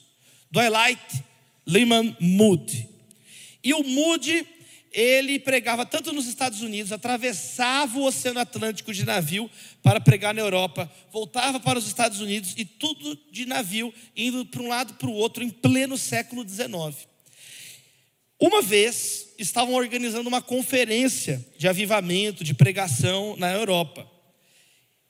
Dwight 0.50 1.22
Lyman 1.66 2.16
Moody. 2.18 2.88
E 3.62 3.74
o 3.74 3.84
Moody, 3.84 4.46
ele 4.90 5.38
pregava 5.38 5.86
tanto 5.86 6.12
nos 6.12 6.26
Estados 6.26 6.62
Unidos, 6.62 6.92
atravessava 6.92 7.98
o 7.98 8.04
Oceano 8.04 8.40
Atlântico 8.40 8.92
de 8.92 9.04
navio 9.04 9.50
para 9.82 10.00
pregar 10.00 10.34
na 10.34 10.40
Europa, 10.40 10.90
voltava 11.12 11.60
para 11.60 11.78
os 11.78 11.86
Estados 11.86 12.20
Unidos 12.20 12.54
e 12.56 12.64
tudo 12.64 13.16
de 13.30 13.46
navio, 13.46 13.92
indo 14.16 14.44
para 14.46 14.62
um 14.62 14.68
lado 14.68 14.94
para 14.94 15.08
o 15.08 15.14
outro 15.14 15.44
em 15.44 15.50
pleno 15.50 15.96
século 15.96 16.46
XIX. 16.48 17.11
Uma 18.42 18.60
vez 18.60 19.28
estavam 19.38 19.72
organizando 19.72 20.28
uma 20.28 20.42
conferência 20.42 21.46
de 21.56 21.68
avivamento, 21.68 22.42
de 22.42 22.52
pregação 22.52 23.36
na 23.36 23.52
Europa. 23.52 24.04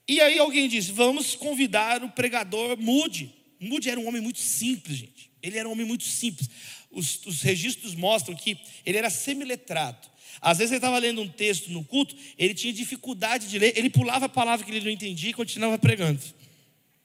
E 0.06 0.20
aí 0.20 0.38
alguém 0.38 0.68
disse: 0.68 0.92
Vamos 0.92 1.34
convidar 1.34 2.04
o 2.04 2.10
pregador 2.10 2.76
Moody. 2.76 3.32
Moody 3.58 3.88
era 3.88 3.98
um 3.98 4.06
homem 4.06 4.20
muito 4.20 4.38
simples, 4.38 4.98
gente. 4.98 5.30
Ele 5.42 5.56
era 5.56 5.66
um 5.66 5.72
homem 5.72 5.86
muito 5.86 6.04
simples. 6.04 6.50
Os, 6.90 7.24
os 7.24 7.40
registros 7.40 7.94
mostram 7.94 8.36
que 8.36 8.58
ele 8.84 8.98
era 8.98 9.08
semiletrado. 9.08 10.10
Às 10.38 10.58
vezes 10.58 10.72
ele 10.72 10.78
estava 10.78 10.98
lendo 10.98 11.22
um 11.22 11.28
texto 11.28 11.70
no 11.70 11.82
culto, 11.82 12.14
ele 12.36 12.52
tinha 12.52 12.70
dificuldade 12.70 13.48
de 13.48 13.58
ler, 13.58 13.72
ele 13.78 13.88
pulava 13.88 14.26
a 14.26 14.28
palavra 14.28 14.66
que 14.66 14.70
ele 14.70 14.84
não 14.84 14.90
entendia 14.90 15.30
e 15.30 15.32
continuava 15.32 15.78
pregando. 15.78 16.20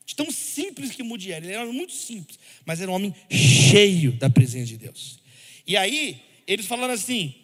De 0.06 0.14
tão 0.14 0.30
simples 0.30 0.92
que 0.92 1.04
Moody 1.04 1.32
era, 1.32 1.46
ele 1.46 1.54
era 1.54 1.66
muito 1.72 1.94
simples, 1.94 2.38
mas 2.66 2.82
era 2.82 2.92
um 2.92 2.96
homem 2.96 3.16
cheio 3.32 4.12
da 4.12 4.30
presença 4.30 4.66
de 4.66 4.78
Deus. 4.78 5.26
E 5.68 5.76
aí, 5.76 6.24
eles 6.48 6.66
falaram 6.66 6.94
assim: 6.94 7.36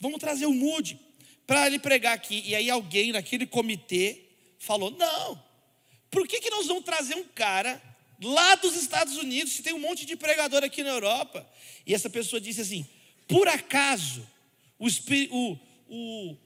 vamos 0.00 0.18
trazer 0.18 0.46
o 0.46 0.54
Moody 0.54 0.98
para 1.46 1.66
ele 1.66 1.78
pregar 1.78 2.14
aqui. 2.14 2.42
E 2.46 2.54
aí, 2.54 2.70
alguém 2.70 3.12
naquele 3.12 3.46
comitê 3.46 4.22
falou: 4.58 4.90
não, 4.90 5.40
por 6.10 6.26
que, 6.26 6.40
que 6.40 6.50
nós 6.50 6.66
vamos 6.66 6.84
trazer 6.84 7.14
um 7.14 7.24
cara 7.24 7.80
lá 8.22 8.54
dos 8.54 8.74
Estados 8.74 9.16
Unidos, 9.16 9.52
se 9.52 9.62
tem 9.62 9.74
um 9.74 9.78
monte 9.78 10.06
de 10.06 10.16
pregador 10.16 10.64
aqui 10.64 10.82
na 10.82 10.90
Europa? 10.90 11.46
E 11.86 11.94
essa 11.94 12.08
pessoa 12.08 12.40
disse 12.40 12.62
assim: 12.62 12.86
por 13.28 13.46
acaso 13.46 14.26
o, 14.78 14.88
o, 15.30 15.58
o 15.88 16.36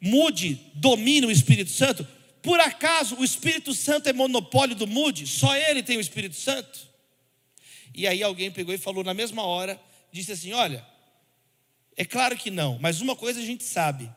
Moody 0.00 0.58
domina 0.74 1.26
o 1.26 1.30
Espírito 1.30 1.70
Santo? 1.70 2.08
Por 2.42 2.58
acaso 2.58 3.16
o 3.16 3.24
Espírito 3.24 3.74
Santo 3.74 4.08
é 4.08 4.12
monopólio 4.12 4.74
do 4.74 4.86
Moody? 4.86 5.26
Só 5.26 5.54
ele 5.54 5.82
tem 5.82 5.98
o 5.98 6.00
Espírito 6.00 6.34
Santo? 6.34 6.90
E 7.94 8.06
aí 8.06 8.22
alguém 8.22 8.50
pegou 8.50 8.74
e 8.74 8.78
falou 8.78 9.04
na 9.04 9.12
mesma 9.12 9.44
hora 9.44 9.78
disse 10.12 10.32
assim: 10.32 10.52
Olha, 10.52 10.84
é 11.96 12.04
claro 12.04 12.36
que 12.36 12.50
não, 12.50 12.78
mas 12.80 13.00
uma 13.00 13.16
coisa 13.16 13.40
a 13.40 13.44
gente 13.44 13.64
sabe: 13.64 14.10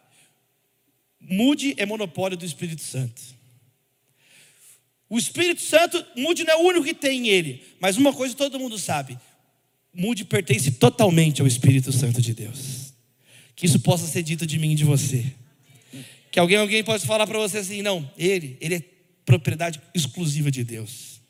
mude 1.20 1.74
é 1.78 1.86
monopólio 1.86 2.38
do 2.38 2.46
Espírito 2.46 2.82
Santo. 2.82 3.22
O 5.10 5.18
Espírito 5.18 5.62
Santo, 5.62 6.04
mude 6.16 6.44
não 6.44 6.54
é 6.54 6.58
o 6.58 6.68
único 6.68 6.86
que 6.86 6.94
tem 6.94 7.28
em 7.28 7.30
ele, 7.30 7.64
mas 7.80 7.96
uma 7.98 8.12
coisa 8.12 8.36
todo 8.36 8.60
mundo 8.60 8.78
sabe: 8.78 9.18
mude 9.94 10.26
pertence 10.26 10.72
totalmente 10.72 11.42
ao 11.42 11.48
Espírito 11.48 11.92
Santo 11.92 12.22
de 12.22 12.34
Deus. 12.34 12.94
Que 13.56 13.66
isso 13.66 13.80
possa 13.80 14.06
ser 14.06 14.22
dito 14.22 14.46
de 14.46 14.60
mim 14.60 14.74
e 14.74 14.76
de 14.76 14.84
você. 14.84 15.26
Que 16.30 16.40
alguém, 16.40 16.58
alguém 16.58 16.84
possa 16.84 17.06
falar 17.06 17.26
para 17.26 17.40
você 17.40 17.60
assim: 17.60 17.82
não, 17.82 18.10
ele, 18.18 18.58
ele 18.60 18.76
é 18.76 18.84
propriedade 19.26 19.82
exclusiva 19.94 20.52
de 20.52 20.64
Deus. 20.64 21.22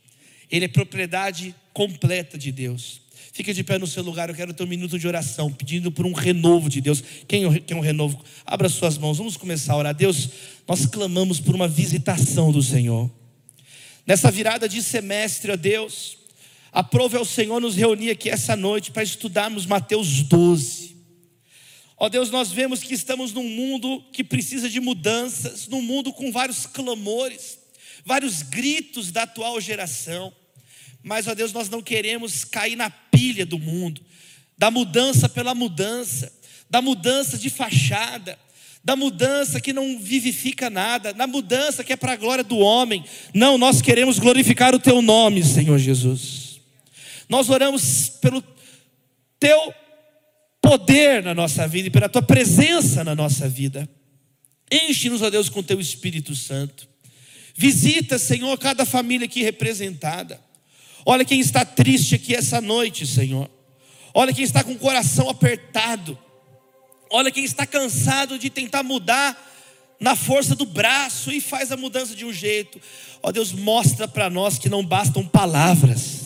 Ele 0.49 0.66
é 0.66 0.68
propriedade 0.68 1.55
completa 1.74 2.38
de 2.38 2.51
Deus. 2.51 3.01
Fica 3.36 3.54
de 3.54 3.66
pé 3.66 3.78
no 3.78 3.86
seu 3.86 4.02
lugar, 4.02 4.30
eu 4.30 4.36
quero 4.36 4.54
ter 4.54 4.64
um 4.64 4.68
minuto 4.68 4.98
de 4.98 5.06
oração, 5.06 5.52
pedindo 5.52 5.92
por 5.92 6.06
um 6.06 6.14
renovo 6.14 6.70
de 6.70 6.80
Deus. 6.80 7.04
Quem 7.28 7.44
quer 7.64 7.76
um 7.76 7.82
renovo? 7.82 8.24
Abra 8.46 8.70
suas 8.70 8.98
mãos, 8.98 9.18
vamos 9.18 9.36
começar 9.36 9.74
a 9.74 9.76
orar. 9.76 9.94
Deus, 9.94 10.30
nós 10.66 10.86
clamamos 10.86 11.42
por 11.42 11.54
uma 11.54 11.68
visitação 11.68 12.50
do 12.50 12.64
Senhor. 12.64 13.12
Nessa 14.08 14.32
virada 14.32 14.70
de 14.70 14.82
semestre, 14.82 15.52
ó 15.52 15.58
Deus, 15.58 16.18
aprove 16.72 17.18
ao 17.18 17.26
Senhor 17.26 17.60
nos 17.60 17.76
reunir 17.76 18.10
aqui 18.10 18.30
essa 18.30 18.56
noite 18.56 18.90
para 18.90 19.04
estudarmos 19.04 19.66
Mateus 19.66 20.22
12. 20.24 20.96
Ó 21.98 22.08
Deus, 22.08 22.32
nós 22.32 22.54
vemos 22.54 22.84
que 22.84 22.94
estamos 22.94 23.34
num 23.34 23.50
mundo 23.50 24.02
que 24.14 24.24
precisa 24.24 24.70
de 24.70 24.80
mudanças, 24.80 25.68
num 25.68 25.82
mundo 25.82 26.14
com 26.14 26.32
vários 26.32 26.66
clamores, 26.66 27.60
vários 28.06 28.44
gritos 28.44 29.12
da 29.12 29.24
atual 29.24 29.60
geração. 29.60 30.32
Mas, 31.06 31.28
ó 31.28 31.36
Deus, 31.36 31.53
nós 31.53 31.70
não 31.70 31.84
queremos 31.84 32.43
cair 32.43 32.76
na 32.76 32.89
pilha 32.89 33.45
do 33.45 33.60
mundo, 33.60 34.01
da 34.58 34.72
mudança 34.72 35.30
pela 35.30 35.53
mudança, 35.53 36.34
da 36.68 36.82
mudança 36.82 37.38
de 37.38 37.47
fachada, 37.47 38.39
da 38.84 38.95
mudança 38.95 39.62
que 39.62 39.72
não 39.72 39.99
vivifica 39.99 40.68
nada, 40.68 41.14
da 41.14 41.28
mudança 41.28 41.84
que 41.84 41.93
é 41.93 41.95
para 41.95 42.14
a 42.14 42.16
glória 42.16 42.43
do 42.43 42.58
homem. 42.58 43.06
Não, 43.36 43.56
nós 43.56 43.84
queremos 43.84 44.18
glorificar 44.18 44.74
o 44.74 44.80
Teu 44.80 44.99
nome, 44.99 45.43
Senhor 45.43 45.78
Jesus. 45.78 46.60
Nós 47.30 47.51
oramos 47.51 48.10
pelo 48.20 48.43
Teu 49.39 49.76
poder 50.60 51.22
na 51.22 51.36
nossa 51.36 51.68
vida 51.68 51.88
e 51.88 51.91
pela 51.91 52.10
Tua 52.10 52.24
presença 52.24 53.03
na 53.03 53.14
nossa 53.14 53.47
vida. 53.47 53.88
Enche-nos, 54.72 55.22
ó 55.22 55.30
Deus, 55.30 55.49
com 55.49 55.62
Teu 55.62 55.80
Espírito 55.80 56.36
Santo. 56.36 56.88
Visita, 57.56 58.18
Senhor, 58.18 58.58
cada 58.58 58.88
família 58.88 59.26
aqui 59.26 59.43
representada. 59.43 60.43
Olha 61.06 61.24
quem 61.24 61.39
está 61.39 61.64
triste 61.64 62.16
aqui 62.16 62.36
essa 62.36 62.60
noite, 62.60 63.06
Senhor. 63.06 63.49
Olha 64.14 64.34
quem 64.34 64.43
está 64.43 64.64
com 64.64 64.72
o 64.72 64.80
coração 64.80 65.30
apertado. 65.30 66.18
Olha 67.12 67.30
quem 67.30 67.43
está 67.43 67.68
cansado 67.68 68.39
de 68.39 68.49
tentar 68.49 68.82
mudar 68.82 69.39
na 69.99 70.16
força 70.16 70.56
do 70.56 70.66
braço 70.66 71.32
e 71.32 71.39
faz 71.39 71.72
a 71.72 71.78
mudança 71.78 72.16
de 72.16 72.26
um 72.26 72.34
jeito. 72.34 72.82
Ó 73.22 73.32
Deus, 73.32 73.51
mostra 73.51 74.08
para 74.08 74.30
nós 74.30 74.58
que 74.58 74.68
não 74.68 74.84
bastam 74.84 75.26
palavras. 75.26 76.26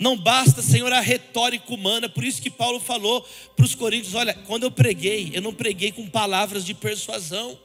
Não 0.00 0.16
basta, 0.16 0.62
Senhor, 0.62 0.90
a 0.92 1.00
retórica 1.00 1.72
humana. 1.72 2.08
Por 2.08 2.24
isso 2.24 2.40
que 2.40 2.50
Paulo 2.50 2.80
falou 2.80 3.24
para 3.54 3.64
os 3.64 3.74
coríntios: 3.74 4.14
olha, 4.14 4.34
quando 4.34 4.64
eu 4.64 4.70
preguei, 4.70 5.30
eu 5.34 5.42
não 5.42 5.52
preguei 5.52 5.92
com 5.92 6.08
palavras 6.08 6.64
de 6.64 6.72
persuasão, 6.72 7.58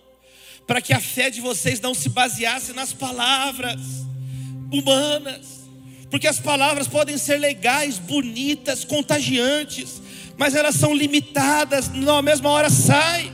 para 0.68 0.82
que 0.82 0.94
a 0.94 1.00
fé 1.00 1.30
de 1.30 1.40
vocês 1.40 1.80
não 1.80 1.94
se 1.94 2.10
baseasse 2.10 2.74
nas 2.74 2.92
palavras 2.92 3.80
humanas, 4.72 5.65
porque 6.16 6.30
as 6.30 6.40
palavras 6.40 6.88
podem 6.88 7.18
ser 7.18 7.38
legais, 7.38 7.98
bonitas, 7.98 8.86
contagiantes, 8.86 10.02
mas 10.38 10.56
elas 10.56 10.76
são 10.76 10.94
limitadas, 10.94 11.90
na 11.90 12.22
mesma 12.22 12.52
hora 12.52 12.70
sai. 12.70 13.34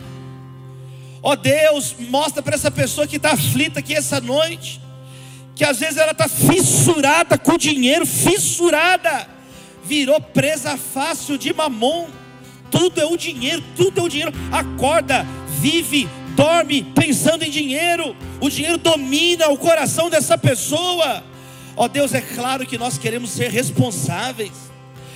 Ó 1.22 1.34
oh 1.34 1.36
Deus, 1.36 1.96
mostra 2.10 2.42
para 2.42 2.56
essa 2.56 2.72
pessoa 2.72 3.06
que 3.06 3.18
está 3.18 3.34
aflita 3.34 3.82
aqui 3.82 3.94
essa 3.94 4.20
noite 4.20 4.82
que 5.56 5.64
às 5.64 5.78
vezes 5.78 5.98
ela 5.98 6.12
está 6.12 6.28
fissurada 6.28 7.38
com 7.38 7.56
dinheiro, 7.56 8.04
fissurada, 8.04 9.30
virou 9.84 10.20
presa 10.20 10.76
fácil 10.76 11.38
de 11.38 11.54
mamon. 11.54 12.08
Tudo 12.72 13.00
é 13.00 13.06
o 13.06 13.16
dinheiro, 13.16 13.64
tudo 13.76 14.00
é 14.00 14.04
o 14.04 14.10
dinheiro. 14.10 14.34
Acorda, 14.52 15.24
vive, 15.60 16.10
dorme 16.36 16.82
pensando 16.96 17.44
em 17.44 17.52
dinheiro. 17.52 18.16
O 18.40 18.50
dinheiro 18.50 18.80
domina 18.80 19.50
o 19.50 19.58
coração 19.60 20.10
dessa 20.10 20.36
pessoa. 20.36 21.30
Ó 21.82 21.88
Deus, 21.88 22.14
é 22.14 22.22
claro 22.22 22.64
que 22.64 22.78
nós 22.78 23.00
queremos 23.00 23.32
ser 23.32 23.50
responsáveis. 23.50 24.52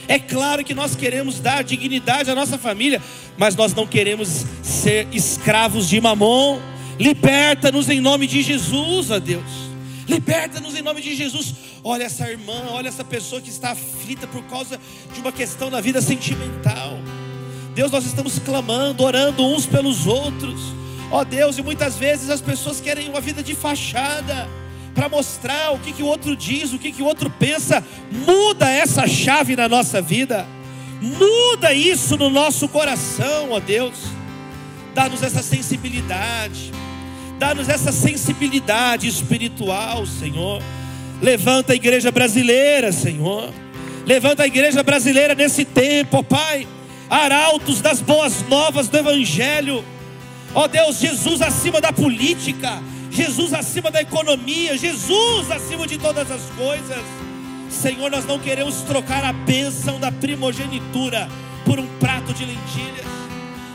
É 0.08 0.18
claro 0.18 0.64
que 0.64 0.74
nós 0.74 0.96
queremos 0.96 1.40
dar 1.40 1.64
dignidade 1.64 2.32
à 2.32 2.34
nossa 2.34 2.58
família, 2.58 3.00
mas 3.38 3.56
nós 3.56 3.72
não 3.76 3.86
queremos 3.86 4.44
ser 4.64 5.08
escravos 5.12 5.88
de 5.88 6.02
mamon. 6.02 6.60
Liberta-nos 7.00 7.88
em 7.88 8.02
nome 8.02 8.26
de 8.26 8.42
Jesus, 8.42 9.12
ó 9.12 9.20
Deus. 9.20 9.46
Liberta-nos 10.08 10.76
em 10.76 10.82
nome 10.82 11.04
de 11.04 11.16
Jesus. 11.16 11.54
Olha 11.84 12.06
essa 12.06 12.28
irmã, 12.28 12.66
olha 12.72 12.88
essa 12.88 13.04
pessoa 13.04 13.40
que 13.40 13.52
está 13.52 13.70
aflita 13.70 14.26
por 14.26 14.42
causa 14.46 14.80
de 15.14 15.20
uma 15.20 15.32
questão 15.32 15.70
da 15.70 15.80
vida 15.80 16.02
sentimental. 16.02 16.98
Deus, 17.76 17.92
nós 17.92 18.08
estamos 18.08 18.40
clamando, 18.40 19.04
orando 19.04 19.46
uns 19.46 19.68
pelos 19.68 20.08
outros. 20.08 20.60
Ó 21.12 21.24
Deus, 21.24 21.60
e 21.60 21.62
muitas 21.62 21.96
vezes 21.96 22.32
as 22.32 22.42
pessoas 22.42 22.82
querem 22.82 23.08
uma 23.08 23.22
vida 23.22 23.44
de 23.44 23.54
fachada 23.54 24.50
para 24.96 25.08
mostrar 25.08 25.74
o 25.74 25.80
que, 25.80 25.92
que 25.92 26.02
o 26.02 26.08
outro 26.08 26.36
diz, 26.36 26.74
o 26.74 26.80
que, 26.80 26.92
que 26.92 27.04
o 27.04 27.06
outro 27.06 27.30
pensa. 27.30 27.84
Muda 28.12 28.68
essa 28.68 29.06
chave 29.08 29.56
na 29.56 29.70
nossa 29.70 30.02
vida. 30.02 30.48
Muda 31.02 31.74
isso 31.74 32.18
no 32.18 32.30
nosso 32.30 32.68
coração, 32.68 33.52
ó 33.52 33.60
Deus. 33.60 33.96
Dá-nos 34.96 35.22
essa 35.22 35.44
sensibilidade 35.44 36.72
Dá-nos 37.38 37.68
essa 37.68 37.92
sensibilidade 37.92 39.08
espiritual, 39.08 40.06
Senhor. 40.06 40.62
Levanta 41.22 41.74
a 41.74 41.76
igreja 41.76 42.12
brasileira, 42.12 42.92
Senhor. 42.92 43.54
Levanta 44.06 44.44
a 44.44 44.48
igreja 44.48 44.82
brasileira 44.84 45.36
nesse 45.36 45.66
tempo, 45.66 46.18
ó 46.18 46.24
Pai. 46.24 46.68
Arautos 47.10 47.82
das 47.82 48.00
boas 48.00 48.48
novas 48.48 48.88
do 48.88 48.98
Evangelho. 48.98 49.84
Ó 50.54 50.68
Deus, 50.68 51.00
Jesus 51.00 51.42
acima 51.42 51.82
da 51.82 51.92
política. 51.92 52.82
Jesus 53.16 53.54
acima 53.54 53.90
da 53.90 54.02
economia. 54.02 54.78
Jesus 54.78 55.50
acima 55.50 55.88
de 55.88 55.98
todas 55.98 56.30
as 56.30 56.42
coisas. 56.58 57.04
Senhor, 57.70 58.12
nós 58.12 58.26
não 58.26 58.38
queremos 58.38 58.82
trocar 58.82 59.24
a 59.24 59.32
bênção 59.32 60.00
da 60.00 60.12
primogenitura 60.12 61.30
por 61.64 61.80
um 61.80 61.88
prato 61.98 62.34
de 62.34 62.46
lentilhas. 62.46 63.06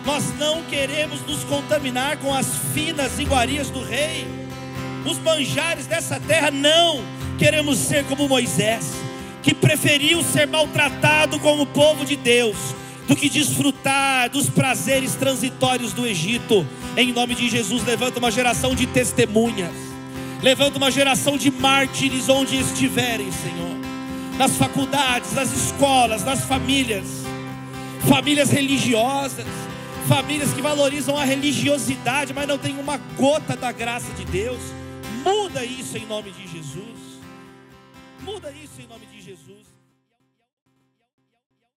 Nós 0.05 0.24
não 0.38 0.62
queremos 0.64 1.22
nos 1.22 1.43
contaminar 1.45 2.18
com 2.18 2.34
as 2.34 2.47
finas 2.74 3.18
iguarias 3.18 3.70
do 3.70 3.82
rei, 3.82 4.26
os 5.05 5.18
manjares 5.18 5.86
dessa 5.86 6.20
terra, 6.20 6.51
não. 6.51 7.03
Queremos 7.38 7.78
ser 7.78 8.05
como 8.05 8.28
Moisés, 8.28 8.93
que 9.43 9.55
preferiu 9.55 10.22
ser 10.22 10.47
maltratado 10.47 11.38
com 11.41 11.61
o 11.61 11.66
povo 11.66 12.05
de 12.05 12.16
Deus, 12.16 12.57
do 13.07 13.17
que 13.17 13.29
desfrutar 13.29 14.31
dos 14.31 14.49
prazeres 14.49 15.15
transitórios 15.15 15.93
do 15.93 16.07
Egito. 16.07 16.67
Em 16.97 17.13
nome 17.13 17.35
de 17.35 17.49
Jesus, 17.49 17.85
levanta 17.85 18.19
uma 18.19 18.31
geração 18.31 18.75
de 18.75 18.87
testemunhas, 18.87 19.75
levanta 20.43 20.79
uma 20.79 20.91
geração 20.91 21.37
de 21.37 21.51
mártires 21.51 22.29
onde 22.29 22.57
estiverem, 22.57 23.31
Senhor, 23.33 23.77
nas 24.39 24.57
faculdades, 24.57 25.33
nas 25.33 25.53
escolas, 25.53 26.25
nas 26.25 26.45
famílias, 26.45 27.07
famílias 28.09 28.51
religiosas 28.51 29.47
famílias 30.11 30.53
que 30.53 30.61
valorizam 30.61 31.17
a 31.17 31.25
religiosidade, 31.25 32.35
mas 32.35 32.49
não 32.49 32.59
tem 32.59 32.77
uma 32.79 32.97
gota 32.97 33.57
da 33.57 33.71
graça 33.71 34.13
de 34.15 34.25
Deus. 34.25 34.61
Muda 35.25 35.65
isso 35.65 35.97
em 35.97 36.05
nome 36.05 36.33
de 36.33 36.49
Jesus. 36.49 37.21
Muda 38.21 38.51
isso 38.51 38.81
em 38.81 38.89
nome 38.89 39.07
de. 39.07 39.10